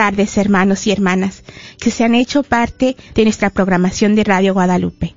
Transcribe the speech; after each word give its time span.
tardes, 0.00 0.38
hermanos 0.38 0.86
y 0.86 0.92
hermanas, 0.92 1.42
que 1.78 1.90
se 1.90 2.04
han 2.04 2.14
hecho 2.14 2.42
parte 2.42 2.96
de 3.14 3.22
nuestra 3.24 3.50
programación 3.50 4.14
de 4.14 4.24
Radio 4.24 4.54
Guadalupe. 4.54 5.14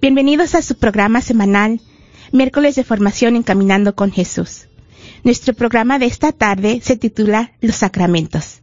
Bienvenidos 0.00 0.54
a 0.54 0.62
su 0.62 0.76
programa 0.76 1.20
semanal, 1.20 1.80
miércoles 2.30 2.76
de 2.76 2.84
formación 2.84 3.34
Encaminando 3.34 3.96
con 3.96 4.12
Jesús. 4.12 4.68
Nuestro 5.24 5.54
programa 5.54 5.98
de 5.98 6.06
esta 6.06 6.30
tarde 6.30 6.78
se 6.84 6.96
titula 6.96 7.50
Los 7.60 7.74
Sacramentos. 7.74 8.60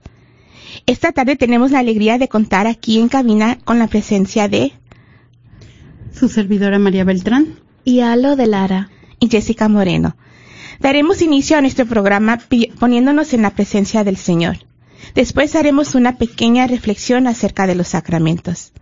Esta 0.85 1.11
tarde 1.11 1.35
tenemos 1.35 1.71
la 1.71 1.79
alegría 1.79 2.17
de 2.17 2.29
contar 2.29 2.65
aquí 2.65 2.97
en 2.97 3.09
cabina 3.09 3.57
con 3.65 3.79
la 3.79 3.87
presencia 3.87 4.47
de 4.47 4.71
Su 6.17 6.29
servidora 6.29 6.79
María 6.79 7.03
Beltrán. 7.03 7.59
y 7.83 7.99
Alo 7.99 8.37
de 8.37 8.47
Lara. 8.47 8.91
y 9.19 9.27
Jessica 9.27 9.67
Moreno. 9.67 10.15
Daremos 10.79 11.21
inicio 11.21 11.57
a 11.57 11.61
nuestro 11.61 11.85
programa 11.85 12.39
poniéndonos 12.79 13.33
en 13.33 13.41
la 13.41 13.49
presencia 13.49 14.05
del 14.05 14.15
Señor. 14.15 14.59
Después 15.15 15.55
haremos 15.55 15.95
una 15.95 16.17
pequeña 16.17 16.67
reflexión 16.67 17.27
acerca 17.27 17.67
de 17.67 17.75
los 17.75 17.89
sacramentos. 17.89 18.73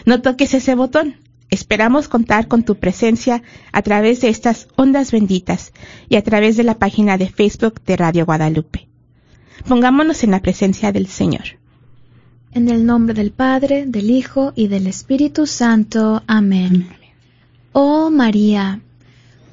No 0.05 0.21
toques 0.21 0.53
ese 0.53 0.75
botón. 0.75 1.15
Esperamos 1.49 2.07
contar 2.07 2.47
con 2.47 2.63
tu 2.63 2.75
presencia 2.79 3.43
a 3.71 3.81
través 3.83 4.21
de 4.21 4.29
estas 4.29 4.67
ondas 4.75 5.11
benditas 5.11 5.71
y 6.09 6.15
a 6.15 6.23
través 6.23 6.57
de 6.57 6.63
la 6.63 6.79
página 6.79 7.17
de 7.17 7.29
Facebook 7.29 7.79
de 7.85 7.95
Radio 7.95 8.25
Guadalupe. 8.25 8.87
Pongámonos 9.67 10.23
en 10.23 10.31
la 10.31 10.41
presencia 10.41 10.91
del 10.91 11.07
Señor. 11.07 11.43
En 12.55 12.69
el 12.69 12.85
nombre 12.85 13.15
del 13.15 13.31
Padre, 13.31 13.85
del 13.87 14.11
Hijo 14.11 14.53
y 14.55 14.67
del 14.67 14.85
Espíritu 14.85 15.47
Santo. 15.47 16.21
Amén. 16.27 16.87
Oh 17.71 18.11
María, 18.11 18.81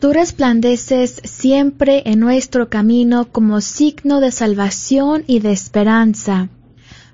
tú 0.00 0.12
resplandeces 0.12 1.22
siempre 1.25 2.03
en 2.05 2.21
nuestro 2.21 2.69
camino 2.69 3.33
como 3.33 3.62
signo 3.62 4.21
de 4.21 4.31
salvación 4.31 5.25
y 5.27 5.41
de 5.41 5.53
esperanza. 5.53 6.50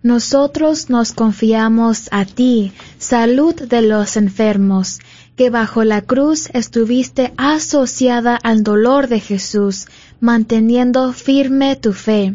Nosotros 0.03 0.91
nos 0.91 1.13
confiamos 1.13 2.09
a 2.11 2.25
ti, 2.25 2.73
salud 2.99 3.55
de 3.55 3.83
los 3.83 4.17
enfermos, 4.17 4.99
que 5.37 5.51
bajo 5.51 5.85
la 5.85 6.03
cruz 6.03 6.49
estuviste 6.53 7.33
asociada 7.37 8.35
al 8.35 8.65
dolor 8.65 9.07
de 9.07 9.21
Jesús, 9.21 9.87
manteniendo 10.19 11.13
firme 11.13 11.77
tu 11.77 11.93
fe. 11.93 12.35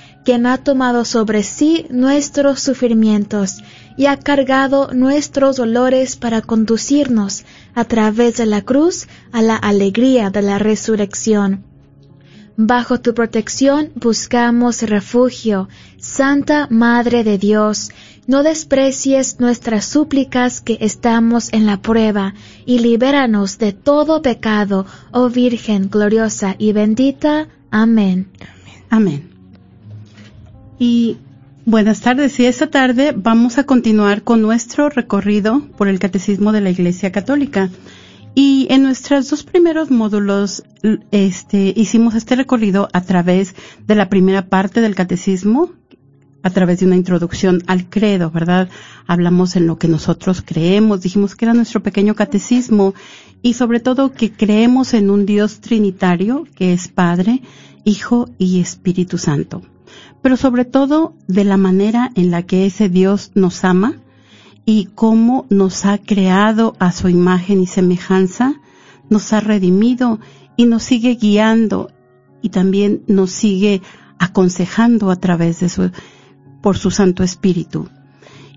quien 0.23 0.45
ha 0.45 0.57
tomado 0.57 1.05
sobre 1.05 1.43
sí 1.43 1.85
nuestros 1.89 2.61
sufrimientos 2.61 3.57
y 3.97 4.05
ha 4.05 4.17
cargado 4.17 4.93
nuestros 4.93 5.57
dolores 5.57 6.15
para 6.15 6.41
conducirnos 6.41 7.43
a 7.75 7.85
través 7.85 8.37
de 8.37 8.45
la 8.45 8.61
cruz 8.61 9.07
a 9.31 9.41
la 9.41 9.55
alegría 9.55 10.29
de 10.29 10.41
la 10.41 10.59
resurrección. 10.59 11.65
Bajo 12.57 12.99
tu 12.99 13.13
protección 13.13 13.91
buscamos 13.95 14.83
refugio. 14.83 15.69
Santa 15.97 16.67
Madre 16.69 17.23
de 17.23 17.37
Dios, 17.37 17.89
no 18.27 18.43
desprecies 18.43 19.39
nuestras 19.39 19.85
súplicas 19.85 20.61
que 20.61 20.77
estamos 20.81 21.51
en 21.53 21.65
la 21.65 21.81
prueba, 21.81 22.33
y 22.65 22.79
libéranos 22.79 23.57
de 23.57 23.73
todo 23.73 24.21
pecado, 24.21 24.85
oh 25.11 25.29
Virgen 25.29 25.89
gloriosa 25.89 26.55
y 26.57 26.73
bendita. 26.73 27.47
Amén. 27.71 28.29
Amén. 28.89 29.30
Y 30.81 31.17
buenas 31.63 32.01
tardes. 32.01 32.39
Y 32.39 32.47
esta 32.47 32.71
tarde 32.71 33.13
vamos 33.15 33.59
a 33.59 33.65
continuar 33.65 34.23
con 34.23 34.41
nuestro 34.41 34.89
recorrido 34.89 35.61
por 35.77 35.87
el 35.87 35.99
Catecismo 35.99 36.51
de 36.51 36.61
la 36.61 36.71
Iglesia 36.71 37.11
Católica. 37.11 37.69
Y 38.33 38.65
en 38.71 38.81
nuestros 38.81 39.29
dos 39.29 39.43
primeros 39.43 39.91
módulos, 39.91 40.63
este, 41.11 41.71
hicimos 41.75 42.15
este 42.15 42.35
recorrido 42.35 42.89
a 42.93 43.01
través 43.01 43.53
de 43.85 43.93
la 43.93 44.09
primera 44.09 44.47
parte 44.47 44.81
del 44.81 44.95
catecismo, 44.95 45.71
a 46.41 46.49
través 46.49 46.79
de 46.79 46.87
una 46.87 46.95
introducción 46.95 47.61
al 47.67 47.87
credo, 47.87 48.31
¿verdad? 48.31 48.67
Hablamos 49.05 49.55
en 49.55 49.67
lo 49.67 49.77
que 49.77 49.87
nosotros 49.87 50.41
creemos, 50.43 51.01
dijimos 51.01 51.35
que 51.35 51.45
era 51.45 51.53
nuestro 51.53 51.83
pequeño 51.83 52.15
catecismo 52.15 52.95
y 53.43 53.53
sobre 53.53 53.81
todo 53.81 54.13
que 54.13 54.31
creemos 54.31 54.95
en 54.95 55.11
un 55.11 55.27
Dios 55.27 55.61
trinitario 55.61 56.47
que 56.55 56.73
es 56.73 56.87
Padre, 56.87 57.43
Hijo 57.83 58.31
y 58.39 58.61
Espíritu 58.61 59.19
Santo. 59.19 59.61
Pero 60.21 60.37
sobre 60.37 60.65
todo 60.65 61.15
de 61.27 61.43
la 61.43 61.57
manera 61.57 62.11
en 62.15 62.31
la 62.31 62.43
que 62.43 62.65
ese 62.65 62.89
Dios 62.89 63.31
nos 63.33 63.63
ama, 63.63 63.95
y 64.65 64.85
cómo 64.95 65.45
nos 65.49 65.85
ha 65.85 65.97
creado 65.97 66.75
a 66.79 66.91
su 66.91 67.09
imagen 67.09 67.61
y 67.61 67.67
semejanza, 67.67 68.61
nos 69.09 69.33
ha 69.33 69.39
redimido 69.39 70.19
y 70.55 70.65
nos 70.65 70.83
sigue 70.83 71.15
guiando 71.15 71.91
y 72.41 72.49
también 72.49 73.03
nos 73.07 73.31
sigue 73.31 73.81
aconsejando 74.19 75.11
a 75.11 75.15
través 75.15 75.59
de 75.59 75.69
su, 75.69 75.91
por 76.61 76.77
su 76.77 76.91
Santo 76.91 77.23
Espíritu. 77.23 77.89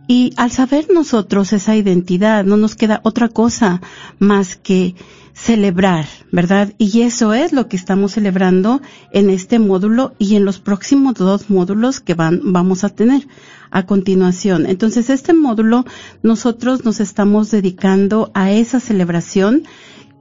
Y 0.07 0.35
al 0.37 0.51
saber 0.51 0.89
nosotros 0.93 1.55
esa 1.55 1.75
identidad, 1.75 2.45
no 2.45 2.59
nos 2.59 2.75
queda 2.75 3.01
otra 3.05 3.29
cosa 3.29 3.81
más 4.19 4.57
que 4.57 4.95
celebrar, 5.45 6.07
¿verdad? 6.33 6.73
Y 6.79 7.03
eso 7.03 7.35
es 7.35 7.53
lo 7.53 7.69
que 7.69 7.77
estamos 7.77 8.13
celebrando 8.13 8.81
en 9.13 9.29
este 9.29 9.59
módulo 9.59 10.15
y 10.19 10.37
en 10.37 10.47
los 10.47 10.59
próximos 10.59 11.15
dos 11.15 11.51
módulos 11.51 12.01
que 12.01 12.15
van, 12.15 12.41
vamos 12.45 12.83
a 12.83 12.89
tener 12.89 13.29
a 13.71 13.85
continuación. 13.85 14.65
Entonces, 14.65 15.11
este 15.11 15.35
módulo 15.35 15.85
nosotros 16.23 16.87
nos 16.87 16.99
estamos 16.99 17.51
dedicando 17.51 18.31
a 18.33 18.53
esa 18.53 18.81
celebración 18.81 19.65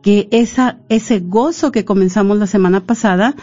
que 0.02 0.28
esa, 0.32 0.80
ese 0.90 1.20
gozo 1.20 1.72
que 1.72 1.86
comenzamos 1.86 2.38
la 2.38 2.48
semana 2.48 2.82
pasada, 2.82 3.34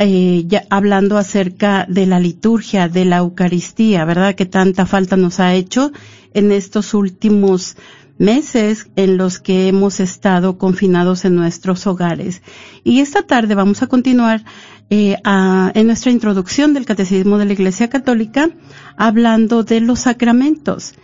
eh, 0.00 0.42
ya 0.48 0.64
hablando 0.68 1.16
acerca 1.16 1.86
de 1.88 2.06
la 2.06 2.18
liturgia, 2.18 2.88
de 2.88 3.04
la 3.04 3.18
Eucaristía, 3.18 4.04
¿verdad? 4.04 4.34
Que 4.34 4.46
tanta 4.46 4.84
falta 4.84 5.16
nos 5.16 5.38
ha 5.38 5.54
hecho 5.54 5.92
en 6.32 6.50
estos 6.50 6.92
últimos 6.92 7.76
meses 8.18 8.88
en 8.96 9.16
los 9.16 9.38
que 9.38 9.68
hemos 9.68 10.00
estado 10.00 10.58
confinados 10.58 11.24
en 11.24 11.34
nuestros 11.34 11.86
hogares. 11.86 12.42
Y 12.84 13.00
esta 13.00 13.22
tarde 13.22 13.54
vamos 13.54 13.82
a 13.82 13.86
continuar 13.86 14.44
eh, 14.90 15.16
a, 15.24 15.72
en 15.74 15.86
nuestra 15.86 16.12
introducción 16.12 16.74
del 16.74 16.86
Catecismo 16.86 17.38
de 17.38 17.46
la 17.46 17.52
Iglesia 17.52 17.88
Católica 17.88 18.50
hablando 18.96 19.64
de 19.64 19.80
los 19.80 20.00
sacramentos. 20.00 20.94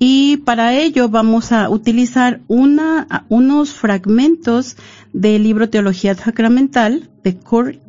Y 0.00 0.38
para 0.38 0.74
ello 0.74 1.08
vamos 1.08 1.50
a 1.50 1.68
utilizar 1.68 2.40
una, 2.46 3.26
unos 3.28 3.72
fragmentos 3.74 4.76
del 5.12 5.42
libro 5.42 5.68
Teología 5.68 6.14
Sacramental 6.14 7.10
de 7.24 7.36
Kurt 7.36 7.80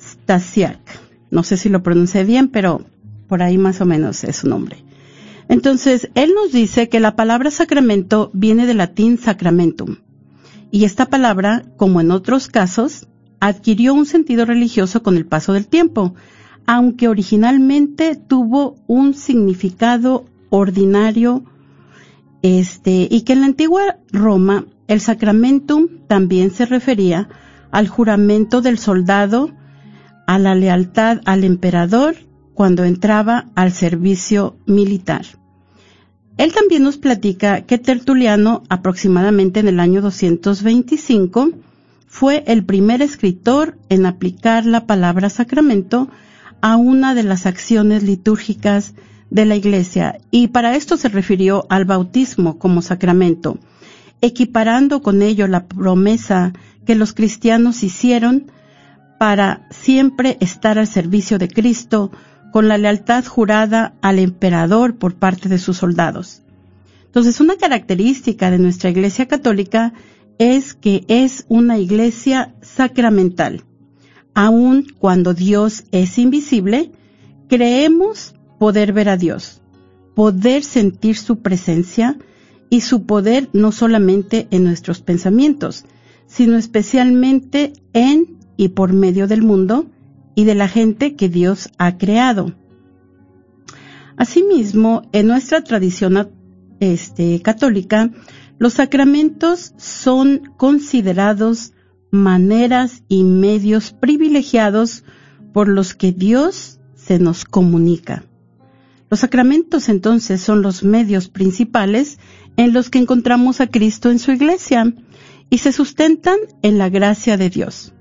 Stasiak. 0.00 0.78
No 1.30 1.42
sé 1.42 1.56
si 1.56 1.68
lo 1.68 1.82
pronuncié 1.82 2.24
bien, 2.24 2.48
pero 2.48 2.84
por 3.26 3.42
ahí 3.42 3.58
más 3.58 3.80
o 3.80 3.84
menos 3.84 4.22
es 4.24 4.36
su 4.36 4.48
nombre. 4.48 4.87
Entonces, 5.48 6.10
él 6.14 6.32
nos 6.34 6.52
dice 6.52 6.88
que 6.88 7.00
la 7.00 7.16
palabra 7.16 7.50
sacramento 7.50 8.30
viene 8.34 8.66
del 8.66 8.78
latín 8.78 9.18
sacramentum. 9.18 9.96
Y 10.70 10.84
esta 10.84 11.06
palabra, 11.06 11.64
como 11.76 12.00
en 12.00 12.10
otros 12.10 12.48
casos, 12.48 13.08
adquirió 13.40 13.94
un 13.94 14.04
sentido 14.04 14.44
religioso 14.44 15.02
con 15.02 15.16
el 15.16 15.26
paso 15.26 15.54
del 15.54 15.66
tiempo, 15.66 16.14
aunque 16.66 17.08
originalmente 17.08 18.14
tuvo 18.14 18.76
un 18.86 19.14
significado 19.14 20.26
ordinario, 20.50 21.44
este, 22.42 23.08
y 23.10 23.22
que 23.22 23.32
en 23.32 23.40
la 23.40 23.46
antigua 23.46 23.96
Roma 24.12 24.66
el 24.86 25.00
sacramentum 25.00 25.88
también 26.06 26.50
se 26.50 26.66
refería 26.66 27.28
al 27.70 27.88
juramento 27.88 28.60
del 28.60 28.78
soldado 28.78 29.50
a 30.26 30.38
la 30.38 30.54
lealtad 30.54 31.20
al 31.24 31.44
emperador 31.44 32.16
cuando 32.52 32.84
entraba 32.84 33.46
al 33.54 33.72
servicio 33.72 34.58
militar. 34.66 35.37
Él 36.38 36.52
también 36.52 36.84
nos 36.84 36.96
platica 36.98 37.62
que 37.62 37.78
Tertuliano, 37.78 38.62
aproximadamente 38.68 39.58
en 39.58 39.66
el 39.66 39.80
año 39.80 40.00
225, 40.00 41.50
fue 42.06 42.44
el 42.46 42.64
primer 42.64 43.02
escritor 43.02 43.76
en 43.88 44.06
aplicar 44.06 44.64
la 44.64 44.86
palabra 44.86 45.30
sacramento 45.30 46.08
a 46.60 46.76
una 46.76 47.16
de 47.16 47.24
las 47.24 47.44
acciones 47.44 48.04
litúrgicas 48.04 48.94
de 49.30 49.46
la 49.46 49.56
Iglesia 49.56 50.20
y 50.30 50.48
para 50.48 50.76
esto 50.76 50.96
se 50.96 51.08
refirió 51.08 51.66
al 51.68 51.84
bautismo 51.84 52.58
como 52.58 52.82
sacramento, 52.82 53.58
equiparando 54.20 55.02
con 55.02 55.22
ello 55.22 55.48
la 55.48 55.66
promesa 55.66 56.52
que 56.86 56.94
los 56.94 57.12
cristianos 57.14 57.82
hicieron 57.82 58.50
para 59.18 59.66
siempre 59.70 60.38
estar 60.40 60.78
al 60.78 60.86
servicio 60.86 61.38
de 61.38 61.48
Cristo 61.48 62.12
con 62.52 62.68
la 62.68 62.78
lealtad 62.78 63.24
jurada 63.24 63.94
al 64.00 64.18
emperador 64.18 64.96
por 64.96 65.14
parte 65.14 65.48
de 65.48 65.58
sus 65.58 65.76
soldados. 65.78 66.42
Entonces, 67.06 67.40
una 67.40 67.56
característica 67.56 68.50
de 68.50 68.58
nuestra 68.58 68.90
Iglesia 68.90 69.26
Católica 69.26 69.92
es 70.38 70.74
que 70.74 71.04
es 71.08 71.44
una 71.48 71.78
iglesia 71.78 72.54
sacramental. 72.62 73.64
Aun 74.34 74.86
cuando 74.98 75.34
Dios 75.34 75.84
es 75.90 76.18
invisible, 76.18 76.92
creemos 77.48 78.34
poder 78.58 78.92
ver 78.92 79.08
a 79.08 79.16
Dios, 79.16 79.60
poder 80.14 80.62
sentir 80.62 81.16
su 81.16 81.40
presencia 81.40 82.16
y 82.70 82.82
su 82.82 83.04
poder 83.04 83.48
no 83.52 83.72
solamente 83.72 84.46
en 84.50 84.64
nuestros 84.64 85.00
pensamientos, 85.00 85.84
sino 86.26 86.56
especialmente 86.56 87.72
en 87.94 88.38
y 88.56 88.68
por 88.68 88.92
medio 88.92 89.26
del 89.26 89.42
mundo 89.42 89.86
y 90.38 90.44
de 90.44 90.54
la 90.54 90.68
gente 90.68 91.16
que 91.16 91.28
Dios 91.28 91.68
ha 91.78 91.98
creado. 91.98 92.54
Asimismo, 94.16 95.02
en 95.10 95.26
nuestra 95.26 95.64
tradición 95.64 96.30
este, 96.78 97.42
católica, 97.42 98.12
los 98.56 98.74
sacramentos 98.74 99.74
son 99.78 100.52
considerados 100.56 101.72
maneras 102.12 103.02
y 103.08 103.24
medios 103.24 103.90
privilegiados 103.90 105.02
por 105.52 105.66
los 105.66 105.96
que 105.96 106.12
Dios 106.12 106.78
se 106.94 107.18
nos 107.18 107.44
comunica. 107.44 108.22
Los 109.10 109.18
sacramentos 109.18 109.88
entonces 109.88 110.40
son 110.40 110.62
los 110.62 110.84
medios 110.84 111.28
principales 111.28 112.20
en 112.56 112.72
los 112.72 112.90
que 112.90 113.00
encontramos 113.00 113.60
a 113.60 113.66
Cristo 113.66 114.08
en 114.08 114.20
su 114.20 114.30
iglesia 114.30 114.94
y 115.50 115.58
se 115.58 115.72
sustentan 115.72 116.38
en 116.62 116.78
la 116.78 116.90
gracia 116.90 117.36
de 117.36 117.50
Dios 117.50 117.92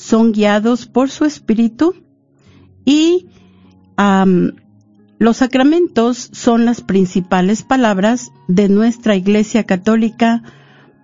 son 0.00 0.32
guiados 0.32 0.86
por 0.86 1.10
su 1.10 1.26
espíritu 1.26 1.94
y 2.86 3.26
los 5.18 5.36
sacramentos 5.36 6.30
son 6.32 6.64
las 6.64 6.80
principales 6.80 7.62
palabras 7.62 8.32
de 8.48 8.70
nuestra 8.70 9.14
Iglesia 9.14 9.64
Católica 9.64 10.42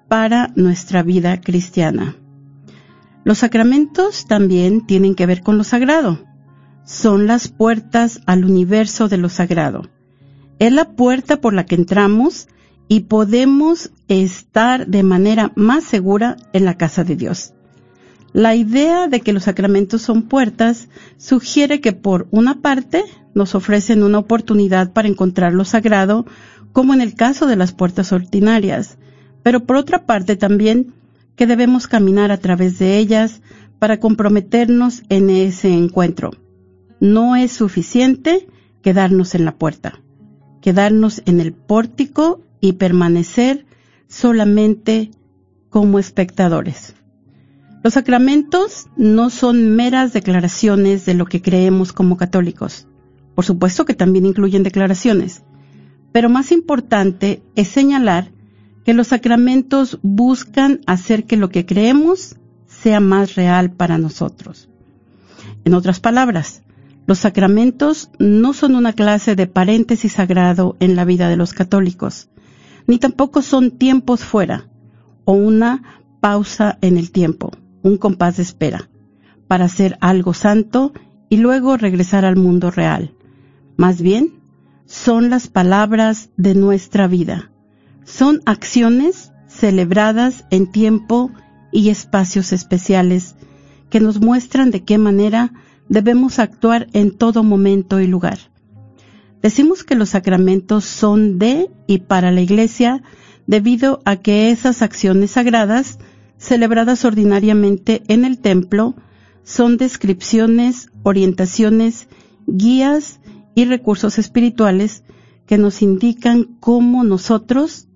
para 0.09 0.51
nuestra 0.57 1.03
vida 1.03 1.43
cristiana. 1.43 2.17
Los 3.23 3.39
sacramentos 3.39 4.27
también 4.27 4.87
tienen 4.87 5.15
que 5.15 5.27
ver 5.27 5.43
con 5.43 5.59
lo 5.59 5.65
sagrado. 5.65 6.25
Son 6.87 7.27
las 7.27 7.49
puertas 7.49 8.23
al 8.25 8.47
universo 8.47 9.09
de 9.09 9.19
lo 9.19 9.29
sagrado. 9.29 9.91
Es 10.59 10.73
la 10.73 10.93
puerta 10.93 11.43
por 11.43 11.53
la 11.53 11.67
que 11.67 11.75
entramos 11.75 12.49
y 12.89 13.01
podemos 13.01 13.91
estar 14.09 14.87
de 14.87 15.03
manera 15.03 15.53
más 15.55 15.85
segura 15.85 16.39
en 16.55 16.65
la 16.65 16.79
casa 16.79 17.05
de 17.05 17.17
Dios. 17.17 17.53
La 18.37 18.55
idea 18.55 19.09
de 19.09 19.23
que 19.23 19.33
los 19.33 19.45
sacramentos 19.45 20.03
son 20.03 20.21
puertas 20.21 20.91
sugiere 21.17 21.81
que 21.81 21.95
por 21.95 22.29
una 22.31 22.61
parte 22.61 23.03
nos 23.35 23.55
ofrecen 23.55 24.03
una 24.03 24.19
oportunidad 24.19 24.93
para 24.93 25.09
encontrar 25.09 25.55
lo 25.55 25.65
sagrado, 25.65 26.27
como 26.75 26.93
en 26.93 27.01
el 27.01 27.15
caso 27.15 27.47
de 27.47 27.57
las 27.57 27.73
puertas 27.73 28.13
ordinarias, 28.13 28.99
pero 29.43 29.65
por 29.65 29.77
otra 29.77 30.05
parte 30.05 30.37
también 30.37 30.93
que 31.35 31.47
debemos 31.47 31.87
caminar 31.87 32.31
a 32.31 32.37
través 32.37 32.79
de 32.79 32.99
ellas 32.99 33.41
para 33.79 34.01
comprometernos 34.01 35.03
en 35.09 35.31
ese 35.31 35.73
encuentro. 35.73 36.33
No 37.01 37.37
es 37.37 37.53
suficiente 37.53 38.47
quedarnos 38.83 39.35
en 39.35 39.47
la 39.47 39.55
puerta, 39.55 40.03
quedarnos 40.61 41.23
en 41.25 41.41
el 41.41 41.55
pórtico 41.55 42.43
y 42.61 42.75
permanecer 42.75 43.65
solamente 44.09 45.11
como 45.71 45.99
espectadores. 45.99 46.96
Los 47.83 47.95
sacramentos 47.95 48.89
no 48.97 49.31
son 49.31 49.77
meras 49.77 50.13
declaraciones 50.13 51.07
de 51.07 51.15
lo 51.15 51.27
que 51.27 51.43
creemos 51.43 51.93
como 51.93 52.17
católicos. 52.17 52.87
Por 53.35 53.45
supuesto 53.45 53.85
que 53.85 53.95
también 53.95 54.27
incluyen 54.27 54.63
declaraciones, 54.63 55.43
pero 56.13 56.31
más 56.31 56.53
importante 56.53 57.43
es 57.55 57.69
señalar 57.69 58.33
que 58.85 58.95
los 58.95 59.09
sacramentos 59.09 59.99
buscan 60.03 60.81
hacer 60.87 61.25
que 61.25 61.37
lo 61.37 61.51
que 61.51 61.67
creemos 61.67 62.37
sea 62.67 63.01
más 63.01 63.35
real 63.35 63.73
para 63.73 63.99
nosotros. 63.99 64.69
En 65.65 65.75
otras 65.75 66.01
palabras, 66.01 66.63
los 67.07 67.19
sacramentos 67.19 68.11
no 68.19 68.53
son 68.53 68.75
una 68.75 68.93
clase 68.93 69.37
de 69.37 69.47
paréntesis 69.47 70.13
sagrado 70.13 70.77
en 70.81 70.97
la 70.97 71.05
vida 71.05 71.29
de 71.29 71.37
los 71.37 71.53
católicos, 71.53 72.31
ni 72.87 72.99
tampoco 72.99 73.43
son 73.43 73.73
tiempos 73.73 74.25
fuera 74.25 74.69
o 75.25 75.33
una 75.33 76.03
pausa 76.21 76.79
en 76.81 76.97
el 76.97 77.11
tiempo, 77.11 77.51
un 77.87 77.99
compás 77.99 78.37
de 78.37 78.43
espera, 78.43 78.89
para 79.49 79.67
hacer 79.67 79.97
algo 80.01 80.35
santo 80.35 80.93
y 81.29 81.39
luego 81.39 81.77
regresar 81.77 82.25
al 82.25 82.37
mundo 82.37 82.71
real. 82.71 83.15
Más 83.77 84.01
bien, 84.03 84.41
son 84.87 85.31
las 85.31 85.49
palabras 85.49 86.31
de 86.37 86.55
nuestra 86.55 87.07
vida. 87.07 87.51
Son 88.05 88.41
acciones 88.47 89.33
celebradas 89.49 90.45
en 90.51 90.71
tiempo 90.71 91.31
y 91.73 91.91
espacios 91.91 92.53
especiales 92.53 93.35
que 93.91 94.01
nos 94.01 94.21
muestran 94.21 94.71
de 94.71 94.85
qué 94.85 94.99
manera 94.99 95.53
debemos 95.89 96.39
actuar 96.39 96.89
en 96.93 97.17
todo 97.17 97.43
momento 97.43 98.01
y 98.01 98.07
lugar. 98.07 98.39
Decimos 99.43 99.85
que 99.85 99.95
los 99.95 100.11
sacramentos 100.11 100.85
son 100.85 101.39
de 101.39 101.71
y 101.87 101.99
para 101.99 102.33
la 102.33 102.41
Iglesia 102.41 103.03
debido 103.47 104.01
a 104.05 104.17
que 104.17 104.51
esas 104.51 104.83
acciones 104.83 105.33
sagradas, 105.33 105.99
celebradas 106.47 107.05
ordinariamente 107.05 108.03
en 108.09 108.25
el 108.25 108.39
templo, 108.39 108.95
son 109.43 109.77
descripciones, 109.77 110.91
orientaciones, 111.03 112.09
guías 112.47 113.21
y 113.55 113.65
recursos 113.65 114.19
espirituales 114.19 115.03
que 115.47 115.59
nos 115.59 115.83
indican 115.83 116.57
cómo 116.61 117.05
nosotros, 117.05 117.89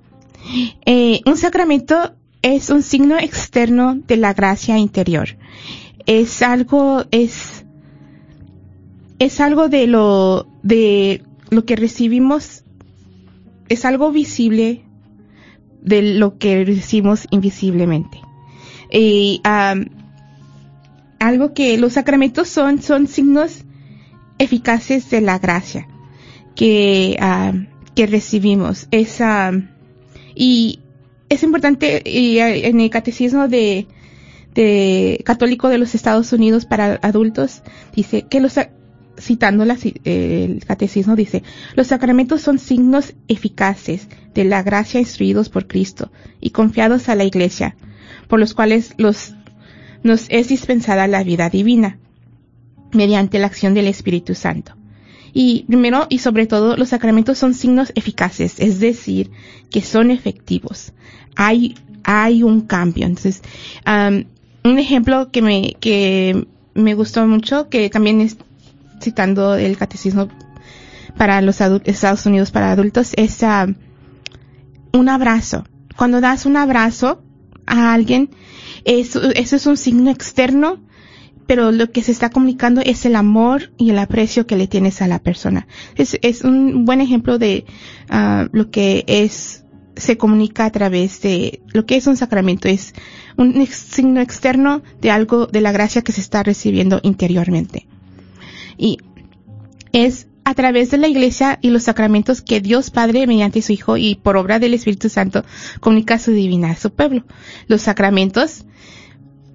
Eh, 0.85 1.21
un 1.25 1.37
sacramento 1.37 2.15
es 2.41 2.69
un 2.69 2.83
signo 2.83 3.17
externo 3.17 3.95
de 3.95 4.17
la 4.17 4.33
gracia 4.33 4.77
interior. 4.77 5.37
Es 6.05 6.41
algo, 6.41 7.05
es, 7.11 7.63
es 9.19 9.39
algo 9.39 9.69
de 9.69 9.87
lo, 9.87 10.47
de 10.63 11.23
lo 11.49 11.63
que 11.63 11.77
recibimos, 11.77 12.65
es 13.69 13.85
algo 13.85 14.11
visible 14.11 14.83
de 15.81 16.01
lo 16.01 16.37
que 16.37 16.65
recibimos 16.65 17.25
invisiblemente. 17.31 18.19
Y, 18.91 19.41
um, 19.45 19.85
algo 21.19 21.53
que 21.53 21.77
los 21.77 21.93
sacramentos 21.93 22.49
son, 22.49 22.81
son 22.81 23.07
signos 23.07 23.63
eficaces 24.39 25.09
de 25.09 25.21
la 25.21 25.37
gracia 25.37 25.87
que, 26.55 27.17
um, 27.21 27.67
que 27.95 28.07
recibimos. 28.07 28.87
Es, 28.91 29.19
y 30.35 30.79
es 31.29 31.43
importante 31.43 32.01
y 32.05 32.39
en 32.39 32.79
el 32.79 32.89
catecismo 32.89 33.47
de, 33.47 33.87
de 34.53 35.21
católico 35.25 35.69
de 35.69 35.77
los 35.77 35.95
Estados 35.95 36.33
Unidos 36.33 36.65
para 36.65 36.99
adultos 37.01 37.61
dice 37.95 38.23
que 38.23 38.39
los 38.39 38.55
citando 39.19 39.65
el 40.05 40.63
catecismo 40.65 41.15
dice 41.15 41.43
los 41.75 41.87
sacramentos 41.87 42.41
son 42.41 42.57
signos 42.57 43.13
eficaces 43.27 44.07
de 44.33 44.45
la 44.45 44.63
gracia 44.63 45.01
instruidos 45.01 45.49
por 45.49 45.67
Cristo 45.67 46.11
y 46.39 46.51
confiados 46.51 47.09
a 47.09 47.15
la 47.15 47.25
Iglesia 47.25 47.75
por 48.27 48.39
los 48.39 48.53
cuales 48.53 48.93
los 48.97 49.35
nos 50.03 50.25
es 50.29 50.47
dispensada 50.47 51.07
la 51.07 51.23
vida 51.23 51.49
divina 51.49 51.99
mediante 52.91 53.39
la 53.39 53.47
acción 53.47 53.73
del 53.73 53.87
Espíritu 53.87 54.35
Santo. 54.35 54.73
Y 55.33 55.65
primero 55.67 56.07
y 56.09 56.19
sobre 56.19 56.47
todo, 56.47 56.75
los 56.75 56.89
sacramentos 56.89 57.37
son 57.37 57.53
signos 57.53 57.91
eficaces, 57.95 58.59
es 58.59 58.79
decir, 58.79 59.31
que 59.69 59.81
son 59.81 60.11
efectivos. 60.11 60.93
Hay, 61.35 61.75
hay 62.03 62.43
un 62.43 62.61
cambio. 62.61 63.05
Entonces, 63.05 63.41
um, 63.85 64.23
un 64.63 64.79
ejemplo 64.79 65.31
que 65.31 65.41
me, 65.41 65.75
que 65.79 66.47
me 66.73 66.95
gustó 66.95 67.25
mucho, 67.27 67.69
que 67.69 67.89
también 67.89 68.21
es 68.21 68.37
citando 69.01 69.55
el 69.55 69.77
catecismo 69.77 70.27
para 71.17 71.41
los 71.41 71.59
Estados 71.61 72.25
Unidos 72.25 72.51
para 72.51 72.71
adultos, 72.71 73.13
es 73.15 73.39
un 74.93 75.09
abrazo. 75.09 75.65
Cuando 75.95 76.21
das 76.21 76.45
un 76.45 76.57
abrazo 76.57 77.21
a 77.65 77.93
alguien, 77.93 78.29
eso, 78.85 79.21
eso 79.31 79.55
es 79.55 79.65
un 79.65 79.77
signo 79.77 80.11
externo 80.11 80.79
pero 81.49 81.71
lo 81.71 81.89
que 81.89 82.03
se 82.03 82.11
está 82.11 82.29
comunicando 82.29 82.79
es 82.79 83.07
el 83.07 83.15
amor 83.15 83.71
y 83.75 83.89
el 83.89 83.97
aprecio 83.97 84.45
que 84.45 84.55
le 84.55 84.67
tienes 84.67 85.01
a 85.01 85.07
la 85.07 85.17
persona. 85.17 85.65
Es, 85.95 86.15
es 86.21 86.43
un 86.43 86.85
buen 86.85 87.01
ejemplo 87.01 87.39
de 87.39 87.65
uh, 88.11 88.47
lo 88.51 88.69
que 88.69 89.03
es 89.07 89.65
se 89.95 90.15
comunica 90.15 90.65
a 90.65 90.71
través 90.71 91.21
de 91.21 91.63
lo 91.73 91.87
que 91.87 91.95
es 91.95 92.05
un 92.05 92.17
sacramento, 92.17 92.67
es 92.67 92.93
un 93.35 93.65
signo 93.65 94.21
externo 94.21 94.83
de 95.01 95.09
algo 95.09 95.47
de 95.47 95.61
la 95.61 95.71
gracia 95.71 96.03
que 96.03 96.11
se 96.11 96.21
está 96.21 96.43
recibiendo 96.43 96.99
interiormente. 97.01 97.87
Y 98.77 98.99
es 99.91 100.27
a 100.43 100.53
través 100.53 100.91
de 100.91 100.99
la 100.99 101.07
iglesia 101.07 101.57
y 101.63 101.71
los 101.71 101.81
sacramentos 101.81 102.43
que 102.43 102.61
Dios 102.61 102.91
Padre, 102.91 103.25
mediante 103.25 103.63
su 103.63 103.71
Hijo 103.71 103.97
y 103.97 104.13
por 104.13 104.37
obra 104.37 104.59
del 104.59 104.75
Espíritu 104.75 105.09
Santo, 105.09 105.43
comunica 105.79 106.19
su 106.19 106.31
divina 106.31 106.69
a 106.69 106.75
su 106.75 106.91
pueblo. 106.91 107.23
Los 107.65 107.81
sacramentos 107.81 108.65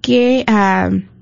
qué, 0.00 0.46
uh, 0.48 1.19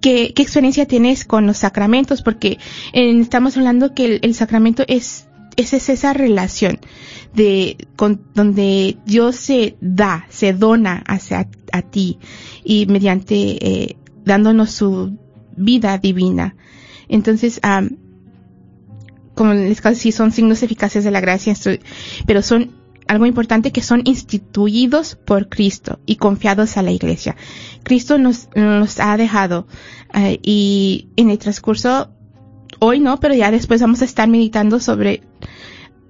¿Qué, 0.00 0.32
qué 0.34 0.42
experiencia 0.42 0.86
tienes 0.86 1.24
con 1.24 1.46
los 1.46 1.58
sacramentos? 1.58 2.22
Porque 2.22 2.58
estamos 2.92 3.56
hablando 3.56 3.94
que 3.94 4.20
el, 4.22 4.34
sacramento 4.34 4.84
es, 4.88 5.28
es, 5.56 5.72
esa 5.72 6.12
relación 6.12 6.80
de 7.34 7.76
con, 7.96 8.22
donde 8.34 8.96
Dios 9.04 9.36
se 9.36 9.76
da, 9.80 10.26
se 10.30 10.52
dona 10.52 11.02
hacia 11.06 11.48
a 11.72 11.82
ti 11.82 12.18
y 12.64 12.86
mediante 12.86 13.34
eh, 13.34 13.96
dándonos 14.24 14.70
su 14.70 15.18
vida 15.56 15.98
divina. 15.98 16.56
Entonces, 17.08 17.60
como 19.34 19.54
les 19.54 19.76
digo, 19.76 19.94
sí 19.94 20.12
son 20.12 20.32
signos 20.32 20.62
eficaces 20.62 21.04
de 21.04 21.10
la 21.10 21.20
gracia, 21.20 21.54
pero 22.26 22.42
son 22.42 22.79
algo 23.10 23.26
importante 23.26 23.72
que 23.72 23.82
son 23.82 24.02
instituidos 24.04 25.16
por 25.16 25.48
Cristo 25.48 25.98
y 26.06 26.14
confiados 26.14 26.76
a 26.76 26.82
la 26.82 26.92
iglesia. 26.92 27.34
Cristo 27.82 28.18
nos, 28.18 28.48
nos 28.54 29.00
ha 29.00 29.16
dejado 29.16 29.66
eh, 30.14 30.38
y 30.44 31.08
en 31.16 31.28
el 31.28 31.38
transcurso, 31.38 32.12
hoy 32.78 33.00
no, 33.00 33.18
pero 33.18 33.34
ya 33.34 33.50
después 33.50 33.80
vamos 33.80 34.02
a 34.02 34.04
estar 34.04 34.28
meditando 34.28 34.78
sobre 34.78 35.24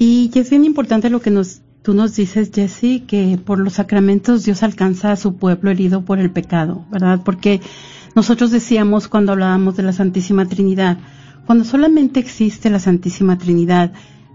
Y 0.00 0.32
es 0.34 0.50
bien 0.50 0.64
importante 0.64 1.08
lo 1.08 1.20
que 1.20 1.30
nos, 1.30 1.60
tú 1.82 1.94
nos 1.94 2.16
dices, 2.16 2.50
Jesse, 2.52 3.06
que 3.06 3.38
por 3.38 3.60
los 3.60 3.74
sacramentos 3.74 4.42
Dios 4.42 4.64
alcanza 4.64 5.12
a 5.12 5.16
su 5.16 5.36
pueblo 5.36 5.70
herido 5.70 6.04
por 6.04 6.18
el 6.18 6.32
pecado, 6.32 6.84
¿verdad? 6.90 7.20
Porque 7.24 7.60
nosotros 8.16 8.50
decíamos 8.50 9.06
cuando 9.06 9.30
hablábamos 9.30 9.76
de 9.76 9.84
la 9.84 9.92
Santísima 9.92 10.46
Trinidad, 10.46 10.98
cuando 11.46 11.64
solamente 11.64 12.18
existe 12.18 12.70
la 12.70 12.80
Santísima 12.80 13.38
Trinidad, 13.38 13.92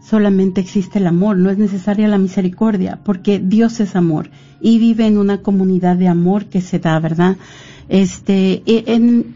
solamente 0.08 0.62
existe 0.62 1.00
el 1.00 1.08
amor, 1.08 1.38
no 1.38 1.50
es 1.50 1.58
necesaria 1.58 2.08
la 2.08 2.18
misericordia, 2.18 3.00
porque 3.04 3.40
Dios 3.40 3.82
es 3.82 3.96
amor 3.96 4.30
y 4.62 4.80
vive 4.80 5.06
en 5.06 5.18
una 5.18 5.42
comunidad 5.42 5.98
de 5.98 6.08
amor 6.08 6.46
que 6.46 6.62
se 6.62 6.80
da, 6.80 6.98
¿verdad? 7.00 7.36
Este, 7.90 8.64
e- 8.66 8.86
en, 8.88 9.36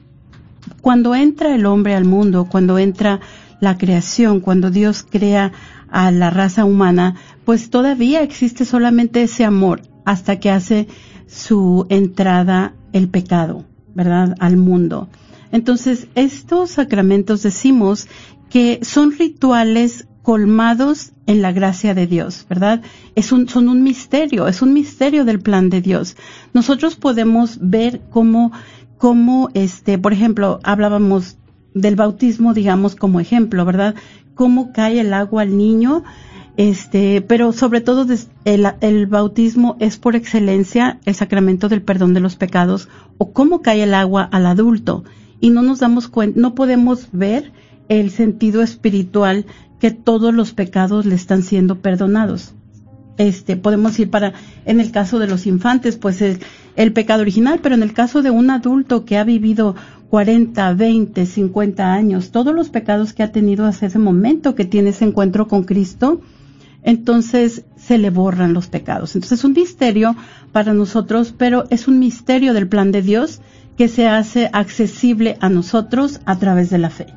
cuando 0.82 1.14
entra 1.14 1.54
el 1.56 1.66
hombre 1.66 1.96
al 1.96 2.06
mundo, 2.06 2.48
cuando 2.50 2.80
entra 2.80 3.20
la 3.60 3.78
creación, 3.78 4.40
cuando 4.40 4.72
Dios 4.72 5.06
crea 5.08 5.52
a 5.90 6.10
la 6.10 6.30
raza 6.30 6.64
humana, 6.64 7.16
pues 7.44 7.70
todavía 7.70 8.22
existe 8.22 8.64
solamente 8.64 9.24
ese 9.24 9.44
amor 9.44 9.82
hasta 10.06 10.40
que 10.40 10.52
hace 10.52 10.88
su 11.28 11.86
entrada 11.90 12.76
el 12.94 13.10
pecado, 13.10 13.66
¿verdad? 13.94 14.36
Al 14.40 14.56
mundo. 14.56 15.10
Entonces, 15.52 16.08
estos 16.16 16.72
sacramentos 16.72 17.44
decimos 17.44 18.08
que 18.50 18.80
son 18.84 19.12
rituales 19.12 20.08
colmados 20.22 21.12
en 21.26 21.42
la 21.42 21.52
gracia 21.52 21.94
de 21.94 22.08
Dios, 22.08 22.46
¿verdad? 22.50 22.82
Es 23.16 23.32
un, 23.32 23.50
son 23.50 23.70
un 23.70 23.84
misterio, 23.84 24.48
es 24.48 24.62
un 24.62 24.74
misterio 24.74 25.26
del 25.26 25.40
plan 25.40 25.70
de 25.70 25.82
Dios. 25.82 26.16
Nosotros 26.54 26.96
podemos 26.96 27.58
ver 27.62 28.02
cómo, 28.10 28.52
cómo, 28.98 29.50
este, 29.54 29.98
por 29.98 30.14
ejemplo, 30.14 30.60
hablábamos 30.64 31.38
del 31.74 31.96
bautismo, 31.96 32.54
digamos, 32.54 32.96
como 32.96 33.20
ejemplo, 33.20 33.66
¿verdad? 33.66 33.96
Cómo 34.36 34.74
cae 34.74 35.00
el 35.00 35.14
agua 35.14 35.44
al 35.44 35.58
niño, 35.58 36.04
este, 36.58 37.22
pero 37.22 37.54
sobre 37.54 37.82
todo 37.82 38.06
el, 38.46 38.68
el 38.82 39.08
bautismo 39.08 39.78
es 39.80 39.98
por 39.98 40.16
excelencia 40.16 41.00
el 41.06 41.16
sacramento 41.16 41.70
del 41.70 41.82
perdón 41.82 42.14
de 42.14 42.20
los 42.20 42.36
pecados 42.36 42.90
o 43.18 43.32
cómo 43.32 43.62
cae 43.62 43.84
el 43.84 43.94
agua 43.94 44.24
al 44.24 44.46
adulto 44.46 45.04
y 45.40 45.50
no 45.50 45.62
nos 45.62 45.80
damos 45.80 46.08
cuenta, 46.08 46.40
no 46.40 46.54
podemos 46.54 47.08
ver 47.12 47.52
el 47.90 48.12
sentido 48.12 48.62
espiritual 48.62 49.46
que 49.82 49.90
todos 49.90 50.32
los 50.32 50.54
pecados 50.54 51.08
le 51.08 51.16
están 51.16 51.42
siendo 51.42 51.80
perdonados. 51.80 52.54
Este, 53.18 53.58
podemos 53.58 53.98
ir 54.00 54.12
para, 54.12 54.34
en 54.66 54.80
el 54.80 54.92
caso 54.92 55.18
de 55.18 55.28
los 55.28 55.48
infantes, 55.48 55.98
pues 55.98 56.22
el, 56.22 56.38
el 56.76 56.94
pecado 56.94 57.22
original, 57.22 57.60
pero 57.64 57.74
en 57.74 57.82
el 57.82 57.92
caso 57.92 58.22
de 58.22 58.30
un 58.30 58.52
adulto 58.52 59.06
que 59.06 59.18
ha 59.18 59.24
vivido 59.24 59.76
40, 60.12 60.76
20, 60.76 61.26
50 61.26 61.94
años, 61.94 62.30
todos 62.30 62.54
los 62.54 62.70
pecados 62.70 63.14
que 63.14 63.24
ha 63.24 63.32
tenido 63.32 63.66
hasta 63.66 63.88
ese 63.88 63.98
momento 63.98 64.54
que 64.54 64.66
tiene 64.66 64.92
ese 64.92 65.06
encuentro 65.06 65.48
con 65.48 65.64
Cristo, 65.64 66.22
entonces 66.84 67.64
se 67.76 67.98
le 67.98 68.12
borran 68.12 68.54
los 68.54 68.68
pecados. 68.68 69.16
Entonces 69.16 69.40
es 69.40 69.46
un 69.46 69.54
misterio 69.54 70.16
para 70.52 70.74
nosotros, 70.74 71.34
pero 71.36 71.66
es 71.72 71.88
un 71.88 71.98
misterio 71.98 72.54
del 72.54 72.68
plan 72.68 72.92
de 72.92 73.02
Dios 73.02 73.42
que 73.78 73.88
se 73.88 74.08
hace 74.08 74.48
accesible 74.54 75.38
a 75.42 75.50
nosotros 75.50 76.22
a 76.26 76.38
través 76.38 76.70
de 76.70 76.78
la 76.78 76.92
fe. 76.92 77.08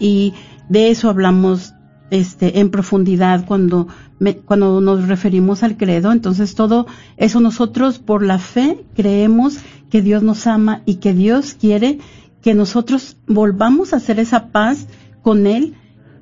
Y 0.00 0.34
de 0.68 0.90
eso 0.90 1.08
hablamos 1.08 1.74
este 2.10 2.60
en 2.60 2.70
profundidad 2.70 3.44
cuando 3.46 3.88
me- 4.18 4.36
cuando 4.36 4.80
nos 4.80 5.08
referimos 5.08 5.62
al 5.62 5.76
credo, 5.76 6.12
entonces 6.12 6.54
todo 6.54 6.86
eso 7.16 7.40
nosotros 7.40 7.98
por 7.98 8.24
la 8.24 8.38
fe 8.38 8.84
creemos 8.94 9.58
que 9.90 10.02
Dios 10.02 10.22
nos 10.22 10.46
ama 10.46 10.82
y 10.86 10.96
que 10.96 11.14
Dios 11.14 11.54
quiere 11.58 11.98
que 12.42 12.54
nosotros 12.54 13.16
volvamos 13.26 13.92
a 13.92 13.96
hacer 13.96 14.20
esa 14.20 14.48
paz 14.48 14.86
con 15.22 15.46
él 15.46 15.74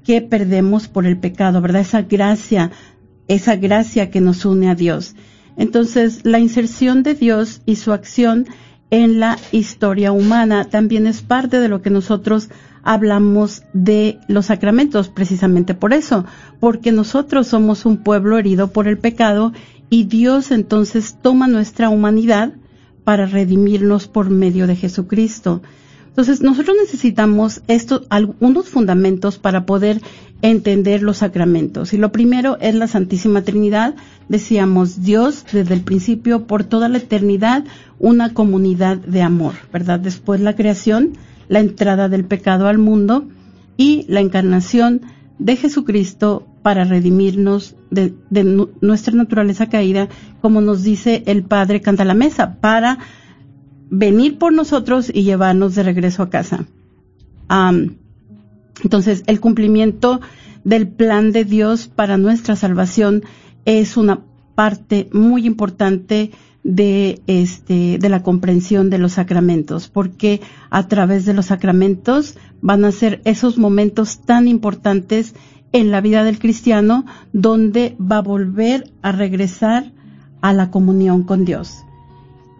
que 0.05 0.21
perdemos 0.21 0.89
por 0.89 1.07
el 1.07 1.19
pecado, 1.19 1.61
¿verdad? 1.61 1.83
Esa 1.83 2.03
gracia, 2.03 2.71
esa 3.29 3.57
gracia 3.57 4.11
que 4.11 4.21
nos 4.21 4.45
une 4.45 4.69
a 4.71 4.75
Dios. 4.75 5.15
Entonces, 5.57 6.21
la 6.25 6.39
inserción 6.39 7.03
de 7.03 7.15
Dios 7.15 7.61
y 7.67 7.77
su 7.77 7.93
acción 7.93 8.47
en 8.91 9.21
la 9.21 9.39
historia 9.53 10.13
humana 10.13 10.65
también 10.67 11.07
es 11.07 11.23
parte 11.23 11.59
de 11.61 11.69
lo 11.69 11.83
que 11.83 11.91
nosotros 11.91 12.49
hablamos 12.83 13.63
de 13.73 14.19
los 14.29 14.47
sacramentos, 14.47 15.09
precisamente 15.09 15.75
por 15.75 15.93
eso, 15.93 16.25
porque 16.61 16.93
nosotros 16.93 17.47
somos 17.47 17.87
un 17.87 17.99
pueblo 17.99 18.39
herido 18.39 18.69
por 18.69 18.89
el 18.89 18.99
pecado 18.99 19.53
y 19.91 20.05
Dios 20.05 20.51
entonces 20.51 21.17
toma 21.21 21.49
nuestra 21.49 21.89
humanidad 21.89 22.55
para 23.05 23.27
redimirnos 23.27 24.09
por 24.09 24.31
medio 24.31 24.67
de 24.67 24.77
Jesucristo. 24.77 25.63
Entonces, 26.13 26.43
nosotros 26.43 26.77
necesitamos 26.79 27.63
estos, 27.69 28.03
algunos 28.11 28.69
fundamentos 28.69 29.39
para 29.39 29.65
poder 29.65 30.03
entender 30.43 31.03
los 31.03 31.19
sacramentos. 31.19 31.95
Y 31.95 31.97
lo 31.97 32.13
primero 32.13 32.59
es 32.61 32.75
la 32.75 32.87
Santísima 32.87 33.43
Trinidad. 33.43 33.95
Decíamos, 34.29 35.03
Dios 35.03 35.47
desde 35.51 35.73
el 35.73 35.81
principio, 35.81 36.47
por 36.47 36.65
toda 36.65 36.91
la 36.91 36.99
eternidad, 36.99 37.65
una 37.99 38.35
comunidad 38.35 38.99
de 38.99 39.23
amor, 39.23 39.55
¿verdad? 39.73 40.01
Después 40.01 40.41
la 40.43 40.55
creación, 40.55 41.17
la 41.53 41.61
entrada 41.61 42.09
del 42.09 42.25
pecado 42.25 42.67
al 42.67 42.79
mundo 42.79 43.29
y 43.77 44.07
la 44.09 44.21
encarnación 44.21 45.03
de 45.39 45.57
Jesucristo 45.57 46.47
para 46.63 46.85
redimirnos 46.85 47.77
de, 47.91 48.15
de 48.31 48.43
nu- 48.45 48.71
nuestra 48.81 49.13
naturaleza 49.15 49.69
caída, 49.69 50.09
como 50.41 50.63
nos 50.63 50.83
dice 50.83 51.23
el 51.27 51.43
Padre 51.43 51.83
Canta 51.83 52.07
la 52.07 52.15
Mesa, 52.15 52.57
para 52.61 52.99
venir 53.91 54.39
por 54.39 54.55
nosotros 54.55 55.11
y 55.13 55.25
llevarnos 55.25 55.75
de 55.75 55.83
regreso 55.83 56.23
a 56.23 56.31
casa. 56.31 56.65
Entonces, 58.83 59.23
el 59.27 59.41
cumplimiento 59.41 60.23
del 60.65 60.89
plan 60.89 61.33
de 61.33 61.45
Dios 61.45 61.87
para 61.87 62.17
nuestra 62.17 62.57
salvación 62.57 63.25
es 63.67 63.99
una 63.99 64.21
parte 64.55 65.11
muy 65.13 65.47
importante 65.47 66.31
de 66.65 67.23
este 67.27 67.99
de 67.99 68.09
la 68.09 68.23
comprensión 68.23 68.89
de 68.91 68.99
los 68.99 69.13
sacramentos, 69.13 69.89
porque 69.89 70.41
a 70.71 70.89
través 70.89 71.25
de 71.25 71.35
los 71.35 71.47
sacramentos 71.47 72.37
van 72.61 72.85
a 72.85 72.91
ser 72.93 73.21
esos 73.25 73.59
momentos 73.59 74.21
tan 74.25 74.47
importantes 74.49 75.35
en 75.73 75.91
la 75.91 76.01
vida 76.01 76.25
del 76.25 76.39
cristiano 76.39 77.05
donde 77.33 77.97
va 77.99 78.19
a 78.19 78.23
volver 78.23 78.93
a 79.03 79.11
regresar 79.13 79.93
a 80.41 80.53
la 80.53 80.71
comunión 80.71 81.25
con 81.25 81.45
Dios. 81.45 81.85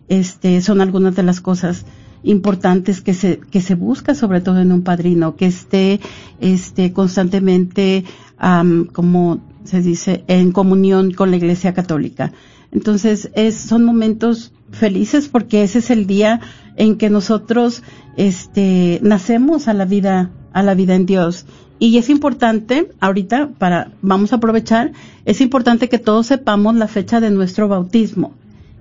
Este, 0.08 0.60
son 0.60 0.80
algunas 0.80 1.14
de 1.14 1.22
las 1.22 1.40
cosas 1.40 1.84
importantes 2.22 3.00
que 3.00 3.14
se, 3.14 3.38
que 3.38 3.60
se 3.60 3.74
busca 3.74 4.14
sobre 4.14 4.40
todo 4.40 4.58
en 4.58 4.72
un 4.72 4.82
padrino, 4.82 5.36
que 5.36 5.46
esté, 5.46 6.00
este, 6.40 6.92
constantemente, 6.92 8.04
am, 8.38 8.86
como 8.86 9.40
se 9.64 9.82
dice, 9.82 10.24
en 10.28 10.52
comunión 10.52 11.12
con 11.12 11.30
la 11.30 11.36
Iglesia 11.36 11.74
Católica. 11.74 12.32
Entonces, 12.72 13.30
es, 13.34 13.56
son 13.56 13.84
momentos 13.84 14.52
felices 14.70 15.28
porque 15.28 15.62
ese 15.62 15.78
es 15.78 15.90
el 15.90 16.06
día 16.06 16.40
en 16.76 16.96
que 16.96 17.10
nosotros, 17.10 17.82
este, 18.16 19.00
nacemos 19.02 19.68
a 19.68 19.74
la 19.74 19.84
vida, 19.84 20.30
a 20.52 20.62
la 20.62 20.74
vida 20.74 20.94
en 20.94 21.06
Dios. 21.06 21.46
Y 21.78 21.96
es 21.98 22.08
importante, 22.08 22.90
ahorita, 23.00 23.50
para, 23.58 23.92
vamos 24.02 24.32
a 24.32 24.36
aprovechar, 24.36 24.92
es 25.24 25.40
importante 25.40 25.88
que 25.88 25.98
todos 25.98 26.26
sepamos 26.26 26.74
la 26.74 26.88
fecha 26.88 27.20
de 27.20 27.30
nuestro 27.30 27.68
bautismo. 27.68 28.32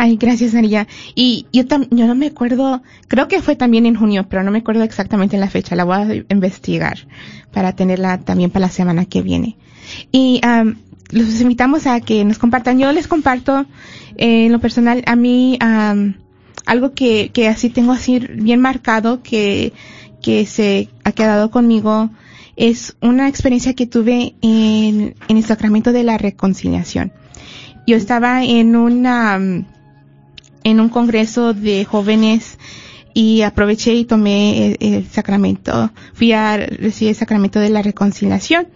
Ay, 0.00 0.16
gracias, 0.16 0.54
María. 0.54 0.86
Y 1.16 1.46
yo, 1.52 1.64
tam- 1.66 1.88
yo 1.90 2.06
no 2.06 2.14
me 2.14 2.28
acuerdo, 2.28 2.82
creo 3.08 3.26
que 3.26 3.42
fue 3.42 3.56
también 3.56 3.84
en 3.84 3.96
junio, 3.96 4.26
pero 4.28 4.44
no 4.44 4.50
me 4.52 4.58
acuerdo 4.58 4.84
exactamente 4.84 5.36
la 5.36 5.50
fecha. 5.50 5.74
La 5.74 5.82
voy 5.84 5.96
a 6.28 6.32
investigar 6.32 6.98
para 7.52 7.74
tenerla 7.74 8.18
también 8.18 8.50
para 8.50 8.66
la 8.66 8.72
semana 8.72 9.06
que 9.06 9.22
viene. 9.22 9.56
Y 10.12 10.40
am, 10.44 10.78
los 11.10 11.40
invitamos 11.40 11.86
a 11.88 12.00
que 12.00 12.24
nos 12.24 12.38
compartan. 12.38 12.78
Yo 12.78 12.92
les 12.92 13.08
comparto 13.08 13.66
eh, 14.16 14.46
en 14.46 14.52
lo 14.52 14.60
personal 14.60 15.02
a 15.06 15.16
mí 15.16 15.58
am, 15.60 16.14
algo 16.64 16.92
que, 16.94 17.30
que 17.32 17.48
así 17.48 17.68
tengo 17.68 17.90
así 17.90 18.20
bien 18.20 18.60
marcado 18.60 19.20
que, 19.22 19.72
que 20.22 20.46
se 20.46 20.90
ha 21.02 21.10
quedado 21.10 21.50
conmigo. 21.50 22.10
Es 22.54 22.96
una 23.00 23.26
experiencia 23.28 23.74
que 23.74 23.86
tuve 23.86 24.34
en, 24.42 25.16
en 25.28 25.36
el 25.36 25.44
sacramento 25.44 25.92
de 25.92 26.04
la 26.04 26.18
reconciliación. 26.18 27.12
Yo 27.86 27.96
estaba 27.96 28.44
en 28.44 28.76
una, 28.76 29.40
en 30.70 30.80
un 30.80 30.88
congreso 30.88 31.54
de 31.54 31.84
jóvenes 31.84 32.58
y 33.14 33.42
aproveché 33.42 33.94
y 33.94 34.04
tomé 34.04 34.76
el, 34.78 34.94
el 34.94 35.06
sacramento, 35.08 35.90
fui 36.14 36.32
a 36.32 36.56
recibir 36.56 37.10
el 37.10 37.16
sacramento 37.16 37.58
de 37.58 37.70
la 37.70 37.82
reconciliación 37.82 38.68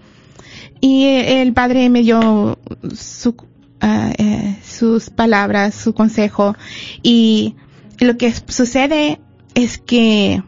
y 0.82 1.04
eh, 1.04 1.42
el 1.42 1.52
padre 1.52 1.88
me 1.88 2.02
dio 2.02 2.58
su, 2.94 3.36
ah, 3.80 4.12
eh, 4.18 4.56
sus 4.64 5.10
palabras, 5.10 5.74
su 5.74 5.94
consejo 5.94 6.56
y 7.02 7.54
lo 8.00 8.18
que 8.18 8.34
sucede 8.48 9.20
es 9.54 9.78
que 9.78 10.42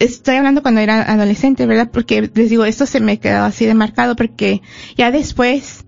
estoy 0.00 0.34
hablando 0.34 0.62
cuando 0.62 0.80
era 0.80 1.02
adolescente, 1.02 1.66
¿verdad? 1.66 1.90
Porque 1.92 2.30
les 2.34 2.50
digo, 2.50 2.64
esto 2.64 2.84
se 2.84 3.00
me 3.00 3.20
quedó 3.20 3.44
así 3.44 3.64
de 3.64 3.74
marcado 3.74 4.16
porque 4.16 4.60
ya 4.96 5.12
después, 5.12 5.84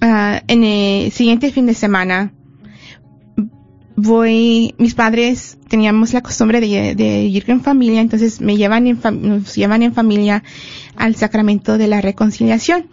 ah, 0.00 0.42
en 0.48 0.64
el 0.64 1.12
siguiente 1.12 1.52
fin 1.52 1.66
de 1.66 1.74
semana, 1.74 2.32
voy, 3.96 4.74
mis 4.78 4.94
padres 4.94 5.58
teníamos 5.68 6.12
la 6.12 6.22
costumbre 6.22 6.60
de, 6.60 7.24
ir 7.24 7.44
en 7.48 7.60
familia, 7.60 8.00
entonces 8.00 8.40
me 8.40 8.56
llevan 8.56 8.86
en, 8.86 9.00
nos 9.20 9.54
llevan 9.54 9.82
en 9.82 9.94
familia 9.94 10.42
al 10.96 11.14
sacramento 11.16 11.78
de 11.78 11.88
la 11.88 12.00
reconciliación. 12.00 12.88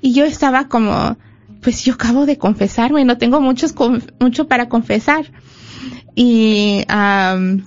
Y 0.00 0.12
yo 0.14 0.24
estaba 0.24 0.68
como, 0.68 1.16
pues 1.60 1.84
yo 1.84 1.94
acabo 1.94 2.26
de 2.26 2.38
confesarme, 2.38 3.04
no 3.04 3.18
tengo 3.18 3.40
muchos, 3.40 3.74
mucho 4.18 4.48
para 4.48 4.68
confesar. 4.68 5.30
Y, 6.14 6.84
am, 6.88 7.66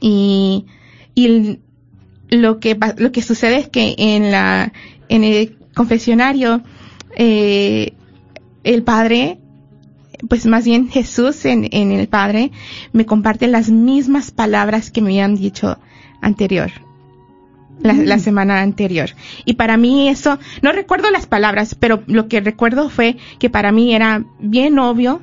y, 0.00 0.66
y 1.14 1.58
lo 2.30 2.58
que, 2.58 2.78
lo 2.96 3.12
que 3.12 3.22
sucede 3.22 3.58
es 3.58 3.68
que 3.68 3.94
en 3.98 4.30
la, 4.30 4.72
en 5.08 5.24
el 5.24 5.56
confesionario, 5.74 6.62
eh, 7.16 7.92
el 8.64 8.82
padre 8.82 9.38
pues 10.28 10.46
más 10.46 10.64
bien 10.64 10.88
Jesús 10.88 11.44
en, 11.44 11.68
en 11.72 11.92
el 11.92 12.08
Padre 12.08 12.50
me 12.92 13.06
comparte 13.06 13.46
las 13.46 13.70
mismas 13.70 14.30
palabras 14.30 14.90
que 14.90 15.00
me 15.00 15.08
habían 15.08 15.36
dicho 15.36 15.78
anterior, 16.20 16.70
la, 17.80 17.94
la 17.94 18.18
semana 18.18 18.60
anterior. 18.60 19.10
Y 19.44 19.54
para 19.54 19.76
mí 19.76 20.08
eso, 20.08 20.38
no 20.62 20.72
recuerdo 20.72 21.10
las 21.10 21.26
palabras, 21.26 21.74
pero 21.74 22.02
lo 22.06 22.28
que 22.28 22.40
recuerdo 22.40 22.90
fue 22.90 23.16
que 23.38 23.50
para 23.50 23.72
mí 23.72 23.94
era 23.94 24.24
bien 24.38 24.78
obvio 24.78 25.20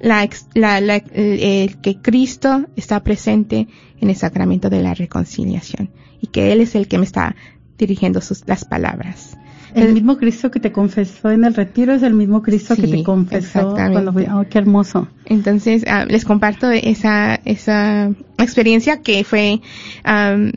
la, 0.00 0.28
que 0.28 1.98
Cristo 2.02 2.66
está 2.76 3.02
presente 3.02 3.68
en 4.00 4.10
el 4.10 4.16
sacramento 4.16 4.70
de 4.70 4.82
la 4.82 4.94
reconciliación 4.94 5.90
y 6.20 6.28
que 6.28 6.52
Él 6.52 6.60
es 6.60 6.74
el 6.74 6.88
que 6.88 6.98
me 6.98 7.04
está 7.04 7.34
dirigiendo 7.78 8.20
sus, 8.20 8.44
las 8.46 8.64
palabras. 8.64 9.35
El 9.76 9.92
mismo 9.92 10.16
Cristo 10.16 10.50
que 10.50 10.58
te 10.58 10.72
confesó 10.72 11.30
en 11.30 11.44
el 11.44 11.54
retiro 11.54 11.92
es 11.92 12.02
el 12.02 12.14
mismo 12.14 12.42
Cristo 12.42 12.74
que 12.74 12.88
te 12.88 13.02
confesó 13.02 13.74
cuando 13.74 14.12
fui. 14.12 14.24
Oh, 14.24 14.44
qué 14.48 14.58
hermoso. 14.58 15.08
Entonces, 15.26 15.84
ah, 15.86 16.06
les 16.06 16.24
comparto 16.24 16.70
esa, 16.70 17.34
esa 17.44 18.10
experiencia 18.38 19.02
que 19.02 19.22
fue 19.22 19.60
am, 20.02 20.52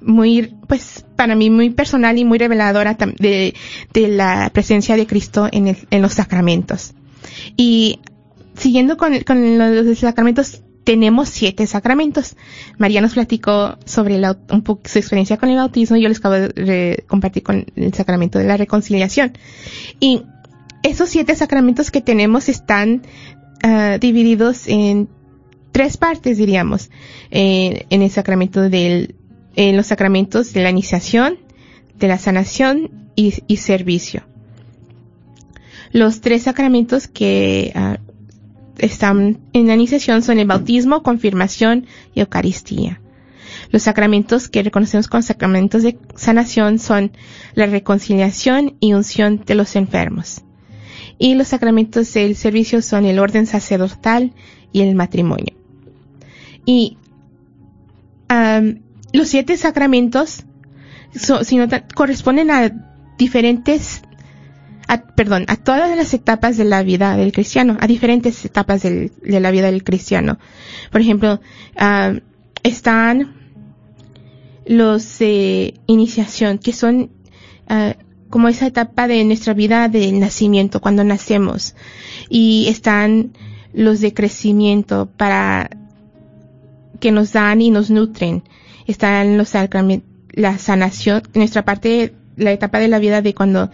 muy, 0.00 0.54
pues, 0.66 1.04
para 1.16 1.34
mí 1.34 1.50
muy 1.50 1.70
personal 1.70 2.16
y 2.16 2.24
muy 2.24 2.38
reveladora 2.38 2.96
de, 3.18 3.54
de 3.92 4.08
la 4.08 4.50
presencia 4.52 4.96
de 4.96 5.06
Cristo 5.06 5.48
en, 5.52 5.68
el, 5.68 5.76
en 5.90 6.00
los 6.00 6.14
sacramentos. 6.14 6.94
Y 7.56 8.00
siguiendo 8.54 8.96
con, 8.96 9.20
con 9.20 9.58
los 9.58 9.98
sacramentos, 9.98 10.62
tenemos 10.88 11.28
siete 11.28 11.66
sacramentos. 11.66 12.34
María 12.78 13.02
nos 13.02 13.12
platicó 13.12 13.76
sobre 13.84 14.18
su 14.22 14.98
experiencia 14.98 15.36
con 15.36 15.50
el 15.50 15.56
bautismo 15.56 15.98
y 15.98 16.00
yo 16.00 16.08
les 16.08 16.16
acabo 16.16 16.36
de 16.36 17.04
compartir 17.06 17.42
con 17.42 17.66
el 17.76 17.92
sacramento 17.92 18.38
de 18.38 18.46
la 18.46 18.56
reconciliación. 18.56 19.36
Y 20.00 20.22
esos 20.82 21.10
siete 21.10 21.36
sacramentos 21.36 21.90
que 21.90 22.00
tenemos 22.00 22.48
están 22.48 23.02
ah, 23.62 23.98
divididos 24.00 24.66
en 24.66 25.10
tres 25.72 25.98
partes, 25.98 26.38
diríamos, 26.38 26.88
eh, 27.30 27.84
en 27.90 28.00
el 28.00 28.10
sacramento 28.10 28.70
del, 28.70 29.14
en 29.56 29.76
los 29.76 29.88
sacramentos 29.88 30.54
de 30.54 30.62
la 30.62 30.70
iniciación, 30.70 31.36
de 31.98 32.08
la 32.08 32.16
sanación 32.16 33.10
y, 33.14 33.34
y 33.46 33.58
servicio. 33.58 34.22
Los 35.92 36.22
tres 36.22 36.44
sacramentos 36.44 37.08
que 37.08 37.72
ah, 37.74 37.98
están 38.78 39.38
en 39.52 39.66
la 39.66 39.74
iniciación 39.74 40.22
son 40.22 40.38
el 40.38 40.46
bautismo, 40.46 41.02
confirmación 41.02 41.86
y 42.14 42.20
Eucaristía. 42.20 43.00
Los 43.70 43.82
sacramentos 43.82 44.48
que 44.48 44.62
reconocemos 44.62 45.08
como 45.08 45.22
sacramentos 45.22 45.82
de 45.82 45.98
sanación 46.16 46.78
son 46.78 47.12
la 47.54 47.66
reconciliación 47.66 48.76
y 48.80 48.94
unción 48.94 49.42
de 49.44 49.54
los 49.54 49.76
enfermos. 49.76 50.42
Y 51.18 51.34
los 51.34 51.48
sacramentos 51.48 52.12
del 52.14 52.36
servicio 52.36 52.80
son 52.80 53.04
el 53.04 53.18
orden 53.18 53.46
sacerdotal 53.46 54.32
y 54.72 54.82
el 54.82 54.94
matrimonio. 54.94 55.54
Y 56.64 56.96
los 59.12 59.28
siete 59.28 59.56
sacramentos 59.56 60.44
corresponden 61.94 62.50
a 62.50 62.70
diferentes, 63.18 64.02
a- 64.88 65.02
perdón, 65.14 65.44
a 65.48 65.56
todas 65.56 65.96
las 65.96 66.12
etapas 66.14 66.56
de 66.56 66.64
la 66.64 66.82
vida 66.82 67.16
del 67.16 67.32
cristiano, 67.32 67.76
a 67.80 67.86
diferentes 67.86 68.44
etapas 68.44 68.82
de 68.82 69.10
la 69.40 69.50
vida 69.50 69.70
del 69.70 69.84
cristiano. 69.84 70.38
Por 70.90 71.00
ejemplo, 71.00 71.40
am, 71.76 72.20
están 72.62 73.34
los 74.66 75.18
de 75.18 75.74
iniciación, 75.86 76.58
que 76.58 76.72
son 76.72 77.10
ah, 77.68 77.94
como 78.30 78.48
esa 78.48 78.66
etapa 78.66 79.06
de 79.08 79.24
nuestra 79.24 79.54
vida 79.54 79.88
del 79.88 80.20
nacimiento, 80.20 80.80
cuando 80.80 81.04
nacemos. 81.04 81.74
Y 82.28 82.66
están 82.68 83.32
los 83.72 84.00
de 84.00 84.12
crecimiento 84.12 85.08
para 85.16 85.70
que 87.00 87.12
nos 87.12 87.32
dan 87.32 87.60
y 87.62 87.70
nos 87.70 87.90
nutren. 87.90 88.42
Están 88.86 89.38
los 89.38 89.52
la 90.32 90.58
sanación, 90.58 91.22
nuestra 91.34 91.64
parte, 91.64 92.14
la 92.36 92.52
etapa 92.52 92.78
de 92.78 92.88
la 92.88 92.98
vida 92.98 93.22
de 93.22 93.34
cuando, 93.34 93.70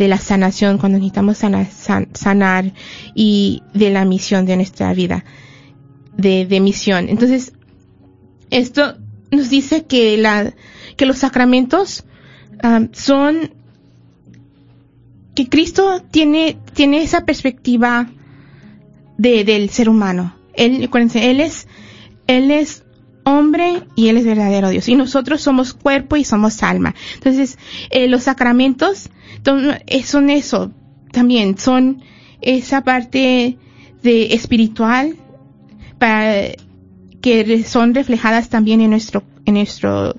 de 0.00 0.08
la 0.08 0.16
sanación, 0.16 0.78
cuando 0.78 0.96
necesitamos 0.96 1.36
sana- 1.36 1.70
san- 1.70 2.08
sanar 2.14 2.72
y 3.14 3.62
de 3.74 3.90
la 3.90 4.06
misión 4.06 4.46
de 4.46 4.56
nuestra 4.56 4.94
vida, 4.94 5.26
de, 6.16 6.46
de 6.46 6.58
misión. 6.60 7.10
Entonces, 7.10 7.52
esto 8.50 8.96
nos 9.30 9.50
dice 9.50 9.84
que 9.84 10.16
la, 10.16 10.54
que 10.96 11.04
los 11.04 11.18
sacramentos 11.18 12.04
ah, 12.62 12.80
son 12.92 13.52
que 15.34 15.50
Cristo 15.50 16.02
tiene, 16.10 16.56
tiene 16.72 17.02
esa 17.02 17.26
perspectiva 17.26 18.08
de, 19.18 19.44
del 19.44 19.68
ser 19.68 19.90
humano. 19.90 20.34
Él, 20.54 20.88
él 21.14 21.40
es, 21.40 21.66
él 22.26 22.50
es 22.50 22.84
hombre 23.24 23.82
y 23.96 24.08
él 24.08 24.16
es 24.16 24.24
verdadero 24.24 24.70
Dios. 24.70 24.88
Y 24.88 24.94
nosotros 24.96 25.40
somos 25.40 25.72
cuerpo 25.74 26.16
y 26.16 26.24
somos 26.24 26.62
alma. 26.62 26.94
Entonces, 27.14 27.58
eh, 27.90 28.08
los 28.08 28.24
sacramentos 28.24 29.10
ton- 29.42 29.78
eh, 29.86 30.02
son 30.02 30.30
eso 30.30 30.72
también, 31.12 31.58
son 31.58 32.02
esa 32.40 32.82
parte 32.82 33.58
de 34.02 34.34
espiritual 34.34 35.16
para, 35.98 36.34
que 37.20 37.64
son 37.64 37.94
reflejadas 37.94 38.48
también 38.48 38.80
en 38.80 38.90
nuestro, 38.90 39.22
en 39.44 39.54
nuestro 39.54 40.16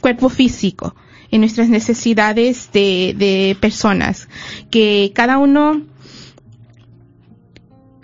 cuerpo 0.00 0.28
físico, 0.28 0.94
en 1.30 1.40
nuestras 1.40 1.68
necesidades 1.68 2.70
de, 2.72 3.14
de 3.18 3.56
personas, 3.60 4.28
que 4.70 5.10
cada 5.14 5.38
uno 5.38 5.82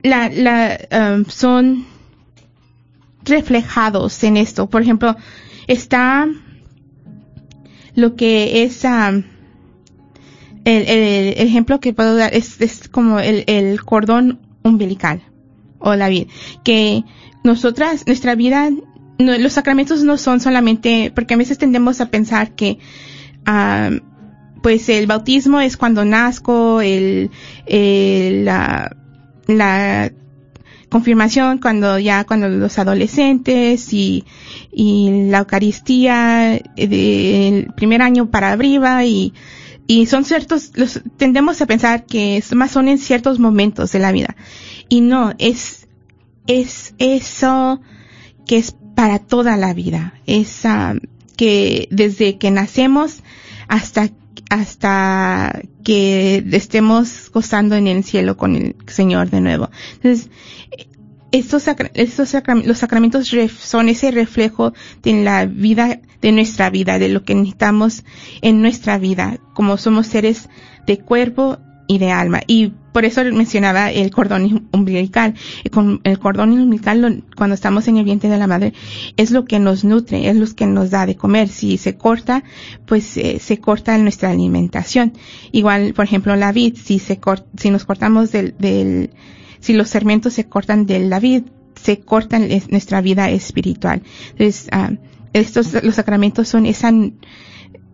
la, 0.03 0.29
la, 0.31 0.79
um, 1.17 1.25
son 1.27 1.85
reflejados 3.25 4.23
en 4.25 4.37
esto. 4.37 4.69
Por 4.69 4.83
ejemplo, 4.83 5.17
está 5.67 6.29
lo 7.95 8.17
que 8.17 8.63
es 8.63 8.85
um, 8.85 9.23
el, 10.65 11.35
ejemplo 11.37 11.81
que 11.81 11.93
puedo 11.93 12.17
dar 12.17 12.35
es, 12.35 12.89
como 12.91 13.19
el, 13.19 13.81
cordón 13.83 14.41
umbilical 14.63 15.23
o 15.79 15.95
la 15.95 16.09
vida 16.09 16.27
que 16.63 17.03
nosotras 17.43 18.07
nuestra 18.07 18.35
vida 18.35 18.69
los 19.19 19.53
sacramentos 19.55 20.03
no 20.03 20.19
son 20.19 20.41
solamente 20.41 21.11
porque 21.15 21.35
a 21.35 21.37
veces 21.39 21.57
tendemos 21.59 22.01
a 22.01 22.11
pensar 22.11 22.55
que 22.55 22.79
pues 24.63 24.89
el 24.91 25.07
bautismo 25.07 25.61
es 25.61 25.77
cuando 25.79 26.05
nazco 26.05 26.81
el, 26.83 27.31
el- 27.67 28.45
la, 28.45 28.95
la 29.47 30.13
confirmación 30.91 31.59
cuando 31.59 31.99
ya 31.99 32.25
cuando 32.25 32.49
los 32.49 32.79
adolescentes 32.79 33.93
y, 33.93 34.25
y 34.73 35.29
la 35.31 35.39
Eucaristía 35.39 36.61
del 36.77 37.73
primer 37.75 38.03
año 38.03 38.31
para 38.31 38.53
arriba 38.53 39.05
y, 39.05 39.33
y 39.87 40.07
son 40.07 40.25
ciertos, 40.25 40.73
los, 40.75 41.01
tendemos 41.17 41.61
a 41.63 41.67
pensar 41.67 42.05
que 42.05 42.43
más 42.55 42.73
son 42.73 42.89
en 42.89 42.99
ciertos 42.99 43.39
momentos 43.39 43.93
de 43.93 43.99
la 44.01 44.13
vida. 44.13 44.37
Y 44.89 45.01
no, 45.01 45.33
es, 45.39 45.89
es 46.47 46.95
eso 46.99 47.81
que 48.47 48.59
es 48.59 48.77
para 48.95 49.19
toda 49.19 49.57
la 49.57 49.73
vida. 49.73 50.15
Es 50.27 50.65
ah, 50.65 50.95
que 51.37 51.89
desde 51.91 52.37
que 52.39 52.51
nacemos 52.51 53.23
hasta 53.67 54.11
hasta 54.51 55.63
que 55.83 56.45
estemos 56.53 57.31
gozando 57.33 57.77
en 57.77 57.87
el 57.87 58.05
cielo 58.05 58.37
con 58.37 58.57
el 58.57 58.77
Señor 58.87 59.31
de 59.31 59.41
nuevo. 59.41 59.71
Entonces, 59.95 60.29
estos, 61.33 61.63
sacra- 61.63 61.93
estos 61.95 62.35
los 62.65 62.79
sacramentos 62.79 63.33
son 63.59 63.89
ese 63.89 64.11
reflejo 64.11 64.75
de 65.03 65.23
la 65.23 65.47
vida, 65.47 66.01
de 66.21 66.33
nuestra 66.33 66.69
vida, 66.69 66.99
de 66.99 67.09
lo 67.09 67.23
que 67.23 67.35
necesitamos 67.37 68.05
en 68.43 68.61
nuestra 68.61 68.99
vida, 68.99 69.39
como 69.55 69.77
somos 69.79 70.09
seres 70.09 70.49
de 70.87 70.99
cuerpo 70.99 71.59
y 71.87 71.99
de 71.99 72.11
alma. 72.11 72.41
Y 72.49 72.73
por 72.93 73.05
eso 73.05 73.23
mencionaba 73.25 73.91
el 73.91 74.11
cordón 74.11 74.69
umbilical. 74.73 75.35
Y 75.65 75.69
con 75.71 76.01
el 76.05 76.19
cordón 76.19 76.53
umbilical, 76.53 77.23
cuando 77.37 77.55
estamos 77.55 77.87
en 77.89 77.97
el 77.99 78.05
vientre 78.05 78.29
de 78.31 78.39
la 78.39 78.47
madre, 78.47 78.73
es 79.17 79.31
lo 79.31 79.45
que 79.45 79.59
nos 79.59 79.85
nutre, 79.85 80.29
es 80.29 80.37
lo 80.37 80.47
que 80.55 80.67
nos 80.67 80.91
da 80.91 81.07
de 81.07 81.17
comer. 81.17 81.49
Si 81.49 81.77
se 81.79 81.97
corta, 81.97 82.43
pues 82.87 83.17
eh, 83.17 83.39
se 83.41 83.59
corta 83.59 83.97
nuestra 83.99 84.31
alimentación. 84.31 85.13
Igual, 85.53 85.95
por 85.95 86.05
ejemplo, 86.05 86.35
la 86.37 86.53
vid, 86.53 86.77
si 86.77 86.99
se 86.99 87.19
cor- 87.19 87.47
si 87.57 87.71
nos 87.71 87.85
cortamos 87.85 88.33
del, 88.33 88.55
del, 88.59 89.11
si 89.61 89.73
los 89.73 89.89
segmentos 89.89 90.33
se 90.35 90.45
cortan 90.49 90.87
de 90.87 90.99
la 91.01 91.21
vid, 91.21 91.43
se 91.75 92.01
cortan 92.01 92.51
es- 92.51 92.71
nuestra 92.71 93.01
vida 93.01 93.31
espiritual. 93.31 94.03
Entonces, 94.33 94.69
ah, 94.73 94.91
estos, 95.33 95.73
los 95.85 95.95
sacramentos 95.95 96.49
son 96.49 96.67
esa, 96.67 96.93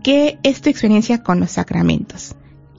qué 0.04 0.38
es 0.42 0.60
tu 0.60 0.68
experiencia 0.70 1.22
con 1.22 1.40
los 1.40 1.52
sacramentos. 1.52 2.36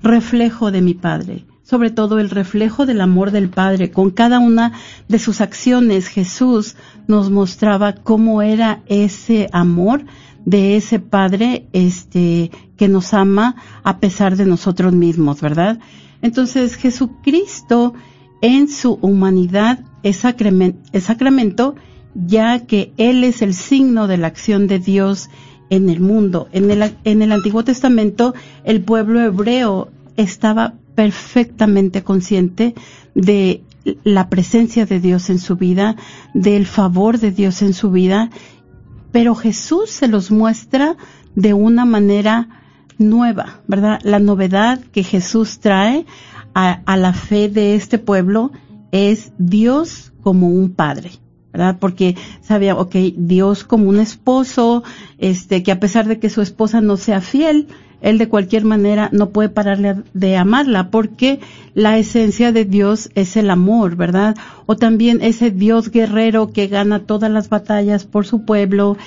reflejo 0.01 0.71
de 0.71 0.81
mi 0.81 0.93
Padre, 0.93 1.45
sobre 1.63 1.91
todo 1.91 2.19
el 2.19 2.29
reflejo 2.29 2.85
del 2.85 3.01
amor 3.01 3.31
del 3.31 3.49
Padre. 3.49 3.91
Con 3.91 4.11
cada 4.11 4.39
una 4.39 4.73
de 5.07 5.19
sus 5.19 5.41
acciones 5.41 6.07
Jesús 6.07 6.75
nos 7.07 7.29
mostraba 7.29 7.93
cómo 7.93 8.41
era 8.41 8.81
ese 8.87 9.49
amor 9.51 10.05
de 10.47 10.77
ese 10.77 10.99
Padre 10.99 11.67
este 11.73 12.51
que 12.77 12.87
nos 12.87 13.13
ama 13.13 13.57
a 13.83 13.99
pesar 13.99 14.37
de 14.37 14.45
nosotros 14.45 14.93
mismos, 14.93 15.41
¿verdad? 15.41 15.77
Entonces 16.21 16.75
Jesucristo 16.75 17.93
en 18.41 18.69
su 18.69 18.93
humanidad 19.01 19.79
es, 20.03 20.23
sacramen- 20.23 20.77
es 20.93 21.03
sacramento 21.03 21.75
ya 22.15 22.65
que 22.65 22.93
Él 22.95 23.25
es 23.25 23.41
el 23.41 23.53
signo 23.53 24.07
de 24.07 24.17
la 24.17 24.27
acción 24.27 24.67
de 24.67 24.79
Dios 24.79 25.29
en 25.69 25.89
el 25.89 25.99
mundo. 25.99 26.47
En 26.53 26.71
el, 26.71 26.95
en 27.03 27.21
el 27.21 27.33
Antiguo 27.33 27.65
Testamento 27.65 28.33
el 28.63 28.81
pueblo 28.81 29.19
hebreo 29.19 29.89
estaba 30.15 30.75
perfectamente 30.95 32.03
consciente 32.03 32.73
de 33.15 33.63
la 34.03 34.29
presencia 34.29 34.85
de 34.85 35.01
Dios 35.01 35.29
en 35.29 35.39
su 35.39 35.57
vida, 35.57 35.97
del 36.33 36.65
favor 36.65 37.19
de 37.19 37.31
Dios 37.31 37.61
en 37.61 37.73
su 37.73 37.91
vida, 37.91 38.29
pero 39.11 39.35
Jesús 39.35 39.89
se 39.89 40.07
los 40.07 40.31
muestra 40.31 40.95
de 41.35 41.53
una 41.53 41.85
manera 41.85 42.49
nueva, 42.97 43.61
¿verdad? 43.67 43.99
La 44.03 44.19
novedad 44.19 44.79
que 44.91 45.03
Jesús 45.03 45.59
trae 45.59 46.05
a, 46.53 46.81
a 46.85 46.97
la 46.97 47.13
fe 47.13 47.49
de 47.49 47.75
este 47.75 47.99
pueblo 47.99 48.51
es 48.91 49.31
Dios 49.37 50.13
como 50.21 50.49
un 50.49 50.71
padre. 50.71 51.11
¿verdad? 51.53 51.77
Porque 51.79 52.15
sabía, 52.41 52.75
ok, 52.75 52.95
Dios 53.15 53.63
como 53.63 53.89
un 53.89 53.99
esposo, 53.99 54.83
este, 55.17 55.63
que 55.63 55.71
a 55.71 55.79
pesar 55.79 56.07
de 56.07 56.19
que 56.19 56.29
su 56.29 56.41
esposa 56.41 56.81
no 56.81 56.97
sea 56.97 57.19
fiel, 57.19 57.67
él 58.01 58.17
de 58.17 58.29
cualquier 58.29 58.63
manera 58.63 59.09
no 59.11 59.29
puede 59.29 59.49
pararle 59.49 59.95
de 60.13 60.37
amarla, 60.37 60.89
porque 60.89 61.39
la 61.73 61.97
esencia 61.97 62.51
de 62.51 62.65
Dios 62.65 63.09
es 63.15 63.37
el 63.37 63.49
amor, 63.49 63.95
¿verdad? 63.95 64.35
O 64.65 64.75
también 64.75 65.19
ese 65.21 65.51
Dios 65.51 65.89
guerrero 65.91 66.51
que 66.51 66.67
gana 66.67 66.99
todas 66.99 67.31
las 67.31 67.49
batallas 67.49 68.05
por 68.05 68.25
su 68.25 68.43
pueblo, 68.43 68.97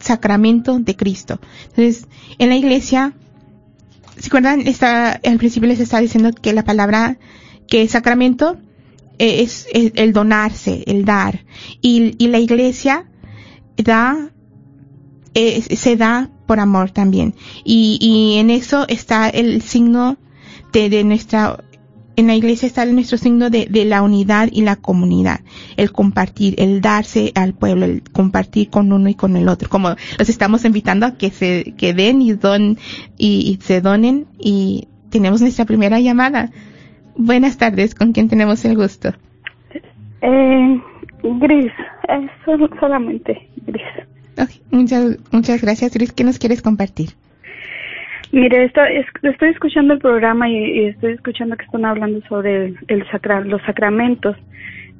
sacramento 0.00 0.78
de 0.78 0.96
Cristo. 0.96 1.40
Entonces, 1.68 2.06
en 2.38 2.48
la 2.48 2.56
iglesia, 2.56 3.14
¿se 4.16 4.28
acuerdan? 4.28 4.66
Está, 4.66 5.12
al 5.12 5.38
principio 5.38 5.68
les 5.68 5.80
estaba 5.80 6.00
diciendo 6.00 6.32
que 6.32 6.52
la 6.52 6.64
palabra 6.64 7.18
que 7.68 7.82
es 7.82 7.92
sacramento 7.92 8.58
eh, 9.18 9.42
es, 9.42 9.66
es 9.72 9.92
el 9.96 10.12
donarse, 10.12 10.82
el 10.86 11.04
dar. 11.04 11.44
Y, 11.80 12.14
y 12.18 12.28
la 12.28 12.38
iglesia 12.38 13.06
da, 13.76 14.30
eh, 15.34 15.62
se 15.62 15.96
da 15.96 16.30
por 16.46 16.60
amor 16.60 16.90
también. 16.90 17.34
Y, 17.64 17.98
y 18.00 18.38
en 18.38 18.50
eso 18.50 18.86
está 18.88 19.28
el 19.28 19.62
signo 19.62 20.16
de, 20.72 20.88
de 20.88 21.04
nuestra 21.04 21.62
en 22.16 22.26
la 22.26 22.34
iglesia 22.34 22.66
está 22.66 22.84
nuestro 22.86 23.18
signo 23.18 23.50
de, 23.50 23.66
de, 23.70 23.84
la 23.84 24.02
unidad 24.02 24.48
y 24.52 24.62
la 24.62 24.76
comunidad, 24.76 25.40
el 25.76 25.92
compartir, 25.92 26.54
el 26.58 26.80
darse 26.80 27.32
al 27.34 27.54
pueblo, 27.54 27.84
el 27.86 28.02
compartir 28.02 28.70
con 28.70 28.92
uno 28.92 29.08
y 29.08 29.14
con 29.14 29.36
el 29.36 29.48
otro, 29.48 29.68
como 29.68 29.94
los 30.18 30.28
estamos 30.28 30.64
invitando 30.64 31.06
a 31.06 31.16
que 31.16 31.30
se 31.30 31.74
que 31.76 31.94
den 31.94 32.20
y 32.20 32.32
don 32.32 32.76
y, 33.16 33.50
y 33.50 33.58
se 33.62 33.80
donen 33.80 34.26
y 34.38 34.88
tenemos 35.10 35.40
nuestra 35.40 35.64
primera 35.64 36.00
llamada. 36.00 36.50
Buenas 37.16 37.58
tardes, 37.58 37.94
¿con 37.94 38.12
quién 38.12 38.28
tenemos 38.28 38.64
el 38.64 38.76
gusto? 38.76 39.10
Eh, 40.22 40.80
Gris, 41.22 41.72
es 42.08 42.30
solo, 42.44 42.68
solamente 42.78 43.48
Gris. 43.66 43.82
Okay, 44.32 44.62
muchas 44.70 45.18
muchas 45.30 45.60
gracias, 45.60 45.92
Gris. 45.92 46.12
¿Qué 46.12 46.24
nos 46.24 46.38
quieres 46.38 46.62
compartir? 46.62 47.10
Mire, 48.32 48.64
esto, 48.64 48.82
es, 48.82 49.04
estoy 49.22 49.50
escuchando 49.50 49.92
el 49.92 50.00
programa 50.00 50.48
y, 50.48 50.86
estoy 50.86 51.12
escuchando 51.12 51.54
que 51.54 51.66
están 51.66 51.84
hablando 51.84 52.22
sobre 52.28 52.74
el 52.88 53.10
sacra, 53.10 53.42
los 53.42 53.60
sacramentos. 53.62 54.34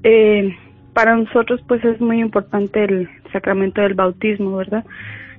Eh, 0.03 0.55
para 0.93 1.17
nosotros, 1.17 1.63
pues, 1.67 1.83
es 1.83 1.99
muy 1.99 2.21
importante 2.21 2.85
el 2.85 3.09
sacramento 3.33 3.81
del 3.81 3.95
bautismo, 3.95 4.59
¿verdad? 4.59 4.85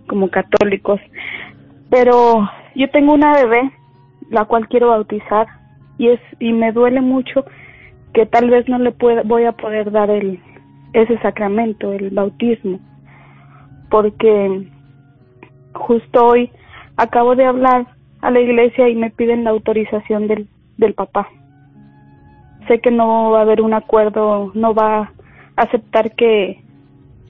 Como 0.08 0.32
católicos. 0.32 1.00
Pero 1.92 2.50
yo 2.74 2.90
tengo 2.90 3.14
una 3.14 3.36
bebé, 3.36 3.72
la 4.32 4.46
cual 4.46 4.68
quiero 4.68 4.88
bautizar, 4.88 5.46
y 6.00 6.08
es 6.08 6.20
y 6.40 6.52
me 6.52 6.72
duele 6.72 7.00
mucho 7.00 7.46
que 8.16 8.26
tal 8.26 8.50
vez 8.50 8.68
no 8.68 8.80
le 8.80 8.92
pueda, 8.92 9.22
voy 9.22 9.44
a 9.44 9.52
poder 9.52 9.92
dar 9.92 10.10
el 10.10 10.40
ese 10.94 11.20
sacramento, 11.20 11.94
el 11.94 12.10
bautismo, 12.10 12.80
porque 13.92 14.68
justo 15.74 16.26
hoy 16.26 16.52
acabo 16.98 17.36
de 17.36 17.46
hablar 17.46 17.88
a 18.22 18.32
la 18.32 18.40
iglesia 18.40 18.90
y 18.90 18.96
me 18.96 19.10
piden 19.10 19.44
la 19.44 19.52
autorización 19.52 20.28
del, 20.28 20.48
del 20.78 20.94
papá. 20.94 21.28
Sé 22.68 22.80
que 22.80 22.92
no 22.92 23.32
va 23.32 23.40
a 23.40 23.42
haber 23.42 23.62
un 23.62 23.74
acuerdo, 23.74 24.52
no 24.54 24.74
va 24.74 25.12
a 25.58 25.62
aceptar 25.62 26.16
que, 26.16 26.62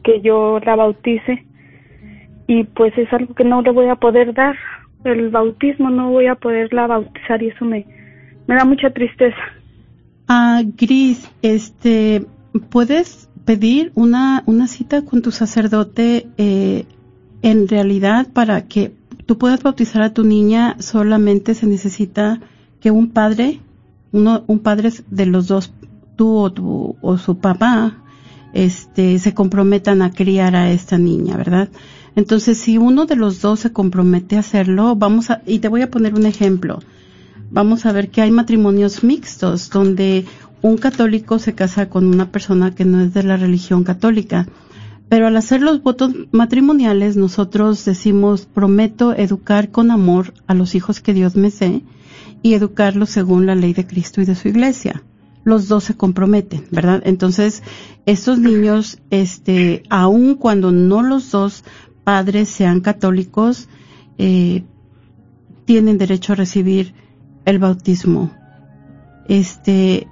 que 0.04 0.22
yo 0.22 0.60
la 0.60 0.76
bautice 0.76 1.46
y 2.48 2.64
pues 2.66 2.96
es 2.98 3.12
algo 3.14 3.34
que 3.34 3.44
no 3.44 3.62
le 3.62 3.72
voy 3.72 3.88
a 3.88 3.96
poder 3.96 4.34
dar. 4.34 4.56
El 5.04 5.30
bautismo 5.30 5.90
no 5.90 6.12
voy 6.12 6.28
a 6.28 6.36
poderla 6.36 6.88
bautizar 6.88 7.42
y 7.42 7.48
eso 7.48 7.66
me, 7.66 7.86
me 8.48 8.56
da 8.56 8.66
mucha 8.66 8.90
tristeza. 8.92 9.38
Ah, 10.28 10.62
Gris, 10.78 11.30
este, 11.42 12.26
¿puedes 12.70 13.30
pedir 13.46 13.92
una, 13.96 14.44
una 14.46 14.68
cita 14.68 15.04
con 15.04 15.22
tu 15.22 15.32
sacerdote 15.32 16.28
eh, 16.38 16.86
en 17.42 17.68
realidad 17.68 18.28
para 18.34 18.68
que 18.68 18.92
tú 19.26 19.38
puedas 19.38 19.64
bautizar 19.64 20.02
a 20.02 20.14
tu 20.14 20.24
niña, 20.24 20.76
solamente 20.80 21.56
se 21.56 21.66
necesita 21.66 22.40
que 22.80 22.92
un 22.92 23.10
padre, 23.10 23.62
uno, 24.12 24.44
un 24.48 24.60
padre 24.60 24.92
de 25.10 25.26
los 25.26 25.48
dos, 25.48 25.74
tú 26.16 26.38
o, 26.38 26.52
tu, 26.52 26.96
o 27.02 27.18
su 27.18 27.38
papá, 27.38 27.98
este, 28.54 29.18
se 29.20 29.34
comprometan 29.34 30.02
a 30.02 30.12
criar 30.12 30.56
a 30.56 30.72
esta 30.72 30.98
niña, 30.98 31.38
¿verdad? 31.38 31.70
Entonces, 32.16 32.58
si 32.60 32.78
uno 32.78 33.06
de 33.06 33.16
los 33.16 33.42
dos 33.42 33.62
se 33.62 33.72
compromete 33.72 34.36
a 34.36 34.40
hacerlo, 34.40 34.96
vamos 34.96 35.32
a, 35.32 35.42
y 35.48 35.60
te 35.60 35.68
voy 35.68 35.82
a 35.82 35.90
poner 35.90 36.14
un 36.14 36.26
ejemplo. 36.26 36.80
Vamos 37.50 37.86
a 37.86 37.92
ver 37.92 38.10
que 38.10 38.22
hay 38.22 38.32
matrimonios 38.32 39.04
mixtos 39.04 39.70
donde 39.70 40.26
un 40.62 40.78
católico 40.78 41.40
se 41.40 41.54
casa 41.54 41.90
con 41.90 42.06
una 42.06 42.32
persona 42.32 42.74
que 42.74 42.86
no 42.86 43.02
es 43.02 43.14
de 43.14 43.24
la 43.24 43.38
religión 43.38 43.84
católica. 43.84 44.48
Pero 45.14 45.28
al 45.28 45.38
hacer 45.38 45.62
los 45.62 45.84
votos 45.84 46.12
matrimoniales, 46.32 47.18
nosotros 47.18 47.86
decimos, 47.86 48.48
prometo 48.48 49.14
educar 49.14 49.70
con 49.70 49.92
amor 49.92 50.34
a 50.48 50.56
los 50.56 50.74
hijos 50.74 51.02
que 51.02 51.14
Dios 51.14 51.36
me 51.36 51.52
dé 51.52 51.84
y 52.42 52.56
educarlos 52.56 53.12
según 53.12 53.46
la 53.46 53.54
ley 53.54 53.74
de 53.74 53.86
Cristo 53.86 54.22
y 54.22 54.26
de 54.26 54.34
su 54.34 54.48
iglesia. 54.48 55.04
Los 55.44 55.68
dos 55.68 55.84
se 55.84 55.94
comprometen, 55.94 56.66
¿verdad? 56.72 57.04
Entonces, 57.06 57.62
estos 58.08 58.40
niños, 58.40 58.98
este, 59.12 59.84
aun 59.88 60.34
cuando 60.34 60.72
no 60.72 61.04
los 61.04 61.30
dos 61.30 61.64
padres 62.04 62.50
sean 62.50 62.82
católicos, 62.82 63.70
eh, 64.18 64.64
tienen 65.66 66.00
derecho 66.00 66.34
a 66.34 66.38
recibir 66.38 66.96
el 67.46 67.60
bautismo. 67.60 68.32
Este, 69.28 70.08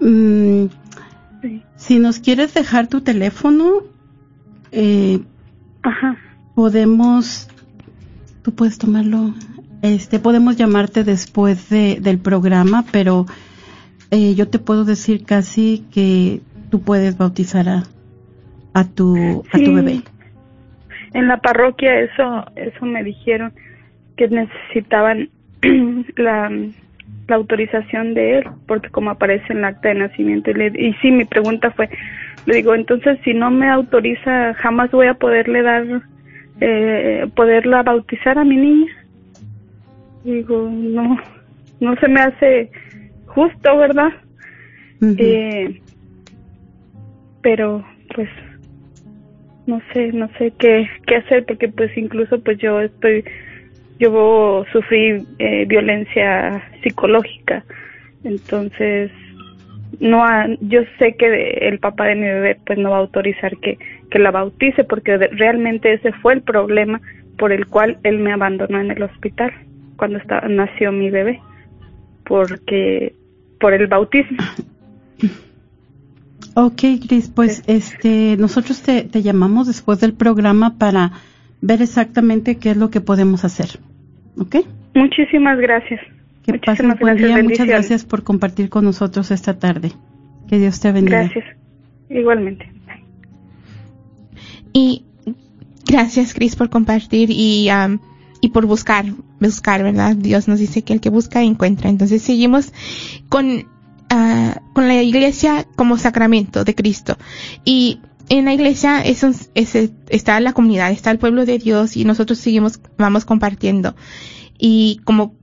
sí. 0.00 1.62
si 1.76 1.98
nos 1.98 2.20
quieres 2.20 2.54
dejar 2.54 2.86
tu 2.86 3.02
teléfono, 3.02 3.82
eh, 4.72 5.20
Ajá. 5.82 6.16
podemos, 6.54 7.48
tú 8.42 8.54
puedes 8.54 8.78
tomarlo, 8.78 9.34
este, 9.82 10.18
podemos 10.18 10.56
llamarte 10.56 11.04
después 11.04 11.68
de, 11.70 11.98
del 12.00 12.18
programa, 12.18 12.84
pero 12.92 13.26
eh, 14.10 14.34
yo 14.34 14.48
te 14.48 14.58
puedo 14.58 14.84
decir 14.84 15.24
casi 15.24 15.84
que 15.92 16.40
tú 16.70 16.82
puedes 16.82 17.16
bautizar 17.16 17.68
a, 17.68 17.84
a 18.74 18.84
tu, 18.84 19.44
a 19.52 19.58
sí. 19.58 19.64
tu 19.64 19.74
bebé. 19.74 20.02
En 21.12 21.28
la 21.28 21.38
parroquia 21.38 22.00
eso, 22.00 22.46
eso 22.54 22.86
me 22.86 23.02
dijeron 23.02 23.52
que 24.16 24.28
necesitaban 24.28 25.28
la, 26.16 26.50
la 27.28 27.36
autorización 27.36 28.14
de 28.14 28.38
él, 28.38 28.44
porque 28.66 28.90
como 28.90 29.10
aparece 29.10 29.52
en 29.52 29.58
el 29.58 29.64
acta 29.64 29.88
de 29.88 29.94
nacimiento, 29.94 30.50
y, 30.50 30.54
le, 30.54 30.66
y 30.76 30.92
sí, 30.94 31.10
mi 31.10 31.24
pregunta 31.24 31.70
fue, 31.70 31.88
le 32.46 32.54
digo, 32.56 32.74
entonces 32.74 33.18
si 33.24 33.34
no 33.34 33.50
me 33.50 33.68
autoriza, 33.68 34.54
jamás 34.54 34.90
voy 34.90 35.06
a 35.06 35.14
poderle 35.14 35.62
dar, 35.62 36.02
eh, 36.60 37.26
poderla 37.34 37.82
bautizar 37.82 38.38
a 38.38 38.44
mi 38.44 38.56
niña. 38.56 38.92
Digo, 40.24 40.68
no, 40.70 41.18
no 41.80 41.96
se 41.96 42.08
me 42.08 42.20
hace 42.20 42.70
justo, 43.26 43.76
¿verdad? 43.76 44.12
Uh 45.00 45.06
-huh. 45.06 45.16
eh, 45.18 45.80
pero, 47.42 47.84
pues, 48.14 48.28
no 49.66 49.80
sé, 49.92 50.12
no 50.12 50.28
sé 50.38 50.52
qué, 50.58 50.88
qué 51.06 51.16
hacer, 51.16 51.44
porque 51.46 51.68
pues 51.68 51.96
incluso 51.96 52.40
pues 52.40 52.58
yo 52.58 52.80
estoy, 52.80 53.24
yo 53.98 54.64
sufrí 54.72 55.24
eh, 55.38 55.64
violencia 55.66 56.62
psicológica, 56.82 57.64
entonces 58.24 59.10
no 59.98 60.24
ha, 60.24 60.46
yo 60.60 60.80
sé 60.98 61.14
que 61.16 61.58
el 61.62 61.78
papá 61.78 62.06
de 62.06 62.14
mi 62.14 62.22
bebé 62.22 62.56
pues 62.64 62.78
no 62.78 62.90
va 62.90 62.96
a 62.96 63.00
autorizar 63.00 63.56
que, 63.58 63.78
que 64.10 64.18
la 64.18 64.30
bautice 64.30 64.84
porque 64.84 65.16
realmente 65.16 65.92
ese 65.92 66.12
fue 66.12 66.34
el 66.34 66.42
problema 66.42 67.00
por 67.38 67.52
el 67.52 67.66
cual 67.66 67.98
él 68.04 68.18
me 68.18 68.32
abandonó 68.32 68.80
en 68.80 68.90
el 68.90 69.02
hospital 69.02 69.52
cuando 69.96 70.18
estaba, 70.18 70.48
nació 70.48 70.92
mi 70.92 71.10
bebé 71.10 71.40
porque 72.24 73.14
por 73.58 73.72
el 73.72 73.86
bautismo 73.88 74.38
Ok, 76.54 76.82
Gris, 77.06 77.30
pues 77.34 77.56
sí. 77.58 77.62
este 77.68 78.36
nosotros 78.36 78.82
te, 78.82 79.04
te 79.04 79.22
llamamos 79.22 79.66
después 79.66 80.00
del 80.00 80.14
programa 80.14 80.78
para 80.78 81.12
ver 81.60 81.82
exactamente 81.82 82.58
qué 82.58 82.70
es 82.70 82.76
lo 82.76 82.90
que 82.90 83.00
podemos 83.00 83.44
hacer. 83.44 83.78
¿Ok? 84.38 84.56
Muchísimas 84.94 85.58
gracias. 85.58 86.00
Que 86.44 86.52
buen 86.52 86.60
gracias, 86.60 87.18
día. 87.18 87.42
Muchas 87.42 87.66
gracias 87.66 88.04
por 88.04 88.22
compartir 88.24 88.68
con 88.68 88.84
nosotros 88.84 89.30
esta 89.30 89.58
tarde. 89.58 89.92
Que 90.48 90.58
Dios 90.58 90.80
te 90.80 90.90
bendiga. 90.92 91.22
Gracias. 91.24 91.44
Igualmente. 92.08 92.72
Y 94.72 95.04
gracias, 95.86 96.34
Cris, 96.34 96.56
por 96.56 96.70
compartir 96.70 97.30
y, 97.30 97.68
um, 97.70 97.98
y 98.40 98.48
por 98.50 98.66
buscar, 98.66 99.04
buscar, 99.40 99.82
¿verdad? 99.82 100.16
Dios 100.16 100.48
nos 100.48 100.58
dice 100.58 100.82
que 100.82 100.92
el 100.92 101.00
que 101.00 101.10
busca 101.10 101.42
encuentra. 101.42 101.90
Entonces 101.90 102.22
seguimos 102.22 102.72
con 103.28 103.66
ah, 104.12 104.60
con 104.72 104.88
la 104.88 105.00
iglesia 105.02 105.66
como 105.76 105.96
sacramento 105.98 106.64
de 106.64 106.74
Cristo. 106.74 107.16
Y 107.64 108.00
en 108.28 108.44
la 108.44 108.54
iglesia 108.54 109.02
es 109.02 109.22
un- 109.22 109.36
es- 109.54 109.90
está 110.08 110.40
la 110.40 110.52
comunidad, 110.52 110.90
está 110.90 111.10
el 111.12 111.18
pueblo 111.18 111.44
de 111.46 111.58
Dios 111.58 111.96
y 111.96 112.04
nosotros 112.04 112.38
seguimos, 112.38 112.80
vamos 112.98 113.24
compartiendo. 113.24 113.94
Y 114.58 115.00
como 115.04 115.34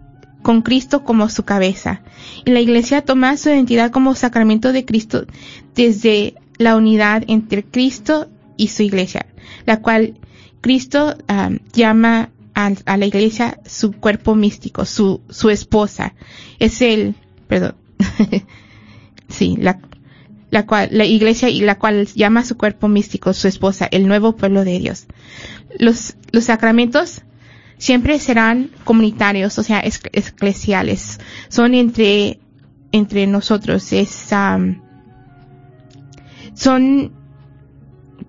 con 0.47 0.61
Cristo 0.61 1.03
como 1.03 1.27
su 1.27 1.43
cabeza. 1.43 2.03
Y 2.45 2.51
la 2.51 2.61
iglesia 2.61 3.01
toma 3.01 3.35
su 3.35 3.49
identidad 3.49 3.91
como 3.91 4.15
sacramento 4.15 4.71
de 4.71 4.85
Cristo 4.85 5.25
desde 5.75 6.35
la 6.57 6.77
unidad 6.77 7.25
entre 7.27 7.65
Cristo 7.65 8.29
y 8.55 8.69
su 8.69 8.83
iglesia, 8.83 9.25
la 9.65 9.81
cual 9.81 10.17
Cristo 10.61 11.17
llama 11.73 12.29
a, 12.53 12.97
la 12.97 13.05
iglesia 13.05 13.59
su 13.65 13.91
cuerpo 13.91 14.35
místico, 14.35 14.85
su, 14.85 15.19
esposa. 15.51 16.13
Es 16.59 16.81
el, 16.81 17.15
perdón, 17.49 17.75
sí, 19.27 19.57
la, 19.57 20.65
cual, 20.65 21.01
iglesia 21.05 21.49
y 21.49 21.59
la 21.59 21.77
cual 21.77 22.07
llama 22.15 22.45
su 22.45 22.55
cuerpo 22.55 22.87
místico 22.87 23.33
su 23.33 23.49
esposa, 23.49 23.89
el 23.91 24.07
nuevo 24.07 24.37
pueblo 24.37 24.63
de 24.63 24.79
Dios. 24.79 25.07
Los 25.77 26.15
sacramentos 26.39 27.23
siempre 27.77 28.19
serán 28.19 28.69
comunitarios, 28.83 29.57
o 29.59 29.63
sea, 29.63 29.79
es- 29.79 30.01
eclesiales. 30.13 31.19
Son 31.49 31.73
entre, 31.73 32.39
entre 32.91 33.25
nosotros, 33.27 33.91
es, 33.93 34.31
am, 34.33 34.81
son 36.53 37.13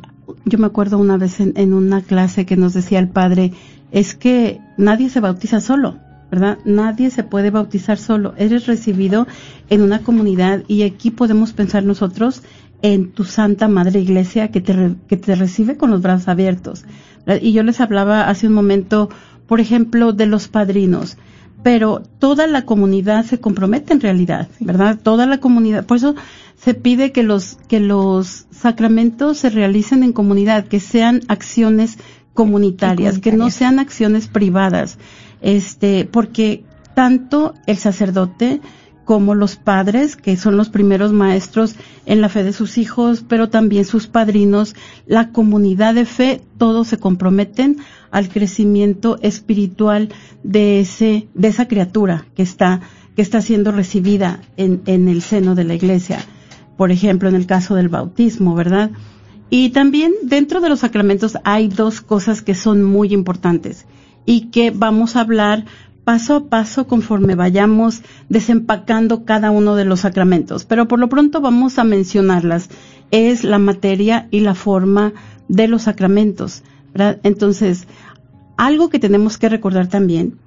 yo 0.45 0.59
me 0.59 0.67
acuerdo 0.67 0.97
una 0.97 1.17
vez 1.17 1.41
en, 1.41 1.51
en 1.57 1.73
una 1.73 2.01
clase 2.01 2.45
que 2.45 2.55
nos 2.55 2.73
decía 2.73 2.99
el 2.99 3.09
padre, 3.09 3.51
es 3.91 4.15
que 4.15 4.61
nadie 4.77 5.09
se 5.09 5.19
bautiza 5.19 5.59
solo, 5.59 5.99
¿verdad? 6.31 6.57
Nadie 6.63 7.09
se 7.09 7.25
puede 7.25 7.49
bautizar 7.49 7.97
solo. 7.97 8.33
Eres 8.37 8.65
recibido 8.65 9.27
en 9.69 9.81
una 9.81 9.99
comunidad 9.99 10.63
y 10.69 10.83
aquí 10.83 11.11
podemos 11.11 11.51
pensar 11.51 11.83
nosotros 11.83 12.43
en 12.83 13.11
tu 13.11 13.23
Santa 13.23 13.67
Madre 13.67 13.99
Iglesia 13.99 14.51
que 14.51 14.61
te, 14.61 14.73
re- 14.73 14.95
que 15.07 15.17
te 15.17 15.33
recibe 15.33 15.75
con 15.77 15.89
los 15.89 16.01
brazos 16.03 16.27
abiertos. 16.27 16.85
Y 17.41 17.53
yo 17.53 17.63
les 17.63 17.81
hablaba 17.81 18.29
hace 18.29 18.45
un 18.47 18.53
momento, 18.53 19.09
por 19.47 19.59
ejemplo, 19.59 20.13
de 20.13 20.27
los 20.27 20.47
padrinos 20.47 21.17
pero 21.63 22.03
toda 22.19 22.45
la 22.45 22.65
comunidad 22.65 23.23
se 23.23 23.39
compromete 23.39 23.93
en 23.93 24.01
realidad, 24.01 24.49
¿verdad? 24.59 24.99
Toda 25.01 25.25
la 25.25 25.37
comunidad, 25.37 25.85
por 25.85 25.95
eso 25.95 26.13
se 26.57 26.73
pide 26.73 27.13
que 27.13 27.23
los 27.23 27.57
que 27.69 27.79
los 27.79 28.47
sacramentos 28.51 29.37
se 29.37 29.49
realicen 29.49 30.03
en 30.03 30.11
comunidad, 30.11 30.65
que 30.67 30.81
sean 30.81 31.21
acciones 31.29 31.97
comunitarias, 32.33 33.19
que 33.19 33.31
no 33.31 33.49
sean 33.49 33.79
acciones 33.79 34.27
privadas. 34.27 34.97
Este, 35.41 36.03
porque 36.03 36.65
tanto 36.95 37.53
el 37.65 37.77
sacerdote 37.77 38.59
como 39.05 39.35
los 39.35 39.55
padres, 39.55 40.15
que 40.15 40.37
son 40.37 40.57
los 40.57 40.69
primeros 40.69 41.11
maestros 41.11 41.75
en 42.05 42.21
la 42.21 42.29
fe 42.29 42.43
de 42.43 42.53
sus 42.53 42.77
hijos, 42.77 43.23
pero 43.27 43.49
también 43.49 43.85
sus 43.85 44.07
padrinos, 44.07 44.75
la 45.05 45.29
comunidad 45.29 45.93
de 45.93 46.05
fe, 46.05 46.41
todos 46.57 46.87
se 46.87 46.97
comprometen 46.97 47.77
al 48.11 48.29
crecimiento 48.29 49.17
espiritual 49.21 50.09
de 50.43 50.79
ese, 50.79 51.27
de 51.33 51.47
esa 51.47 51.67
criatura 51.67 52.25
que 52.35 52.43
está, 52.43 52.81
que 53.15 53.21
está 53.21 53.41
siendo 53.41 53.71
recibida 53.71 54.39
en, 54.57 54.81
en 54.85 55.07
el 55.07 55.21
seno 55.21 55.55
de 55.55 55.63
la 55.65 55.75
iglesia. 55.75 56.19
Por 56.77 56.91
ejemplo, 56.91 57.29
en 57.29 57.35
el 57.35 57.45
caso 57.45 57.75
del 57.75 57.89
bautismo, 57.89 58.55
¿verdad? 58.55 58.91
Y 59.49 59.69
también 59.69 60.13
dentro 60.23 60.61
de 60.61 60.69
los 60.69 60.79
sacramentos 60.79 61.37
hay 61.43 61.67
dos 61.67 62.01
cosas 62.01 62.41
que 62.41 62.55
son 62.55 62.83
muy 62.83 63.13
importantes 63.13 63.85
y 64.25 64.49
que 64.51 64.71
vamos 64.71 65.15
a 65.15 65.21
hablar 65.21 65.65
paso 66.03 66.35
a 66.35 66.45
paso 66.49 66.87
conforme 66.87 67.35
vayamos 67.35 68.01
desempacando 68.29 69.25
cada 69.25 69.51
uno 69.51 69.75
de 69.75 69.85
los 69.85 70.01
sacramentos. 70.01 70.65
Pero 70.65 70.87
por 70.87 70.99
lo 70.99 71.09
pronto 71.09 71.41
vamos 71.41 71.79
a 71.79 71.83
mencionarlas. 71.83 72.69
Es 73.11 73.43
la 73.43 73.59
materia 73.59 74.27
y 74.31 74.41
la 74.41 74.55
forma 74.55 75.13
de 75.47 75.67
los 75.67 75.83
sacramentos. 75.83 76.63
Entonces, 77.23 77.87
algo 78.57 78.89
que 78.89 78.99
tenemos 78.99 79.37
que 79.37 79.49
recordar 79.49 79.87
también, 79.87 80.37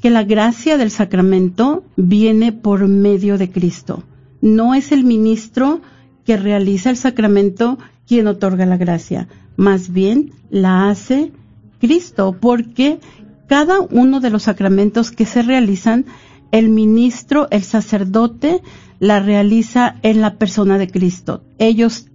que 0.00 0.10
la 0.10 0.24
gracia 0.24 0.76
del 0.78 0.90
sacramento 0.90 1.84
viene 1.96 2.52
por 2.52 2.86
medio 2.86 3.38
de 3.38 3.50
Cristo. 3.50 4.04
No 4.40 4.74
es 4.74 4.92
el 4.92 5.04
ministro 5.04 5.80
que 6.24 6.36
realiza 6.36 6.90
el 6.90 6.96
sacramento 6.96 7.78
quien 8.06 8.26
otorga 8.26 8.64
la 8.64 8.76
gracia, 8.76 9.28
más 9.56 9.92
bien 9.92 10.32
la 10.50 10.88
hace 10.88 11.32
Cristo, 11.80 12.36
porque 12.40 13.00
cada 13.48 13.80
uno 13.80 14.20
de 14.20 14.30
los 14.30 14.44
sacramentos 14.44 15.10
que 15.10 15.26
se 15.26 15.42
realizan, 15.42 16.04
el 16.52 16.68
ministro, 16.68 17.48
el 17.50 17.62
sacerdote, 17.62 18.62
la 19.00 19.20
realiza 19.20 19.96
en 20.02 20.20
la 20.20 20.34
persona 20.36 20.78
de 20.78 20.88
Cristo. 20.88 21.42
Ellos, 21.58 22.06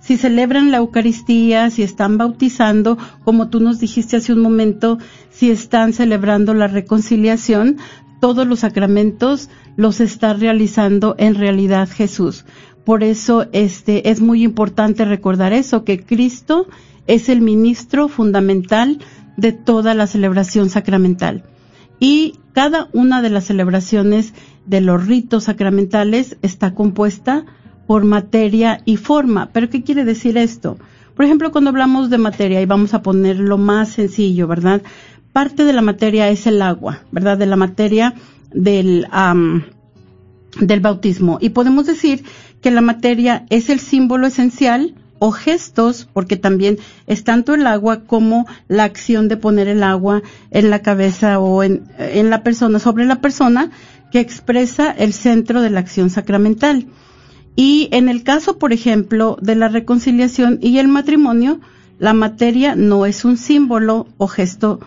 si 0.00 0.16
celebran 0.16 0.70
la 0.70 0.78
Eucaristía, 0.78 1.70
si 1.70 1.82
están 1.82 2.18
bautizando, 2.18 2.98
como 3.24 3.48
tú 3.48 3.60
nos 3.60 3.80
dijiste 3.80 4.16
hace 4.16 4.32
un 4.32 4.40
momento, 4.40 4.98
si 5.30 5.50
están 5.50 5.92
celebrando 5.92 6.54
la 6.54 6.66
reconciliación, 6.66 7.78
todos 8.20 8.46
los 8.46 8.60
sacramentos 8.60 9.48
los 9.76 10.00
está 10.00 10.34
realizando 10.34 11.16
en 11.18 11.34
realidad 11.34 11.88
Jesús. 11.90 12.44
Por 12.84 13.02
eso 13.02 13.46
este 13.52 14.10
es 14.10 14.20
muy 14.20 14.42
importante 14.42 15.04
recordar 15.04 15.52
eso 15.52 15.84
que 15.84 16.04
Cristo 16.04 16.66
es 17.06 17.28
el 17.28 17.40
ministro 17.40 18.08
fundamental 18.08 18.98
de 19.36 19.52
toda 19.52 19.94
la 19.94 20.06
celebración 20.06 20.70
sacramental. 20.70 21.44
Y 21.98 22.38
cada 22.52 22.88
una 22.92 23.22
de 23.22 23.30
las 23.30 23.44
celebraciones 23.44 24.34
de 24.66 24.80
los 24.80 25.06
ritos 25.06 25.44
sacramentales 25.44 26.36
está 26.42 26.74
compuesta 26.74 27.44
por 27.86 28.04
materia 28.04 28.80
y 28.84 28.96
forma. 28.96 29.50
¿Pero 29.52 29.70
qué 29.70 29.82
quiere 29.82 30.04
decir 30.04 30.36
esto? 30.36 30.78
Por 31.14 31.24
ejemplo, 31.24 31.52
cuando 31.52 31.70
hablamos 31.70 32.10
de 32.10 32.18
materia, 32.18 32.60
y 32.60 32.66
vamos 32.66 32.94
a 32.94 33.02
poner 33.02 33.38
lo 33.38 33.58
más 33.58 33.90
sencillo, 33.90 34.46
¿verdad? 34.46 34.82
Parte 35.32 35.64
de 35.64 35.72
la 35.72 35.82
materia 35.82 36.28
es 36.28 36.46
el 36.46 36.62
agua, 36.62 37.00
¿verdad? 37.10 37.38
De 37.38 37.46
la 37.46 37.56
materia 37.56 38.14
del, 38.52 39.06
am, 39.10 39.64
del 40.60 40.80
bautismo. 40.80 41.38
Y 41.40 41.50
podemos 41.50 41.86
decir 41.86 42.24
que 42.60 42.70
la 42.70 42.80
materia 42.80 43.46
es 43.50 43.68
el 43.68 43.80
símbolo 43.80 44.26
esencial 44.26 44.94
o 45.24 45.30
gestos, 45.30 46.08
porque 46.12 46.36
también 46.36 46.78
es 47.06 47.22
tanto 47.22 47.54
el 47.54 47.64
agua 47.68 48.00
como 48.00 48.44
la 48.66 48.82
acción 48.82 49.28
de 49.28 49.36
poner 49.36 49.68
el 49.68 49.84
agua 49.84 50.20
en 50.50 50.68
la 50.68 50.80
cabeza 50.80 51.38
o 51.38 51.62
en, 51.62 51.84
la 52.28 52.42
persona, 52.42 52.80
sobre 52.80 53.04
la 53.04 53.20
persona, 53.20 53.70
que 54.10 54.18
expresa 54.18 54.90
el 54.90 55.12
centro 55.12 55.62
de 55.62 55.70
la 55.70 55.78
acción 55.78 56.10
sacramental. 56.10 56.88
Y 57.54 57.88
en 57.92 58.08
el 58.08 58.24
caso, 58.24 58.58
por 58.58 58.72
ejemplo, 58.72 59.38
de 59.40 59.54
la 59.54 59.68
reconciliación 59.68 60.58
y 60.60 60.78
el 60.78 60.88
matrimonio, 60.88 61.60
la 62.00 62.14
materia 62.14 62.74
no 62.74 63.06
es 63.06 63.24
un 63.24 63.36
símbolo 63.36 64.08
o 64.18 64.26
gesto 64.26 64.80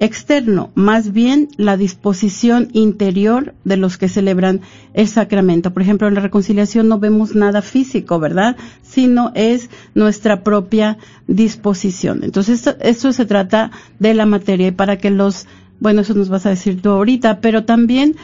externo, 0.00 0.70
más 0.74 1.12
bien 1.12 1.48
la 1.56 1.76
disposición 1.76 2.68
interior 2.72 3.54
de 3.64 3.76
los 3.76 3.98
que 3.98 4.08
celebran 4.08 4.60
el 4.94 5.08
sacramento. 5.08 5.72
Por 5.72 5.82
ejemplo, 5.82 6.06
en 6.06 6.14
la 6.14 6.20
reconciliación 6.20 6.88
no 6.88 6.98
vemos 6.98 7.34
nada 7.34 7.62
físico, 7.62 8.18
¿verdad? 8.20 8.56
Sino 8.82 9.32
es 9.34 9.70
nuestra 9.94 10.44
propia 10.44 10.98
disposición. 11.26 12.22
Entonces, 12.22 12.58
esto, 12.60 12.76
esto 12.80 13.12
se 13.12 13.26
trata 13.26 13.70
de 13.98 14.14
la 14.14 14.26
materia 14.26 14.68
y 14.68 14.72
para 14.72 14.98
que 14.98 15.10
los, 15.10 15.46
bueno, 15.80 16.02
eso 16.02 16.14
nos 16.14 16.28
vas 16.28 16.46
a 16.46 16.50
decir 16.50 16.80
tú 16.80 16.90
ahorita, 16.90 17.40
pero 17.40 17.64
también 17.64 18.14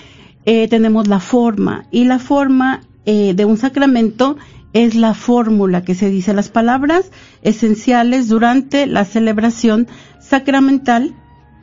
eh, 0.47 0.69
tenemos 0.69 1.09
la 1.09 1.21
forma 1.21 1.87
y 1.91 2.05
la 2.05 2.19
forma 2.19 2.83
eh, 3.07 3.35
de 3.35 3.45
un 3.45 3.57
sacramento 3.57 4.37
es 4.73 4.95
la 4.95 5.15
fórmula 5.15 5.85
que 5.85 5.95
se 5.95 6.11
dice 6.11 6.35
las 6.35 6.49
palabras 6.49 7.11
esenciales 7.43 8.29
durante 8.29 8.87
la 8.87 9.05
celebración 9.05 9.87
sacramental 10.21 11.15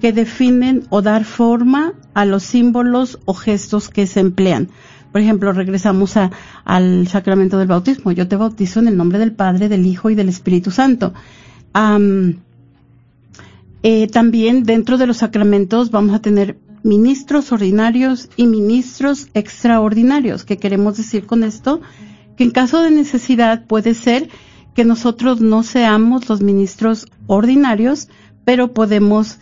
que 0.01 0.11
definen 0.11 0.83
o 0.89 1.01
dar 1.01 1.23
forma 1.23 1.93
a 2.13 2.25
los 2.25 2.43
símbolos 2.43 3.19
o 3.25 3.33
gestos 3.33 3.87
que 3.87 4.07
se 4.07 4.19
emplean. 4.19 4.69
Por 5.11 5.21
ejemplo, 5.21 5.53
regresamos 5.53 6.15
al 6.65 7.07
sacramento 7.07 7.57
del 7.57 7.67
bautismo. 7.67 8.11
Yo 8.11 8.27
te 8.27 8.35
bautizo 8.35 8.79
en 8.79 8.87
el 8.87 8.97
nombre 8.97 9.19
del 9.19 9.33
Padre, 9.33 9.69
del 9.69 9.85
Hijo 9.85 10.09
y 10.09 10.15
del 10.15 10.29
Espíritu 10.29 10.71
Santo. 10.71 11.13
Eh, 13.83 14.07
también 14.07 14.63
dentro 14.63 14.97
de 14.97 15.07
los 15.07 15.17
sacramentos 15.17 15.91
vamos 15.91 16.15
a 16.15 16.21
tener 16.21 16.57
ministros 16.83 17.51
ordinarios 17.51 18.29
y 18.37 18.47
ministros 18.47 19.27
extraordinarios. 19.33 20.45
¿Qué 20.45 20.57
queremos 20.57 20.97
decir 20.97 21.25
con 21.25 21.43
esto? 21.43 21.81
Que 22.37 22.43
en 22.43 22.51
caso 22.51 22.81
de 22.81 22.91
necesidad 22.91 23.65
puede 23.65 23.93
ser 23.93 24.29
que 24.73 24.85
nosotros 24.85 25.41
no 25.41 25.63
seamos 25.63 26.29
los 26.29 26.41
ministros 26.41 27.07
ordinarios, 27.27 28.07
pero 28.45 28.73
podemos 28.73 29.37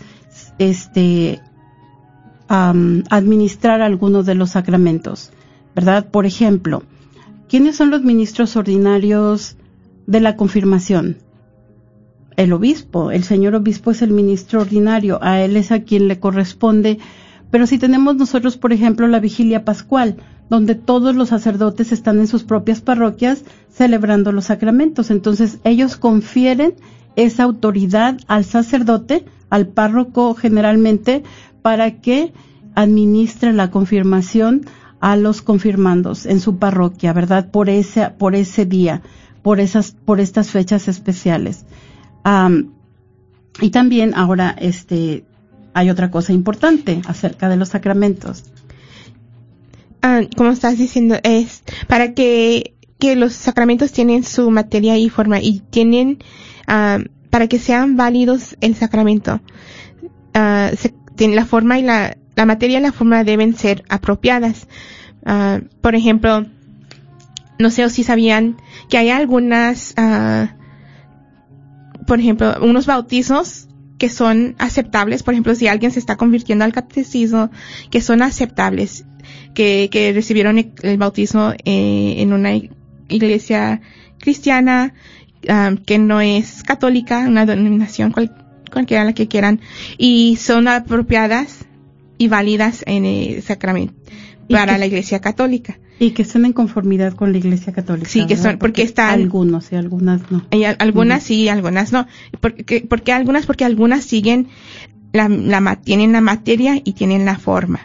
este, 0.60 1.42
administrar 2.48 3.82
algunos 3.82 4.26
de 4.26 4.36
los 4.36 4.52
sacramentos, 4.52 5.32
¿verdad? 5.76 6.10
Por 6.10 6.26
ejemplo, 6.26 6.84
¿quiénes 7.48 7.76
son 7.76 7.90
los 7.90 8.04
ministros 8.04 8.56
ordinarios 8.56 9.56
de 10.08 10.20
la 10.20 10.36
confirmación? 10.36 11.18
El 12.36 12.54
obispo, 12.54 13.12
el 13.12 13.24
señor 13.24 13.56
obispo 13.56 13.92
es 13.92 14.02
el 14.02 14.12
ministro 14.12 14.62
ordinario, 14.62 15.20
a 15.22 15.42
él 15.42 15.58
es 15.58 15.72
a 15.72 15.82
quien 15.82 16.08
le 16.08 16.20
corresponde. 16.20 17.00
Pero 17.52 17.68
si 17.68 17.78
tenemos 17.78 18.16
nosotros, 18.16 18.58
por 18.58 18.72
ejemplo, 18.72 19.08
la 19.08 19.20
vigilia 19.20 19.66
pascual, 19.66 20.18
donde 20.50 20.76
todos 20.76 21.16
los 21.16 21.30
sacerdotes 21.30 21.92
están 21.92 22.20
en 22.20 22.28
sus 22.28 22.44
propias 22.44 22.82
parroquias 22.82 23.44
celebrando 23.70 24.32
los 24.32 24.46
sacramentos, 24.46 25.12
entonces 25.12 25.60
ellos 25.64 25.98
confieren 25.98 26.76
esa 27.16 27.44
autoridad 27.44 28.18
al 28.28 28.46
sacerdote, 28.46 29.26
al 29.50 29.68
párroco 29.68 30.36
generalmente, 30.36 31.24
para 31.62 32.00
que 32.02 32.34
administre 32.76 33.54
la 33.54 33.72
confirmación 33.72 34.66
a 35.00 35.16
los 35.16 35.42
confirmandos 35.42 36.26
en 36.26 36.40
su 36.40 36.58
parroquia, 36.58 37.14
¿verdad? 37.14 37.50
Por 37.52 37.70
ese, 37.70 38.10
por 38.10 38.36
ese 38.36 38.66
día, 38.66 39.02
por 39.42 39.60
esas, 39.60 39.92
por 39.92 40.20
estas 40.20 40.52
fechas 40.52 40.88
especiales. 40.88 41.66
Am, 42.24 42.74
y 43.62 43.70
también 43.72 44.14
ahora, 44.16 44.56
este, 44.60 45.26
hay 45.74 45.90
otra 45.90 46.12
cosa 46.12 46.34
importante 46.34 47.02
acerca 47.08 47.50
de 47.50 47.58
los 47.58 47.70
sacramentos. 47.70 48.44
Ah, 50.02 50.22
como 50.36 50.52
estás 50.52 50.78
diciendo, 50.78 51.16
es 51.24 51.64
para 51.88 52.14
que, 52.14 52.76
que 53.00 53.16
los 53.16 53.34
sacramentos 53.34 53.92
tienen 53.92 54.24
su 54.24 54.50
materia 54.52 54.98
y 54.98 55.10
forma 55.10 55.42
y 55.42 55.60
tienen, 55.70 56.20
para 57.30 57.48
que 57.48 57.60
sean 57.60 57.96
válidos 57.98 58.58
el 58.62 58.76
sacramento, 58.76 59.42
ah, 60.34 60.72
se- 60.78 60.94
la 61.28 61.46
forma 61.46 61.78
y 61.80 61.82
la, 61.84 62.18
la 62.36 62.46
materia 62.46 62.80
y 62.80 62.82
la 62.82 62.92
forma 62.94 63.24
deben 63.24 63.56
ser 63.56 63.84
apropiadas. 63.90 64.68
Ah, 65.26 65.60
por 65.82 65.96
ejemplo, 65.96 66.46
no 67.60 67.70
sé 67.72 67.90
si 67.90 68.04
sabían 68.04 68.56
que 68.90 68.98
hay 68.98 69.10
algunas, 69.10 69.94
ah, 69.98 70.56
por 72.08 72.20
ejemplo, 72.20 72.56
unos 72.62 72.86
bautizos 72.86 73.68
que 73.98 74.08
son 74.10 74.56
aceptables, 74.60 75.24
por 75.24 75.34
ejemplo, 75.34 75.54
si 75.56 75.68
alguien 75.68 75.92
se 75.92 76.00
está 76.00 76.16
convirtiendo 76.16 76.64
al 76.64 76.72
catecismo, 76.72 77.52
que 77.92 78.00
son 78.00 78.22
aceptables, 78.22 79.06
que, 79.54 79.90
recibieron 80.16 80.58
el, 80.58 80.98
bautismo 80.98 81.52
eh, 81.66 82.16
en 82.20 82.32
una 82.32 82.54
ig- 82.56 82.72
iglesia 83.10 83.82
cristiana, 84.20 84.94
ah, 85.48 85.72
que 85.86 85.98
no 85.98 86.22
es 86.22 86.64
católica, 86.64 87.20
una 87.28 87.46
denominación 87.46 88.12
cual- 88.12 88.36
cualquiera 88.72 89.04
la 89.04 89.14
que 89.14 89.28
quieran, 89.28 89.60
y 89.98 90.36
son 90.38 90.68
apropiadas 90.68 91.66
y 92.18 92.28
válidas 92.28 92.84
en 92.86 93.06
el 93.06 93.42
sacramento 93.42 93.94
para 94.50 94.74
que- 94.74 94.80
la 94.80 94.86
iglesia 94.86 95.20
católica. 95.22 95.80
Y 96.02 96.12
que 96.12 96.22
estén 96.22 96.46
en 96.46 96.54
conformidad 96.54 97.12
con 97.14 97.34
la 97.34 97.40
Iglesia 97.40 97.74
Católica. 97.74 98.08
Sí, 98.08 98.26
que 98.26 98.38
son- 98.38 98.58
porque 98.58 98.84
están- 98.84 99.10
Algunos 99.20 99.70
y 99.74 99.76
algunas 99.76 100.32
no. 100.32 100.46
Algunas 100.80 101.24
sí 101.24 101.42
y 101.42 101.50
algunas 101.50 101.92
no. 101.92 102.08
Porque, 102.40 102.86
porque 102.88 103.12
algunas, 103.12 103.46
porque 103.46 103.66
algunas 103.66 104.06
siguen 104.06 104.48
la, 105.12 105.28
la, 105.28 105.76
tienen 105.76 106.14
la 106.14 106.22
materia 106.22 106.80
y 106.82 106.94
tienen 106.94 107.26
la 107.26 107.38
forma. 107.38 107.82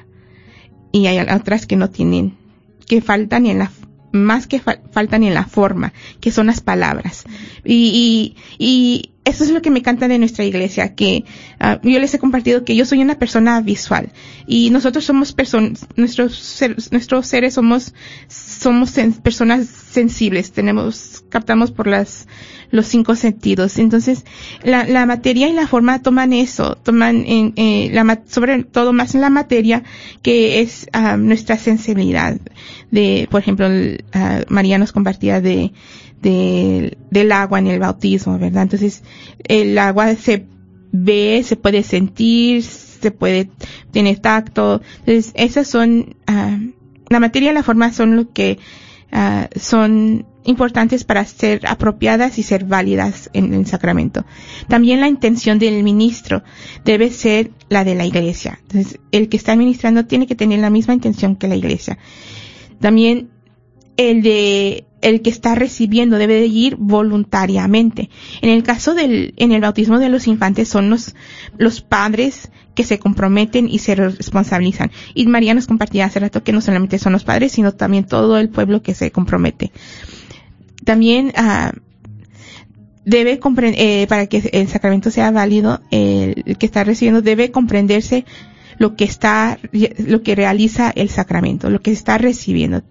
Y 0.92 1.08
hay 1.08 1.18
otras 1.28 1.66
que 1.66 1.74
no 1.74 1.90
tienen, 1.90 2.34
que 2.86 3.00
faltan 3.00 3.46
en 3.46 3.58
la, 3.58 3.72
más 4.14 4.46
que 4.46 4.62
fal- 4.62 4.80
faltan 4.92 5.24
en 5.24 5.34
la 5.34 5.44
forma, 5.44 5.92
que 6.20 6.30
son 6.30 6.46
las 6.46 6.60
palabras. 6.60 7.24
Y, 7.64 8.34
y, 8.58 8.64
y 8.64 9.10
eso 9.24 9.42
es 9.42 9.50
lo 9.50 9.60
que 9.60 9.70
me 9.70 9.80
encanta 9.80 10.06
de 10.06 10.18
nuestra 10.18 10.44
iglesia, 10.44 10.94
que 10.94 11.24
ah, 11.58 11.80
yo 11.82 11.98
les 11.98 12.14
he 12.14 12.18
compartido 12.18 12.64
que 12.64 12.76
yo 12.76 12.84
soy 12.84 13.00
una 13.02 13.18
persona 13.18 13.60
visual 13.60 14.12
y 14.46 14.70
nosotros 14.70 15.04
somos 15.04 15.32
personas, 15.32 15.86
nuestros, 15.96 16.62
nuestros 16.92 17.26
seres 17.26 17.54
somos, 17.54 17.92
somos 18.28 18.92
personas 19.22 19.66
sensibles, 19.66 20.52
tenemos, 20.52 21.24
captamos 21.28 21.72
por 21.72 21.86
las, 21.86 22.28
los 22.74 22.86
cinco 22.86 23.14
sentidos. 23.14 23.78
Entonces, 23.78 24.24
la, 24.64 24.84
la 24.84 25.06
materia 25.06 25.48
y 25.48 25.52
la 25.52 25.68
forma 25.68 26.02
toman 26.02 26.32
eso, 26.32 26.74
toman 26.82 27.24
en, 27.26 27.52
eh, 27.56 27.88
la, 27.92 28.20
sobre 28.26 28.64
todo 28.64 28.92
más 28.92 29.14
en 29.14 29.20
la 29.20 29.30
materia, 29.30 29.84
que 30.22 30.60
es 30.60 30.88
ah, 30.92 31.16
nuestra 31.16 31.56
sensibilidad. 31.56 32.36
De, 32.90 33.28
por 33.30 33.40
ejemplo, 33.40 33.66
ah, 34.12 34.40
María 34.48 34.78
nos 34.78 34.90
compartía 34.92 35.40
de, 35.40 35.72
de- 36.20 36.98
del 37.10 37.30
agua 37.32 37.60
en 37.60 37.68
el 37.68 37.78
bautismo, 37.78 38.38
¿verdad? 38.38 38.64
Entonces, 38.64 39.02
el 39.44 39.78
agua 39.78 40.14
se 40.16 40.46
ve, 40.90 41.42
se 41.44 41.54
puede 41.56 41.84
sentir, 41.84 42.64
se 42.64 43.10
puede, 43.12 43.50
tiene 43.92 44.16
tacto. 44.16 44.82
Entonces, 45.06 45.30
esas 45.36 45.68
son, 45.68 46.16
ah, 46.26 46.58
la 47.08 47.20
materia 47.20 47.52
y 47.52 47.54
la 47.54 47.62
forma 47.62 47.92
son 47.92 48.16
lo 48.16 48.32
que 48.32 48.58
ah, 49.12 49.48
son 49.54 50.26
importantes 50.44 51.04
para 51.04 51.24
ser 51.24 51.66
apropiadas 51.66 52.38
y 52.38 52.42
ser 52.42 52.64
válidas 52.64 53.30
en 53.32 53.54
el 53.54 53.66
sacramento. 53.66 54.24
También 54.68 55.00
la 55.00 55.08
intención 55.08 55.58
del 55.58 55.82
ministro 55.82 56.42
debe 56.84 57.10
ser 57.10 57.50
la 57.68 57.84
de 57.84 57.94
la 57.94 58.06
iglesia. 58.06 58.58
Entonces, 58.62 59.00
el 59.10 59.28
que 59.28 59.36
está 59.36 59.52
administrando 59.52 60.06
tiene 60.06 60.26
que 60.26 60.34
tener 60.34 60.58
la 60.58 60.70
misma 60.70 60.94
intención 60.94 61.36
que 61.36 61.48
la 61.48 61.56
iglesia. 61.56 61.98
También 62.80 63.30
el 63.96 64.22
de 64.22 64.86
el 65.00 65.20
que 65.20 65.28
está 65.28 65.54
recibiendo 65.54 66.16
debe 66.16 66.40
de 66.40 66.46
ir 66.46 66.76
voluntariamente. 66.76 68.08
En 68.40 68.48
el 68.48 68.62
caso 68.62 68.94
del 68.94 69.34
en 69.36 69.52
el 69.52 69.60
bautismo 69.60 69.98
de 69.98 70.08
los 70.08 70.26
infantes 70.26 70.68
son 70.68 70.90
los 70.90 71.14
los 71.58 71.82
padres 71.82 72.50
que 72.74 72.84
se 72.84 72.98
comprometen 72.98 73.68
y 73.68 73.78
se 73.78 73.94
responsabilizan. 73.94 74.90
Y 75.14 75.26
María 75.26 75.54
nos 75.54 75.66
compartía 75.66 76.06
hace 76.06 76.20
rato 76.20 76.42
que 76.42 76.52
no 76.52 76.60
solamente 76.60 76.98
son 76.98 77.12
los 77.12 77.24
padres, 77.24 77.52
sino 77.52 77.72
también 77.72 78.06
todo 78.06 78.38
el 78.38 78.48
pueblo 78.48 78.82
que 78.82 78.94
se 78.94 79.12
compromete. 79.12 79.72
También 80.84 81.32
ah, 81.36 81.72
debe 83.04 83.38
comprender, 83.38 83.80
eh, 83.80 84.06
para 84.08 84.26
que 84.26 84.50
el 84.52 84.68
sacramento 84.68 85.10
sea 85.10 85.30
válido, 85.30 85.80
el, 85.90 86.42
el 86.46 86.58
que 86.58 86.66
está 86.66 86.84
recibiendo 86.84 87.22
debe 87.22 87.50
comprenderse 87.50 88.24
lo 88.78 88.96
que 88.96 89.04
está, 89.04 89.58
lo 89.98 90.22
que 90.22 90.34
realiza 90.34 90.90
el 90.94 91.08
sacramento, 91.08 91.70
lo 91.70 91.80
que 91.80 91.92
está 91.92 92.18
recibiendo. 92.18 92.82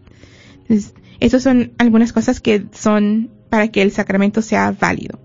Entonces, 0.61 0.95
esas 1.19 1.43
son 1.43 1.73
algunas 1.77 2.13
cosas 2.13 2.41
que 2.41 2.65
son 2.71 3.29
para 3.49 3.67
que 3.69 3.81
el 3.81 3.91
sacramento 3.91 4.41
sea 4.41 4.71
válido. 4.71 5.19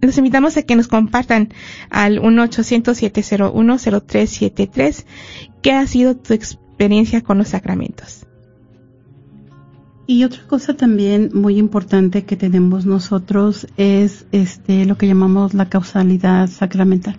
Los 0.00 0.16
invitamos 0.18 0.56
a 0.56 0.62
que 0.62 0.76
nos 0.76 0.88
compartan 0.88 1.50
al 1.90 2.20
1-800-701-0373 2.20 5.04
qué 5.62 5.72
ha 5.72 5.86
sido 5.86 6.16
tu 6.16 6.34
experiencia 6.34 7.22
con 7.22 7.38
los 7.38 7.48
sacramentos. 7.48 8.25
Y 10.06 10.22
otra 10.22 10.42
cosa 10.46 10.74
también 10.74 11.30
muy 11.34 11.58
importante 11.58 12.24
que 12.24 12.36
tenemos 12.36 12.86
nosotros 12.86 13.66
es 13.76 14.26
este 14.30 14.84
lo 14.84 14.96
que 14.96 15.08
llamamos 15.08 15.52
la 15.52 15.68
causalidad 15.68 16.48
sacramental. 16.48 17.16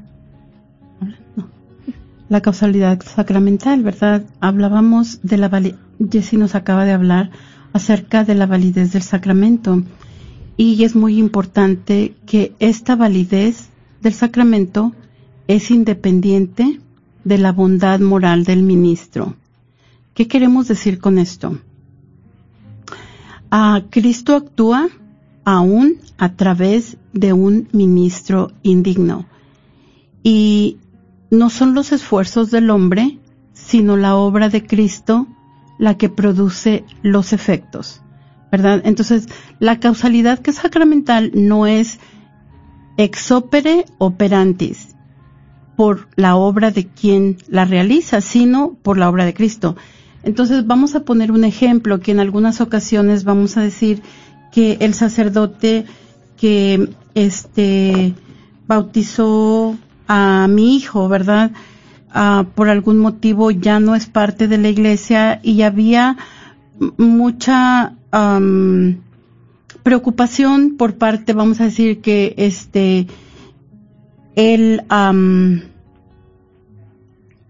La 2.29 2.41
causalidad 2.41 3.01
sacramental, 3.03 3.83
¿verdad? 3.83 4.25
Hablábamos 4.39 5.19
de 5.21 5.37
la 5.37 5.49
validez, 5.49 5.79
Jessy 6.11 6.37
nos 6.37 6.55
acaba 6.55 6.85
de 6.85 6.91
hablar 6.91 7.31
acerca 7.73 8.23
de 8.23 8.35
la 8.35 8.45
validez 8.45 8.93
del 8.93 9.01
sacramento. 9.01 9.83
Y 10.55 10.83
es 10.83 10.95
muy 10.95 11.17
importante 11.17 12.15
que 12.25 12.53
esta 12.59 12.95
validez 12.95 13.69
del 14.01 14.13
sacramento 14.13 14.93
es 15.47 15.71
independiente 15.71 16.79
de 17.23 17.37
la 17.37 17.51
bondad 17.51 17.99
moral 17.99 18.43
del 18.43 18.63
ministro. 18.63 19.35
¿Qué 20.13 20.27
queremos 20.27 20.67
decir 20.67 20.99
con 20.99 21.17
esto? 21.17 21.59
Ah, 23.49 23.83
Cristo 23.89 24.35
actúa 24.35 24.89
aún 25.45 25.97
a 26.17 26.33
través 26.33 26.97
de 27.13 27.33
un 27.33 27.69
ministro 27.71 28.51
indigno. 28.63 29.25
Y 30.23 30.77
no 31.31 31.49
son 31.49 31.73
los 31.73 31.91
esfuerzos 31.91 32.51
del 32.51 32.69
hombre, 32.69 33.19
sino 33.53 33.95
la 33.95 34.15
obra 34.15 34.49
de 34.49 34.65
Cristo 34.65 35.27
la 35.79 35.97
que 35.97 36.09
produce 36.09 36.83
los 37.01 37.33
efectos. 37.33 38.01
¿Verdad? 38.51 38.81
Entonces, 38.85 39.27
la 39.59 39.79
causalidad 39.79 40.39
que 40.39 40.51
es 40.51 40.57
sacramental 40.57 41.31
no 41.33 41.67
es 41.67 41.99
ex 42.97 43.31
opere 43.31 43.85
operantis 43.97 44.95
por 45.75 46.07
la 46.15 46.35
obra 46.35 46.71
de 46.71 46.87
quien 46.87 47.37
la 47.47 47.65
realiza, 47.65 48.19
sino 48.21 48.73
por 48.81 48.97
la 48.97 49.09
obra 49.09 49.25
de 49.25 49.33
Cristo. 49.33 49.75
Entonces 50.23 50.65
vamos 50.67 50.95
a 50.95 51.01
poner 51.01 51.31
un 51.31 51.43
ejemplo 51.43 51.99
que 51.99 52.11
en 52.11 52.19
algunas 52.19 52.61
ocasiones 52.61 53.23
vamos 53.23 53.57
a 53.57 53.61
decir 53.61 54.01
que 54.51 54.77
el 54.81 54.93
sacerdote 54.93 55.85
que 56.37 56.89
este 57.15 58.13
bautizó 58.67 59.77
a 60.07 60.47
mi 60.49 60.75
hijo, 60.75 61.07
¿verdad? 61.07 61.51
ah, 62.17 62.45
por 62.55 62.69
algún 62.69 62.97
motivo 62.97 63.51
ya 63.51 63.79
no 63.79 63.95
es 63.95 64.07
parte 64.07 64.47
de 64.47 64.57
la 64.57 64.69
iglesia 64.69 65.39
y 65.43 65.61
había 65.61 66.17
mucha 66.97 67.93
preocupación 69.83 70.75
por 70.77 70.95
parte, 70.95 71.33
vamos 71.33 71.61
a 71.61 71.65
decir 71.65 72.01
que 72.01 72.33
este, 72.37 73.07
am, 74.89 75.61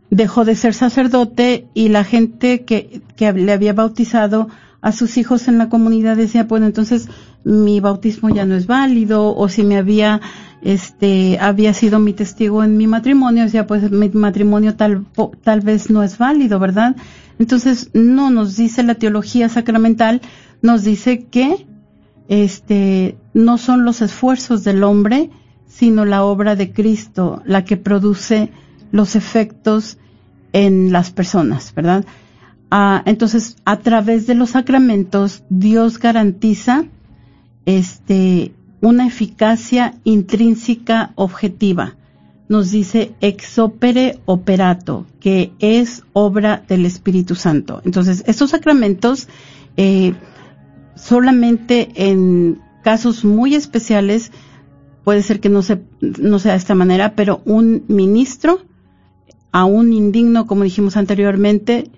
dejó 0.10 0.46
de 0.46 0.56
ser 0.56 0.74
sacerdote 0.74 1.68
y 1.74 1.90
la 1.90 2.04
gente 2.04 2.64
que, 2.66 3.02
que 3.16 3.34
le 3.34 3.52
había 3.52 3.74
bautizado 3.74 4.48
a 4.82 4.92
sus 4.92 5.18
hijos 5.18 5.48
en 5.48 5.58
la 5.58 5.70
comunidad 5.70 6.16
decía, 6.16 6.44
bueno, 6.44 6.66
entonces 6.66 7.10
mi 7.44 7.80
bautismo 7.80 8.30
ya 8.30 8.46
no 8.46 8.56
es 8.56 8.68
válido 8.68 9.36
o 9.36 9.50
si 9.50 9.64
me 9.64 9.78
había 9.78 10.22
este 10.62 11.38
había 11.40 11.74
sido 11.74 12.00
mi 12.00 12.14
testigo 12.14 12.64
en 12.64 12.78
mi 12.78 12.88
matrimonio, 12.88 13.44
decía, 13.44 13.68
pues 13.68 13.90
mi 13.92 14.10
matrimonio 14.10 14.76
tal 14.76 15.06
tal 15.44 15.62
vez 15.62 15.90
no 15.90 16.04
es 16.04 16.18
válido, 16.18 16.60
¿verdad? 16.60 16.96
Entonces, 17.40 17.92
no 17.94 18.30
nos 18.30 18.58
dice 18.58 18.84
la 18.84 18.96
teología 18.96 19.50
sacramental, 19.50 20.22
nos 20.62 20.84
dice 20.84 21.26
que 21.26 21.68
este 22.28 23.18
no 23.34 23.58
son 23.58 23.86
los 23.86 24.02
esfuerzos 24.02 24.64
del 24.64 24.84
hombre, 24.84 25.30
sino 25.68 26.06
la 26.06 26.24
obra 26.24 26.56
de 26.56 26.72
Cristo 26.72 27.42
la 27.46 27.64
que 27.64 27.78
produce 27.78 28.52
los 28.92 29.16
efectos 29.16 29.98
en 30.54 30.92
las 30.92 31.12
personas, 31.12 31.74
¿verdad? 31.76 32.06
Ah, 32.70 33.02
entonces, 33.06 33.56
a 33.66 33.80
través 33.80 34.28
de 34.28 34.36
los 34.36 34.52
sacramentos, 34.52 35.44
Dios 35.50 36.00
garantiza 36.00 36.86
este, 37.66 38.54
una 38.82 39.08
eficacia 39.08 39.96
intrínseca 40.04 41.12
objetiva. 41.16 41.96
Nos 42.50 42.72
dice 42.72 43.14
ex 43.20 43.60
opere 43.60 44.20
operato, 44.26 45.06
que 45.20 45.52
es 45.60 46.04
obra 46.14 46.64
del 46.68 46.86
Espíritu 46.86 47.36
Santo. 47.36 47.82
Entonces, 47.84 48.24
estos 48.26 48.52
sacramentos, 48.52 49.28
eh, 49.76 50.14
solamente 50.96 51.90
en 51.96 52.62
casos 52.84 53.26
muy 53.26 53.56
especiales, 53.56 54.32
puede 55.04 55.24
ser 55.24 55.40
que 55.40 55.50
no, 55.50 55.62
se, 55.62 55.82
no 56.02 56.40
sea 56.40 56.54
de 56.54 56.58
esta 56.58 56.76
manera, 56.76 57.16
pero 57.16 57.42
un 57.46 57.84
ministro, 57.88 58.62
aún 59.58 59.92
indigno, 59.92 60.46
como 60.46 60.66
dijimos 60.66 60.98
anteriormente, 60.98 61.90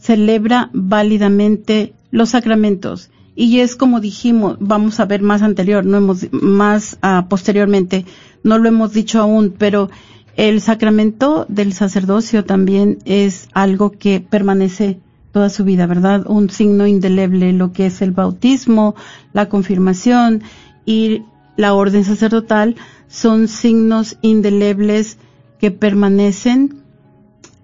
celebra 0.00 0.68
válidamente 0.72 1.94
los 2.10 2.30
sacramentos. 2.30 3.10
Y 3.36 3.60
es 3.60 3.76
como 3.76 4.00
dijimos, 4.00 4.56
vamos 4.58 4.98
a 4.98 5.04
ver 5.04 5.22
más 5.22 5.42
anterior, 5.42 5.86
no 5.86 5.98
hemos, 5.98 6.26
más 6.32 6.98
ah, 7.00 7.26
posteriormente, 7.30 8.04
no 8.42 8.58
lo 8.58 8.68
hemos 8.68 8.92
dicho 8.94 9.20
aún, 9.20 9.54
pero 9.56 9.90
el 10.34 10.60
sacramento 10.60 11.46
del 11.48 11.72
sacerdocio 11.72 12.44
también 12.44 12.98
es 13.04 13.48
algo 13.52 13.92
que 13.92 14.18
permanece 14.18 14.98
toda 15.30 15.50
su 15.50 15.62
vida, 15.62 15.86
¿verdad? 15.86 16.26
Un 16.26 16.50
signo 16.50 16.88
indeleble, 16.88 17.52
lo 17.52 17.72
que 17.72 17.86
es 17.86 18.02
el 18.02 18.10
bautismo, 18.10 18.96
la 19.32 19.48
confirmación 19.48 20.42
y 20.84 21.22
la 21.56 21.74
orden 21.74 22.02
sacerdotal 22.02 22.74
son 23.06 23.46
signos 23.46 24.18
indelebles 24.20 25.16
que 25.60 25.70
permanecen 25.70 26.87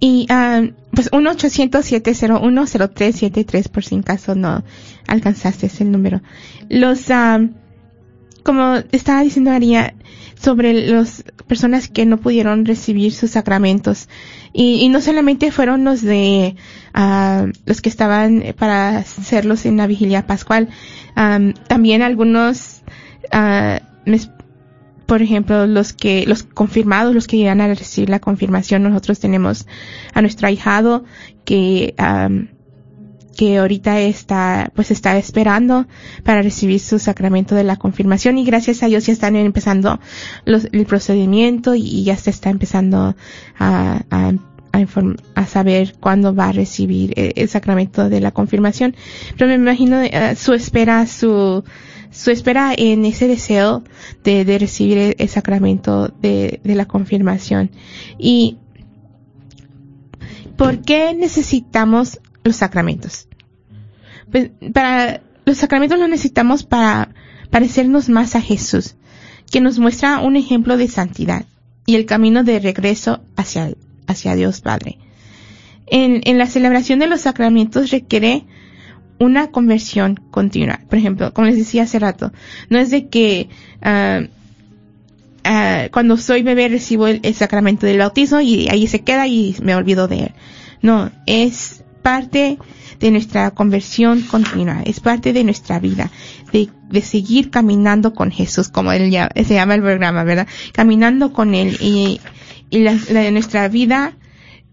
Y 0.00 0.26
ah, 0.30 0.62
pues 0.92 1.10
1-800-701-0373 1.12 3.68
por 3.68 3.84
si 3.84 3.94
en 3.94 4.02
caso 4.02 4.34
no 4.34 4.64
alcanzaste 5.06 5.66
ese 5.66 5.84
número. 5.84 6.22
Los, 6.70 7.10
ah, 7.10 7.38
como 8.42 8.76
estaba 8.92 9.22
diciendo 9.22 9.50
María, 9.50 9.92
sobre 10.40 10.72
las 10.72 11.22
personas 11.46 11.88
que 11.88 12.06
no 12.06 12.16
pudieron 12.16 12.64
recibir 12.64 13.12
sus 13.12 13.32
sacramentos. 13.32 14.08
Y, 14.54 14.88
no 14.88 15.00
solamente 15.02 15.52
fueron 15.52 15.84
los 15.84 16.00
de 16.02 16.56
ah, 16.94 17.46
los 17.66 17.82
que 17.82 17.90
estaban 17.90 18.42
para 18.58 18.96
hacerlos 18.98 19.66
en 19.66 19.76
la 19.76 19.86
vigilia 19.86 20.26
pascual, 20.26 20.68
am, 21.14 21.52
también 21.68 22.00
algunos 22.02 22.82
mes- 24.06 24.30
por 25.10 25.22
ejemplo, 25.22 25.66
los 25.66 25.92
que, 25.92 26.24
los 26.24 26.44
confirmados, 26.44 27.12
los 27.12 27.26
que 27.26 27.36
llegan 27.36 27.60
a 27.60 27.66
recibir 27.74 28.08
la 28.10 28.20
confirmación, 28.20 28.84
nosotros 28.84 29.18
tenemos 29.18 29.66
a 30.14 30.20
nuestro 30.22 30.46
ahijado 30.46 31.02
que, 31.44 31.94
am, 31.98 32.50
que 33.36 33.58
ahorita 33.58 34.00
está, 34.02 34.70
pues 34.76 34.92
está 34.92 35.16
esperando 35.18 35.88
para 36.22 36.42
recibir 36.42 36.78
su 36.78 37.00
sacramento 37.00 37.56
de 37.56 37.64
la 37.64 37.74
confirmación 37.74 38.38
y 38.38 38.44
gracias 38.44 38.84
a 38.84 38.86
Dios 38.86 39.04
ya 39.06 39.12
están 39.12 39.34
empezando 39.34 39.98
los, 40.44 40.68
el 40.70 40.86
procedimiento 40.86 41.74
y 41.74 42.04
ya 42.04 42.16
se 42.16 42.30
está 42.30 42.50
empezando 42.50 43.16
a, 43.58 44.02
a, 44.10 44.32
a, 44.72 44.78
inform- 44.80 45.18
a 45.34 45.44
saber 45.46 45.94
cuándo 45.98 46.36
va 46.36 46.50
a 46.50 46.52
recibir 46.52 47.14
eh, 47.16 47.32
el 47.34 47.48
sacramento 47.48 48.08
de 48.08 48.20
la 48.20 48.30
confirmación. 48.30 48.94
Pero 49.36 49.48
me 49.48 49.54
imagino 49.56 50.00
eh, 50.02 50.36
su 50.36 50.52
espera, 50.54 51.04
su, 51.08 51.64
su 52.10 52.30
espera 52.30 52.74
en 52.76 53.04
ese 53.04 53.28
deseo 53.28 53.84
de, 54.24 54.58
recibir 54.58 55.14
el, 55.16 55.28
sacramento 55.28 56.08
de, 56.08 56.60
la 56.64 56.86
confirmación. 56.86 57.70
Y 58.18 58.58
¿por 60.56 60.82
qué 60.82 61.14
necesitamos 61.14 62.20
los 62.42 62.56
sacramentos? 62.56 63.28
Pues, 64.30 64.50
para, 64.72 65.22
los 65.44 65.58
sacramentos 65.58 65.98
los 65.98 66.08
necesitamos 66.08 66.64
para 66.64 67.14
parecernos 67.50 68.08
más 68.08 68.34
a 68.34 68.40
Jesús, 68.40 68.96
que 69.50 69.60
nos 69.60 69.78
muestra 69.78 70.20
un 70.20 70.36
ejemplo 70.36 70.76
de 70.76 70.88
santidad 70.88 71.46
y 71.86 71.96
el 71.96 72.06
camino 72.06 72.44
de 72.44 72.60
regreso 72.60 73.20
hacia, 73.36 73.72
hacia 74.06 74.34
Dios 74.34 74.60
Padre. 74.60 74.98
En 75.92 76.38
la 76.38 76.46
celebración 76.46 77.00
de 77.00 77.08
los 77.08 77.22
sacramentos 77.22 77.90
requiere 77.90 78.46
una 79.20 79.50
conversión 79.50 80.18
continua. 80.30 80.80
Por 80.88 80.98
ejemplo, 80.98 81.32
como 81.32 81.46
les 81.46 81.56
decía 81.56 81.84
hace 81.84 81.98
rato, 82.00 82.32
no 82.70 82.78
es 82.78 82.90
de 82.90 83.08
que 83.08 83.48
ah, 83.82 84.22
ah, 85.44 85.88
cuando 85.92 86.16
soy 86.16 86.42
bebé 86.42 86.68
recibo 86.68 87.06
el, 87.06 87.20
el 87.22 87.34
sacramento 87.34 87.86
del 87.86 87.98
bautismo 87.98 88.40
y 88.40 88.68
ahí 88.68 88.86
se 88.88 89.02
queda 89.02 89.28
y 89.28 89.54
me 89.62 89.76
olvido 89.76 90.08
de 90.08 90.20
él. 90.24 90.32
No, 90.82 91.12
es 91.26 91.84
parte 92.02 92.58
de 92.98 93.10
nuestra 93.10 93.50
conversión 93.50 94.22
continua, 94.22 94.82
es 94.84 95.00
parte 95.00 95.34
de 95.34 95.44
nuestra 95.44 95.78
vida, 95.78 96.10
de, 96.52 96.70
de 96.88 97.02
seguir 97.02 97.50
caminando 97.50 98.14
con 98.14 98.30
Jesús, 98.30 98.68
como 98.68 98.90
él 98.92 99.10
ya, 99.10 99.30
se 99.34 99.54
llama 99.54 99.74
el 99.74 99.82
programa, 99.82 100.24
¿verdad? 100.24 100.46
Caminando 100.72 101.32
con 101.32 101.54
Él 101.54 101.76
y, 101.80 102.20
y 102.70 102.78
la, 102.80 102.98
la 103.10 103.20
de 103.20 103.32
nuestra 103.32 103.68
vida 103.68 104.14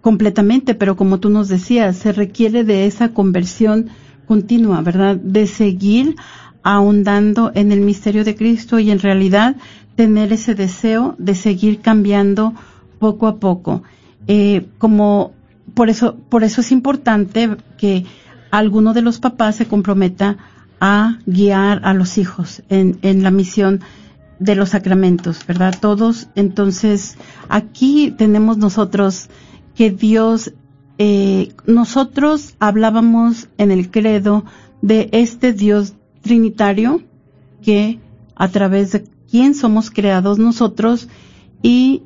completamente, 0.00 0.74
pero 0.74 0.96
como 0.96 1.20
tú 1.20 1.30
nos 1.30 1.48
decías, 1.48 1.96
se 1.96 2.12
requiere 2.12 2.64
de 2.64 2.86
esa 2.86 3.10
conversión 3.10 3.88
continua, 4.26 4.82
¿verdad? 4.82 5.16
De 5.16 5.46
seguir 5.46 6.16
ahondando 6.62 7.52
en 7.54 7.72
el 7.72 7.80
misterio 7.80 8.24
de 8.24 8.34
Cristo 8.34 8.78
y 8.78 8.90
en 8.90 8.98
realidad 8.98 9.56
tener 9.96 10.32
ese 10.32 10.54
deseo 10.54 11.14
de 11.18 11.34
seguir 11.34 11.80
cambiando 11.80 12.54
poco 12.98 13.26
a 13.26 13.36
poco. 13.36 13.82
Eh, 14.26 14.66
como 14.78 15.32
por 15.74 15.88
eso, 15.88 16.16
por 16.28 16.44
eso 16.44 16.60
es 16.60 16.72
importante 16.72 17.56
que 17.78 18.04
alguno 18.50 18.92
de 18.92 19.02
los 19.02 19.18
papás 19.18 19.56
se 19.56 19.66
comprometa 19.66 20.36
a 20.80 21.18
guiar 21.26 21.80
a 21.84 21.94
los 21.94 22.18
hijos 22.18 22.62
en, 22.68 22.98
en 23.02 23.22
la 23.22 23.30
misión 23.30 23.80
de 24.38 24.54
los 24.54 24.70
sacramentos, 24.70 25.46
¿verdad? 25.46 25.74
Todos, 25.78 26.28
entonces, 26.34 27.16
aquí 27.48 28.10
tenemos 28.16 28.56
nosotros 28.56 29.28
que 29.74 29.90
Dios, 29.90 30.52
eh, 30.98 31.52
nosotros 31.66 32.54
hablábamos 32.58 33.48
en 33.58 33.70
el 33.70 33.90
credo 33.90 34.44
de 34.82 35.10
este 35.12 35.52
Dios 35.52 35.94
trinitario 36.22 37.02
que 37.62 38.00
a 38.34 38.48
través 38.48 38.92
de 38.92 39.04
quien 39.30 39.54
somos 39.54 39.90
creados 39.90 40.38
nosotros 40.38 41.08
y 41.62 42.02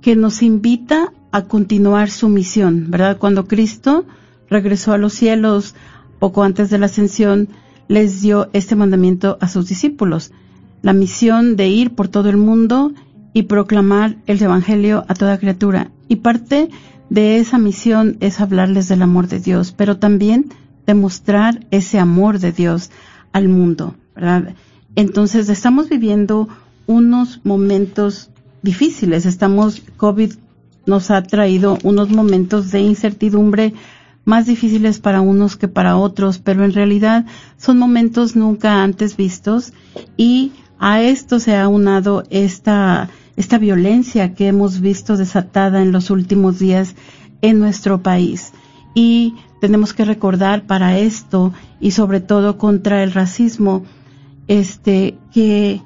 que 0.00 0.16
nos 0.16 0.42
invita 0.42 1.12
a 1.30 1.42
continuar 1.42 2.10
su 2.10 2.28
misión, 2.28 2.90
¿verdad? 2.90 3.18
Cuando 3.18 3.46
Cristo 3.46 4.04
regresó 4.50 4.92
a 4.92 4.98
los 4.98 5.12
cielos 5.12 5.74
poco 6.18 6.42
antes 6.42 6.70
de 6.70 6.78
la 6.78 6.86
ascensión, 6.86 7.48
les 7.88 8.20
dio 8.20 8.50
este 8.52 8.76
mandamiento 8.76 9.38
a 9.40 9.48
sus 9.48 9.68
discípulos, 9.68 10.32
la 10.82 10.92
misión 10.92 11.56
de 11.56 11.68
ir 11.68 11.94
por 11.94 12.08
todo 12.08 12.28
el 12.28 12.36
mundo 12.36 12.92
y 13.32 13.44
proclamar 13.44 14.16
el 14.26 14.42
Evangelio 14.42 15.04
a 15.08 15.14
toda 15.14 15.38
criatura. 15.38 15.90
Y 16.08 16.16
parte 16.16 16.70
de 17.10 17.38
esa 17.38 17.58
misión 17.58 18.16
es 18.20 18.40
hablarles 18.40 18.88
del 18.88 19.02
amor 19.02 19.28
de 19.28 19.40
Dios, 19.40 19.72
pero 19.76 19.98
también 19.98 20.46
demostrar 20.86 21.66
ese 21.70 21.98
amor 21.98 22.38
de 22.38 22.52
Dios 22.52 22.90
al 23.32 23.48
mundo, 23.48 23.94
¿verdad? 24.14 24.54
Entonces 24.96 25.48
estamos 25.48 25.88
viviendo 25.88 26.48
unos 26.86 27.40
momentos 27.44 28.30
difíciles. 28.62 29.26
Estamos, 29.26 29.82
COVID 29.96 30.32
nos 30.86 31.10
ha 31.10 31.22
traído 31.22 31.78
unos 31.84 32.10
momentos 32.10 32.70
de 32.70 32.80
incertidumbre 32.80 33.74
más 34.28 34.44
difíciles 34.44 34.98
para 35.00 35.22
unos 35.22 35.56
que 35.56 35.68
para 35.68 35.96
otros, 35.96 36.38
pero 36.38 36.62
en 36.64 36.74
realidad 36.74 37.24
son 37.56 37.78
momentos 37.78 38.36
nunca 38.36 38.82
antes 38.82 39.16
vistos 39.16 39.72
y 40.18 40.52
a 40.78 41.00
esto 41.00 41.40
se 41.40 41.56
ha 41.56 41.66
unado 41.66 42.24
esta, 42.28 43.08
esta 43.36 43.56
violencia 43.56 44.34
que 44.34 44.48
hemos 44.48 44.80
visto 44.80 45.16
desatada 45.16 45.80
en 45.80 45.92
los 45.92 46.10
últimos 46.10 46.58
días 46.58 46.94
en 47.40 47.58
nuestro 47.58 48.02
país. 48.02 48.52
Y 48.94 49.34
tenemos 49.62 49.94
que 49.94 50.04
recordar 50.04 50.66
para 50.66 50.98
esto 50.98 51.54
y 51.80 51.92
sobre 51.92 52.20
todo 52.20 52.58
contra 52.58 53.02
el 53.02 53.12
racismo, 53.12 53.84
este, 54.46 55.16
que, 55.32 55.80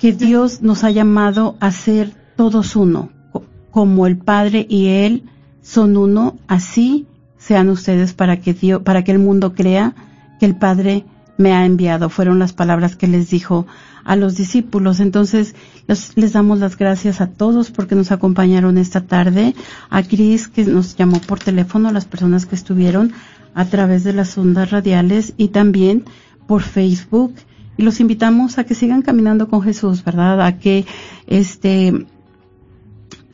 que 0.00 0.12
Dios 0.12 0.62
nos 0.62 0.84
ha 0.84 0.90
llamado 0.90 1.56
a 1.60 1.70
ser 1.70 2.12
todos 2.36 2.76
uno, 2.76 3.10
co- 3.30 3.44
como 3.70 4.06
el 4.06 4.16
Padre 4.16 4.66
y 4.68 4.86
Él 4.86 5.24
son 5.70 5.96
uno, 5.96 6.36
así 6.48 7.06
sean 7.38 7.68
ustedes 7.68 8.12
para 8.12 8.40
que 8.40 8.54
Dios, 8.54 8.82
para 8.82 9.04
que 9.04 9.12
el 9.12 9.20
mundo 9.20 9.54
crea 9.54 9.94
que 10.40 10.46
el 10.46 10.56
Padre 10.56 11.04
me 11.38 11.52
ha 11.52 11.64
enviado. 11.64 12.10
Fueron 12.10 12.40
las 12.40 12.52
palabras 12.52 12.96
que 12.96 13.06
les 13.06 13.30
dijo 13.30 13.68
a 14.04 14.16
los 14.16 14.34
discípulos. 14.34 14.98
Entonces, 14.98 15.54
les 15.86 16.32
damos 16.32 16.58
las 16.58 16.76
gracias 16.76 17.20
a 17.20 17.28
todos 17.28 17.70
porque 17.70 17.94
nos 17.94 18.10
acompañaron 18.10 18.78
esta 18.78 19.02
tarde. 19.02 19.54
A 19.90 20.02
Cris, 20.02 20.48
que 20.48 20.64
nos 20.64 20.96
llamó 20.96 21.20
por 21.20 21.38
teléfono, 21.38 21.88
a 21.88 21.92
las 21.92 22.04
personas 22.04 22.46
que 22.46 22.56
estuvieron 22.56 23.12
a 23.54 23.64
través 23.66 24.02
de 24.02 24.12
las 24.12 24.36
ondas 24.36 24.72
radiales 24.72 25.34
y 25.36 25.48
también 25.48 26.04
por 26.48 26.62
Facebook. 26.62 27.34
Y 27.76 27.84
los 27.84 28.00
invitamos 28.00 28.58
a 28.58 28.64
que 28.64 28.74
sigan 28.74 29.02
caminando 29.02 29.48
con 29.48 29.62
Jesús, 29.62 30.02
¿verdad? 30.04 30.42
A 30.42 30.58
que, 30.58 30.84
este, 31.28 32.06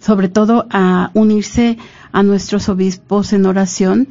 sobre 0.07 0.29
todo 0.29 0.67
a 0.71 1.11
unirse 1.15 1.79
a 2.13 2.23
nuestros 2.23 2.69
obispos 2.69 3.33
en 3.33 3.45
oración 3.45 4.07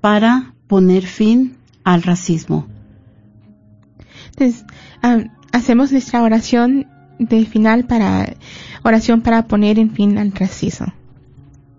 para 0.00 0.54
poner 0.68 1.04
fin 1.04 1.56
al 1.82 2.04
racismo. 2.04 2.68
Entonces, 4.30 4.64
ah, 5.02 5.24
hacemos 5.50 5.90
nuestra 5.90 6.22
oración 6.22 6.86
de 7.18 7.44
final 7.44 7.86
para 7.86 8.36
oración 8.84 9.20
para 9.20 9.48
poner 9.48 9.80
en 9.80 9.90
fin 9.90 10.16
al 10.16 10.30
racismo. 10.30 10.94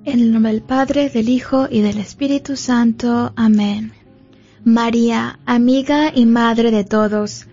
En 0.03 0.19
el 0.19 0.33
nombre 0.33 0.51
del 0.51 0.61
Padre, 0.61 1.09
del 1.09 1.29
Hijo 1.29 1.69
y 1.71 1.79
del 1.79 1.99
Espíritu 1.99 2.57
Santo. 2.57 3.31
Amén. 3.37 3.93
María, 4.65 5.39
amiga 5.45 6.11
y 6.13 6.25
madre 6.25 6.69
de 6.69 6.83
todos, 6.83 7.47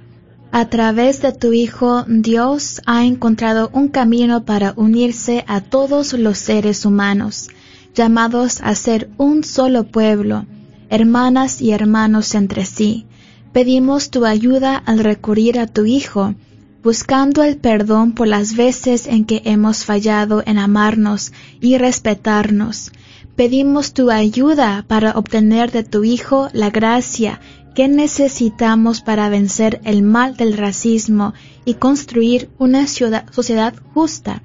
a 0.52 0.68
través 0.68 1.22
de 1.22 1.32
tu 1.32 1.52
Hijo, 1.52 2.04
Dios 2.08 2.80
ha 2.84 3.04
encontrado 3.04 3.70
un 3.72 3.88
camino 3.88 4.44
para 4.44 4.72
unirse 4.76 5.44
a 5.46 5.60
todos 5.60 6.12
los 6.12 6.38
seres 6.38 6.84
humanos, 6.84 7.50
llamados 7.94 8.60
a 8.62 8.74
ser 8.74 9.10
un 9.16 9.44
solo 9.44 9.84
pueblo, 9.84 10.46
hermanas 10.88 11.60
y 11.60 11.70
hermanos 11.70 12.34
entre 12.34 12.66
sí. 12.66 13.06
Pedimos 13.52 14.10
tu 14.10 14.24
ayuda 14.24 14.76
al 14.76 14.98
recurrir 14.98 15.58
a 15.58 15.68
tu 15.68 15.84
Hijo, 15.84 16.34
buscando 16.82 17.44
el 17.44 17.56
perdón 17.56 18.12
por 18.12 18.26
las 18.26 18.56
veces 18.56 19.06
en 19.06 19.24
que 19.24 19.42
hemos 19.44 19.84
fallado 19.84 20.42
en 20.46 20.58
amarnos 20.58 21.32
y 21.60 21.78
respetarnos. 21.78 22.90
Pedimos 23.36 23.92
tu 23.92 24.10
ayuda 24.10 24.84
para 24.88 25.12
obtener 25.12 25.70
de 25.70 25.84
tu 25.84 26.02
Hijo 26.02 26.48
la 26.52 26.70
gracia 26.70 27.40
que 27.80 27.88
necesitamos 27.88 29.00
para 29.00 29.30
vencer 29.30 29.80
el 29.84 30.02
mal 30.02 30.36
del 30.36 30.58
racismo 30.58 31.32
y 31.64 31.76
construir 31.76 32.50
una 32.58 32.86
sociedad 32.86 33.72
justa. 33.94 34.42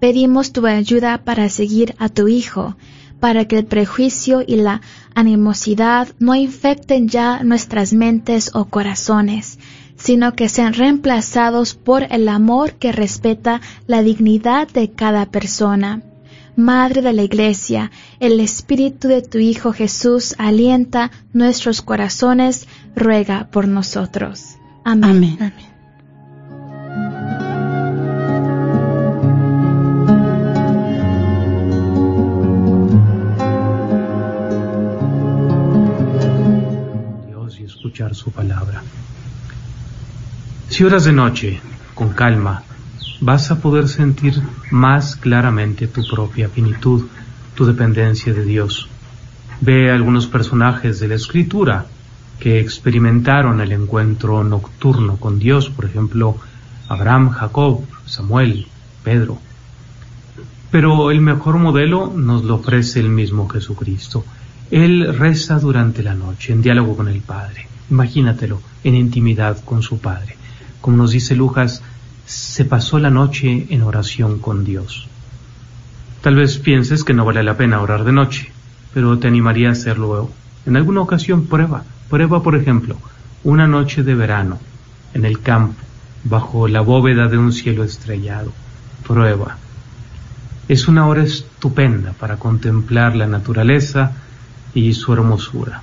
Pedimos 0.00 0.52
tu 0.52 0.66
ayuda 0.66 1.24
para 1.24 1.48
seguir 1.48 1.94
a 1.98 2.10
tu 2.10 2.28
Hijo, 2.28 2.76
para 3.20 3.46
que 3.46 3.56
el 3.56 3.64
prejuicio 3.64 4.44
y 4.46 4.56
la 4.56 4.82
animosidad 5.14 6.08
no 6.18 6.34
infecten 6.34 7.08
ya 7.08 7.42
nuestras 7.42 7.94
mentes 7.94 8.50
o 8.52 8.66
corazones, 8.66 9.58
sino 9.96 10.34
que 10.34 10.50
sean 10.50 10.74
reemplazados 10.74 11.74
por 11.74 12.02
el 12.02 12.28
amor 12.28 12.74
que 12.74 12.92
respeta 12.92 13.62
la 13.86 14.02
dignidad 14.02 14.68
de 14.68 14.90
cada 14.90 15.24
persona. 15.24 16.02
Madre 16.56 17.02
de 17.02 17.12
la 17.12 17.22
Iglesia, 17.22 17.90
el 18.18 18.40
Espíritu 18.40 19.08
de 19.08 19.20
tu 19.20 19.36
Hijo 19.36 19.74
Jesús 19.74 20.34
alienta 20.38 21.10
nuestros 21.34 21.82
corazones, 21.82 22.66
ruega 22.94 23.48
por 23.50 23.68
nosotros. 23.68 24.56
Amén. 24.82 25.36
Amén. 25.38 25.52
Dios 37.26 37.60
y 37.60 37.64
escuchar 37.64 38.14
su 38.14 38.30
palabra. 38.30 38.82
Si 40.70 40.84
oras 40.84 41.04
de 41.04 41.12
noche, 41.12 41.60
con 41.94 42.14
calma, 42.14 42.62
vas 43.20 43.50
a 43.50 43.60
poder 43.60 43.88
sentir 43.88 44.40
más 44.70 45.16
claramente 45.16 45.86
tu 45.88 46.06
propia 46.06 46.48
finitud, 46.48 47.04
tu 47.54 47.64
dependencia 47.64 48.32
de 48.32 48.44
Dios. 48.44 48.88
Ve 49.60 49.90
algunos 49.90 50.26
personajes 50.26 51.00
de 51.00 51.08
la 51.08 51.14
Escritura 51.14 51.86
que 52.38 52.60
experimentaron 52.60 53.60
el 53.60 53.72
encuentro 53.72 54.44
nocturno 54.44 55.16
con 55.16 55.38
Dios, 55.38 55.70
por 55.70 55.86
ejemplo, 55.86 56.36
Abraham, 56.88 57.30
Jacob, 57.30 57.84
Samuel, 58.04 58.66
Pedro. 59.02 59.38
Pero 60.70 61.10
el 61.10 61.20
mejor 61.20 61.58
modelo 61.58 62.12
nos 62.14 62.44
lo 62.44 62.56
ofrece 62.56 63.00
el 63.00 63.08
mismo 63.08 63.48
Jesucristo. 63.48 64.24
Él 64.70 65.16
reza 65.16 65.58
durante 65.58 66.02
la 66.02 66.14
noche, 66.14 66.52
en 66.52 66.60
diálogo 66.60 66.96
con 66.96 67.08
el 67.08 67.20
Padre. 67.20 67.68
Imagínatelo, 67.90 68.60
en 68.84 68.94
intimidad 68.94 69.64
con 69.64 69.82
su 69.82 69.98
Padre. 69.98 70.36
Como 70.80 70.98
nos 70.98 71.12
dice 71.12 71.34
Lucas, 71.34 71.82
se 72.26 72.64
pasó 72.64 72.98
la 72.98 73.10
noche 73.10 73.66
en 73.70 73.82
oración 73.82 74.40
con 74.40 74.64
Dios. 74.64 75.08
Tal 76.22 76.34
vez 76.34 76.58
pienses 76.58 77.04
que 77.04 77.14
no 77.14 77.24
vale 77.24 77.44
la 77.44 77.56
pena 77.56 77.80
orar 77.80 78.02
de 78.02 78.12
noche, 78.12 78.50
pero 78.92 79.18
te 79.18 79.28
animaría 79.28 79.68
a 79.68 79.72
hacerlo 79.72 80.30
en 80.66 80.76
alguna 80.76 81.00
ocasión. 81.00 81.46
Prueba, 81.46 81.84
prueba 82.10 82.42
por 82.42 82.56
ejemplo, 82.56 82.96
una 83.44 83.68
noche 83.68 84.02
de 84.02 84.16
verano, 84.16 84.58
en 85.14 85.24
el 85.24 85.40
campo, 85.40 85.80
bajo 86.24 86.66
la 86.66 86.80
bóveda 86.80 87.28
de 87.28 87.38
un 87.38 87.52
cielo 87.52 87.84
estrellado. 87.84 88.52
Prueba. 89.06 89.56
Es 90.66 90.88
una 90.88 91.06
hora 91.06 91.22
estupenda 91.22 92.12
para 92.12 92.38
contemplar 92.38 93.14
la 93.14 93.28
naturaleza 93.28 94.12
y 94.74 94.94
su 94.94 95.12
hermosura. 95.12 95.82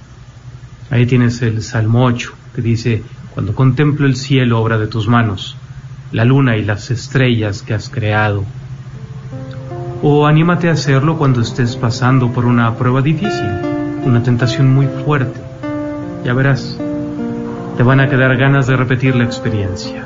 Ahí 0.89 1.06
tienes 1.06 1.41
el 1.41 1.64
Salmo 1.64 2.04
8, 2.04 2.34
que 2.54 2.62
dice, 2.62 3.02
cuando 3.34 3.56
contemplo 3.56 4.06
el 4.06 4.18
cielo, 4.18 4.60
obra 4.60 4.78
de 4.78 4.88
tus 4.88 5.08
manos, 5.08 5.56
la 6.14 6.24
luna 6.24 6.55
y 6.55 6.64
las 6.64 6.91
estrellas 6.91 7.64
que 7.64 7.74
has 7.74 7.89
creado. 7.89 8.45
O 10.03 10.28
anímate 10.28 10.70
a 10.70 10.74
hacerlo 10.74 11.18
cuando 11.18 11.41
estés 11.41 11.76
pasando 11.76 12.32
por 12.32 12.45
una 12.45 12.76
prueba 12.76 13.01
difícil, 13.01 13.49
una 14.05 14.22
tentación 14.22 14.72
muy 14.74 14.88
fuerte. 14.88 15.41
Ya 16.24 16.34
verás, 16.34 16.80
te 17.78 17.84
van 17.84 17.99
a 17.99 18.09
quedar 18.09 18.38
ganas 18.38 18.68
de 18.68 18.78
repetir 18.78 19.16
la 19.16 19.24
experiencia. 19.24 20.05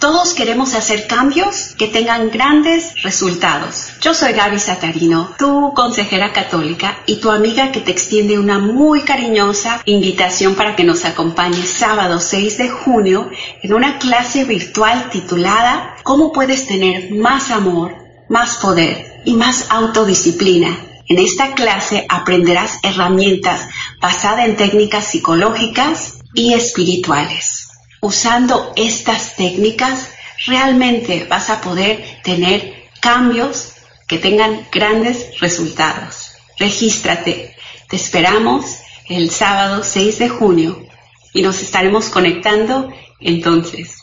Todos 0.00 0.32
queremos 0.32 0.72
hacer 0.72 1.06
cambios 1.06 1.74
que 1.76 1.86
tengan 1.86 2.30
grandes 2.30 2.94
resultados. 3.02 3.88
Yo 4.00 4.14
soy 4.14 4.32
Gaby 4.32 4.58
Satarino, 4.58 5.34
tu 5.38 5.74
consejera 5.74 6.32
católica 6.32 6.96
y 7.04 7.16
tu 7.16 7.30
amiga 7.30 7.70
que 7.70 7.82
te 7.82 7.90
extiende 7.90 8.38
una 8.38 8.58
muy 8.58 9.02
cariñosa 9.02 9.82
invitación 9.84 10.54
para 10.54 10.74
que 10.74 10.84
nos 10.84 11.04
acompañes 11.04 11.68
sábado 11.68 12.18
6 12.18 12.56
de 12.56 12.70
junio 12.70 13.28
en 13.62 13.74
una 13.74 13.98
clase 13.98 14.44
virtual 14.44 15.10
titulada 15.10 15.96
¿Cómo 16.02 16.32
puedes 16.32 16.66
tener 16.66 17.12
más 17.12 17.50
amor, 17.50 17.94
más 18.30 18.56
poder 18.56 19.20
y 19.26 19.34
más 19.34 19.66
autodisciplina? 19.68 20.78
En 21.08 21.18
esta 21.18 21.52
clase 21.52 22.06
aprenderás 22.08 22.78
herramientas 22.82 23.68
basadas 24.00 24.46
en 24.46 24.56
técnicas 24.56 25.04
psicológicas 25.04 26.20
y 26.32 26.54
espirituales. 26.54 27.59
Usando 28.00 28.72
estas 28.76 29.36
técnicas, 29.36 30.08
realmente 30.46 31.26
vas 31.28 31.50
a 31.50 31.60
poder 31.60 32.02
tener 32.24 32.74
cambios 33.00 33.74
que 34.08 34.18
tengan 34.18 34.66
grandes 34.72 35.38
resultados. 35.40 36.32
Regístrate. 36.58 37.54
Te 37.88 37.96
esperamos 37.96 38.78
el 39.08 39.30
sábado 39.30 39.82
6 39.82 40.18
de 40.18 40.28
junio 40.28 40.86
y 41.32 41.40
nos 41.42 41.62
estaremos 41.62 42.08
conectando 42.08 42.92
entonces. 43.20 43.96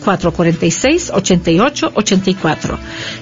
446-8884. 0.00 2.78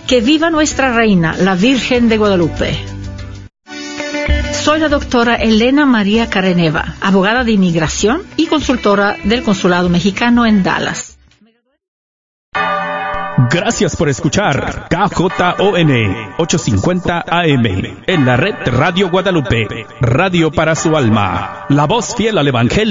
Que 0.07 0.21
viva 0.21 0.51
nuestra 0.51 0.93
reina, 0.93 1.35
la 1.37 1.55
Virgen 1.55 2.09
de 2.09 2.19
Guadalupe. 2.19 2.77
Soy 4.53 4.81
la 4.81 4.89
doctora 4.89 5.37
Elena 5.37 5.87
María 5.87 6.29
Careneva, 6.29 6.97
abogada 7.01 7.45
de 7.45 7.53
inmigración 7.53 8.23
y 8.37 8.47
consultora 8.47 9.17
del 9.23 9.43
Consulado 9.43 9.89
Mexicano 9.89 10.45
en 10.45 10.65
Dallas. 10.65 11.17
Gracias 13.51 13.97
por 13.97 14.09
escuchar 14.09 14.89
KJON 14.89 15.91
850 16.39 17.25
AM 17.29 17.67
en 18.07 18.27
la 18.27 18.37
red 18.37 18.55
Radio 18.67 19.09
Guadalupe, 19.09 19.87
radio 20.01 20.51
para 20.51 20.75
su 20.75 20.97
alma, 20.97 21.65
la 21.69 21.87
voz 21.87 22.17
fiel 22.17 22.39
al 22.39 22.49
Evangelio. 22.49 22.85